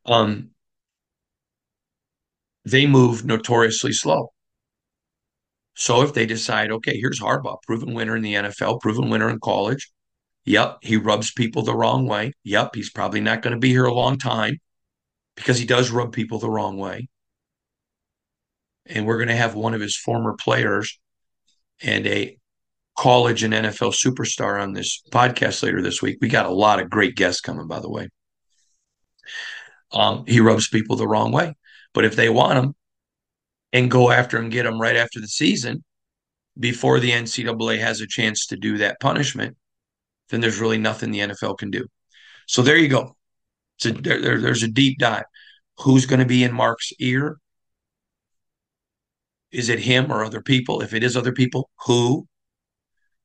Um, 0.05 0.49
they 2.65 2.87
move 2.87 3.23
notoriously 3.25 3.93
slow. 3.93 4.31
So 5.75 6.01
if 6.01 6.13
they 6.13 6.25
decide, 6.25 6.71
okay, 6.71 6.99
here's 6.99 7.21
Harbaugh, 7.21 7.61
proven 7.65 7.93
winner 7.93 8.15
in 8.15 8.23
the 8.23 8.33
NFL, 8.33 8.81
proven 8.81 9.09
winner 9.09 9.29
in 9.29 9.39
college. 9.39 9.91
Yep, 10.45 10.79
he 10.81 10.97
rubs 10.97 11.31
people 11.31 11.61
the 11.61 11.75
wrong 11.75 12.07
way. 12.07 12.33
Yep, 12.43 12.75
he's 12.75 12.89
probably 12.89 13.21
not 13.21 13.41
going 13.41 13.53
to 13.53 13.59
be 13.59 13.69
here 13.69 13.85
a 13.85 13.93
long 13.93 14.17
time 14.17 14.57
because 15.35 15.59
he 15.59 15.65
does 15.65 15.91
rub 15.91 16.11
people 16.11 16.39
the 16.39 16.49
wrong 16.49 16.77
way. 16.77 17.07
And 18.87 19.05
we're 19.05 19.17
going 19.17 19.29
to 19.29 19.35
have 19.35 19.53
one 19.53 19.75
of 19.75 19.81
his 19.81 19.95
former 19.95 20.33
players 20.33 20.99
and 21.81 22.07
a 22.07 22.38
college 22.99 23.43
and 23.43 23.53
NFL 23.53 23.93
superstar 23.93 24.61
on 24.61 24.73
this 24.73 25.01
podcast 25.09 25.63
later 25.63 25.81
this 25.81 26.01
week. 26.01 26.17
We 26.19 26.27
got 26.27 26.45
a 26.45 26.51
lot 26.51 26.81
of 26.81 26.89
great 26.89 27.15
guests 27.15 27.39
coming, 27.39 27.65
by 27.65 27.79
the 27.79 27.89
way. 27.89 28.09
Um, 29.93 30.25
he 30.27 30.41
rubs 30.41 30.67
people 30.67 30.97
the 30.97 31.07
wrong 31.07 31.31
way. 31.31 31.53
But 31.93 32.03
if 32.03 32.17
they 32.17 32.27
want 32.27 32.59
him 32.59 32.75
and 33.71 33.89
go 33.89 34.11
after 34.11 34.37
him, 34.37 34.49
get 34.49 34.65
him 34.65 34.81
right 34.81 34.97
after 34.97 35.21
the 35.21 35.29
season, 35.29 35.81
before 36.59 36.99
the 36.99 37.11
NCAA 37.11 37.79
has 37.79 38.01
a 38.01 38.07
chance 38.07 38.47
to 38.47 38.57
do 38.57 38.79
that 38.79 38.99
punishment, 38.99 39.55
then 40.27 40.41
there's 40.41 40.59
really 40.59 40.77
nothing 40.77 41.11
the 41.11 41.19
NFL 41.19 41.57
can 41.57 41.71
do. 41.71 41.87
So 42.47 42.61
there 42.61 42.77
you 42.77 42.89
go. 42.89 43.15
So 43.77 43.91
there, 43.91 44.21
there, 44.21 44.41
there's 44.41 44.63
a 44.63 44.67
deep 44.67 44.99
dive. 44.99 45.23
Who's 45.77 46.05
going 46.05 46.19
to 46.19 46.25
be 46.25 46.43
in 46.43 46.51
Mark's 46.51 46.91
ear? 46.99 47.37
Is 49.53 49.69
it 49.69 49.79
him 49.79 50.11
or 50.11 50.25
other 50.25 50.41
people? 50.41 50.81
If 50.81 50.93
it 50.93 51.01
is 51.01 51.15
other 51.15 51.31
people, 51.31 51.69
who? 51.85 52.27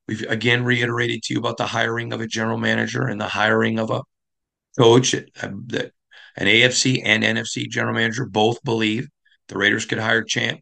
We've 0.07 0.21
again 0.23 0.63
reiterated 0.63 1.23
to 1.23 1.33
you 1.33 1.39
about 1.39 1.57
the 1.57 1.65
hiring 1.65 2.13
of 2.13 2.21
a 2.21 2.27
general 2.27 2.57
manager 2.57 3.07
and 3.07 3.19
the 3.19 3.27
hiring 3.27 3.79
of 3.79 3.89
a 3.89 4.03
coach 4.77 5.11
that 5.11 5.91
an 6.37 6.47
AFC 6.47 7.01
and 7.03 7.23
NFC 7.23 7.67
general 7.69 7.95
manager 7.95 8.25
both 8.25 8.63
believe 8.63 9.07
the 9.47 9.57
Raiders 9.57 9.85
could 9.85 9.99
hire 9.99 10.23
Champ, 10.23 10.59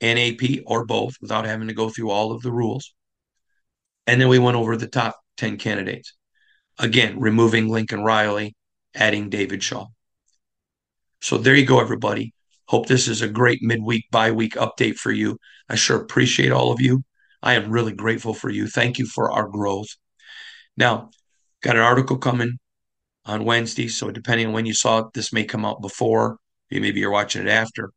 NAP, 0.00 0.62
or 0.66 0.84
both 0.84 1.14
without 1.20 1.46
having 1.46 1.68
to 1.68 1.74
go 1.74 1.88
through 1.88 2.10
all 2.10 2.32
of 2.32 2.42
the 2.42 2.52
rules. 2.52 2.94
And 4.06 4.20
then 4.20 4.28
we 4.28 4.38
went 4.38 4.56
over 4.56 4.76
the 4.76 4.86
top 4.86 5.18
10 5.38 5.56
candidates. 5.56 6.14
Again, 6.78 7.18
removing 7.18 7.68
Lincoln 7.68 8.02
Riley, 8.02 8.54
adding 8.94 9.28
David 9.28 9.62
Shaw. 9.62 9.86
So 11.20 11.38
there 11.38 11.54
you 11.54 11.66
go, 11.66 11.80
everybody. 11.80 12.32
Hope 12.66 12.86
this 12.86 13.08
is 13.08 13.22
a 13.22 13.28
great 13.28 13.60
midweek, 13.62 14.10
bye 14.10 14.30
week 14.30 14.54
update 14.54 14.96
for 14.96 15.10
you. 15.10 15.38
I 15.68 15.74
sure 15.74 16.00
appreciate 16.00 16.52
all 16.52 16.70
of 16.70 16.80
you. 16.80 17.02
I 17.42 17.54
am 17.54 17.70
really 17.70 17.92
grateful 17.92 18.34
for 18.34 18.50
you. 18.50 18.66
Thank 18.66 18.98
you 18.98 19.06
for 19.06 19.30
our 19.30 19.48
growth. 19.48 19.88
Now, 20.76 21.10
got 21.62 21.76
an 21.76 21.82
article 21.82 22.18
coming 22.18 22.58
on 23.24 23.44
Wednesday. 23.44 23.88
So 23.88 24.10
depending 24.10 24.48
on 24.48 24.52
when 24.52 24.66
you 24.66 24.74
saw 24.74 24.98
it, 25.00 25.12
this 25.14 25.32
may 25.32 25.44
come 25.44 25.64
out 25.64 25.80
before, 25.80 26.38
maybe 26.70 26.98
you're 27.00 27.10
watching 27.10 27.42
it 27.42 27.48
after. 27.48 27.90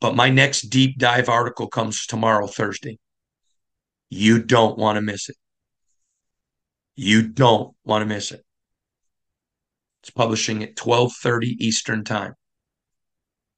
But 0.00 0.16
my 0.16 0.28
next 0.28 0.62
deep 0.62 0.98
dive 0.98 1.28
article 1.28 1.68
comes 1.68 2.06
tomorrow, 2.06 2.46
Thursday. 2.46 2.98
You 4.10 4.42
don't 4.42 4.78
want 4.78 4.96
to 4.96 5.02
miss 5.02 5.28
it. 5.28 5.36
You 6.96 7.28
don't 7.28 7.74
want 7.84 8.02
to 8.02 8.06
miss 8.06 8.32
it. 8.32 8.42
It's 10.02 10.10
publishing 10.10 10.62
at 10.62 10.76
12:30 10.76 11.56
Eastern 11.58 12.04
Time. 12.04 12.34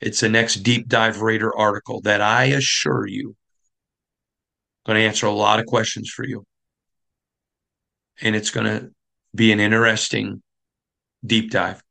It's 0.00 0.20
the 0.20 0.28
next 0.28 0.62
deep 0.62 0.88
dive 0.88 1.20
Raider 1.20 1.54
article 1.56 2.00
that 2.02 2.20
I 2.20 2.44
assure 2.44 3.06
you 3.06 3.36
going 4.88 4.98
to 4.98 5.06
answer 5.06 5.26
a 5.26 5.32
lot 5.32 5.60
of 5.60 5.66
questions 5.66 6.08
for 6.08 6.24
you. 6.24 6.44
And 8.22 8.34
it's 8.34 8.50
going 8.50 8.66
to 8.66 8.90
be 9.34 9.52
an 9.52 9.60
interesting 9.60 10.42
deep 11.24 11.50
dive. 11.50 11.82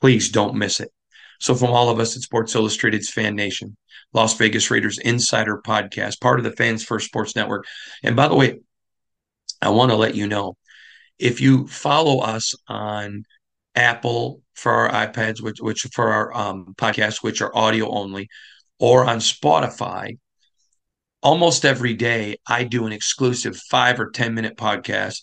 Please 0.00 0.30
don't 0.30 0.56
miss 0.56 0.80
it. 0.80 0.90
So, 1.38 1.54
from 1.54 1.70
all 1.70 1.90
of 1.90 2.00
us 2.00 2.16
at 2.16 2.22
Sports 2.22 2.54
Illustrated's 2.54 3.10
Fan 3.10 3.36
Nation, 3.36 3.76
Las 4.14 4.34
Vegas 4.38 4.70
Raiders 4.70 4.98
Insider 4.98 5.60
Podcast, 5.64 6.18
part 6.20 6.38
of 6.38 6.44
the 6.44 6.52
Fans 6.52 6.82
First 6.82 7.06
Sports 7.06 7.36
Network. 7.36 7.66
And 8.02 8.16
by 8.16 8.28
the 8.28 8.34
way, 8.34 8.60
I 9.60 9.68
want 9.68 9.90
to 9.90 9.96
let 9.96 10.14
you 10.14 10.26
know 10.26 10.56
if 11.18 11.42
you 11.42 11.66
follow 11.66 12.20
us 12.20 12.54
on 12.66 13.24
Apple 13.74 14.40
for 14.54 14.72
our 14.72 15.06
iPads, 15.06 15.42
which, 15.42 15.60
which 15.60 15.86
for 15.92 16.10
our 16.10 16.34
um, 16.34 16.74
podcasts, 16.78 17.22
which 17.22 17.42
are 17.42 17.54
audio 17.54 17.90
only, 17.90 18.28
or 18.78 19.04
on 19.04 19.18
Spotify, 19.18 20.16
almost 21.26 21.64
every 21.64 21.92
day 21.92 22.36
I 22.46 22.62
do 22.62 22.86
an 22.86 22.92
exclusive 22.92 23.56
five 23.56 23.98
or 23.98 24.10
10 24.10 24.32
minute 24.32 24.56
podcast 24.56 25.22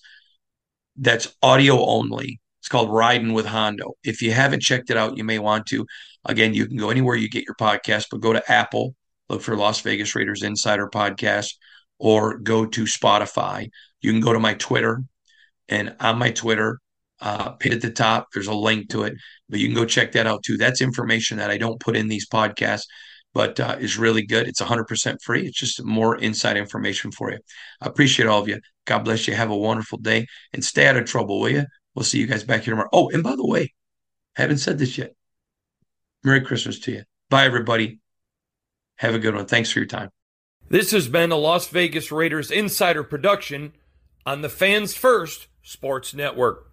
that's 0.97 1.34
audio 1.41 1.84
only 1.86 2.41
it's 2.60 2.68
called 2.68 2.93
Riding 2.93 3.34
with 3.34 3.45
Hondo. 3.45 3.95
If 4.04 4.22
you 4.22 4.32
haven't 4.32 4.62
checked 4.62 4.89
it 4.89 4.95
out, 4.95 5.18
you 5.18 5.26
may 5.26 5.38
want 5.38 5.66
to. 5.68 5.86
Again, 6.24 6.54
you 6.54 6.66
can 6.66 6.78
go 6.78 6.89
anywhere 6.89 7.16
you 7.16 7.30
get 7.30 7.45
your 7.45 7.56
podcast, 7.56 8.06
but 8.10 8.22
go 8.22 8.32
to 8.32 8.51
Apple, 8.51 8.95
look 9.28 9.41
for 9.41 9.58
Las 9.58 9.82
Vegas 9.82 10.16
Raiders 10.16 10.43
Insider 10.43 10.88
Podcast, 10.88 11.56
or 11.99 12.38
go 12.38 12.66
to 12.66 12.84
Spotify. 12.84 13.70
You 14.01 14.14
can 14.14 14.22
go 14.22 14.32
to 14.32 14.39
my 14.39 14.54
Twitter, 14.54 15.04
and 15.68 15.93
on 15.99 16.18
my 16.18 16.32
Twitter, 16.32 16.80
uh, 17.20 17.49
pinned 17.51 17.76
at 17.76 17.82
the 17.82 17.91
top. 17.91 18.28
There's 18.34 18.47
a 18.47 18.54
link 18.54 18.89
to 18.91 19.04
it, 19.04 19.16
but 19.49 19.60
you 19.60 19.68
can 19.68 19.76
go 19.76 19.84
check 19.84 20.14
that 20.14 20.28
out 20.28 20.43
too. 20.43 20.56
That's 20.56 20.82
information 20.82 21.39
that 21.39 21.51
I 21.51 21.58
don't 21.58 21.82
put 21.82 21.97
in 21.97 22.08
these 22.08 22.30
podcasts, 22.30 22.86
but 23.34 23.59
uh, 23.59 23.77
is 23.79 23.97
really 23.97 24.25
good. 24.25 24.47
It's 24.47 24.61
100% 24.61 25.21
free. 25.21 25.47
It's 25.47 25.57
just 25.57 25.84
more 25.84 26.17
inside 26.17 26.57
information 26.57 27.11
for 27.11 27.31
you. 27.31 27.39
I 27.81 27.88
appreciate 27.88 28.27
all 28.27 28.41
of 28.41 28.47
you. 28.47 28.59
God 28.86 28.99
bless 28.99 29.27
you. 29.27 29.34
Have 29.34 29.51
a 29.51 29.57
wonderful 29.57 29.97
day 29.97 30.27
and 30.53 30.63
stay 30.63 30.88
out 30.88 30.97
of 30.97 31.05
trouble, 31.05 31.39
will 31.39 31.49
you? 31.49 31.65
We'll 31.95 32.03
see 32.03 32.19
you 32.19 32.27
guys 32.27 32.43
back 32.43 32.63
here 32.63 32.73
tomorrow. 32.73 32.89
Oh, 32.93 33.09
and 33.09 33.23
by 33.23 33.36
the 33.36 33.45
way, 33.45 33.73
haven't 34.36 34.57
said 34.57 34.77
this 34.77 34.97
yet. 34.97 35.13
Merry 36.23 36.41
Christmas 36.41 36.79
to 36.81 36.91
you. 36.91 37.03
Bye, 37.29 37.45
everybody. 37.45 37.99
Have 38.97 39.15
a 39.15 39.19
good 39.19 39.36
one. 39.36 39.45
Thanks 39.45 39.71
for 39.71 39.79
your 39.79 39.88
time. 39.88 40.09
This 40.69 40.91
has 40.91 41.07
been 41.07 41.31
a 41.31 41.36
Las 41.36 41.67
Vegas 41.67 42.11
Raiders 42.11 42.49
Insider 42.49 43.03
production 43.03 43.73
on 44.25 44.41
the 44.41 44.49
Fans 44.49 44.95
First 44.95 45.47
Sports 45.61 46.13
Network. 46.13 46.69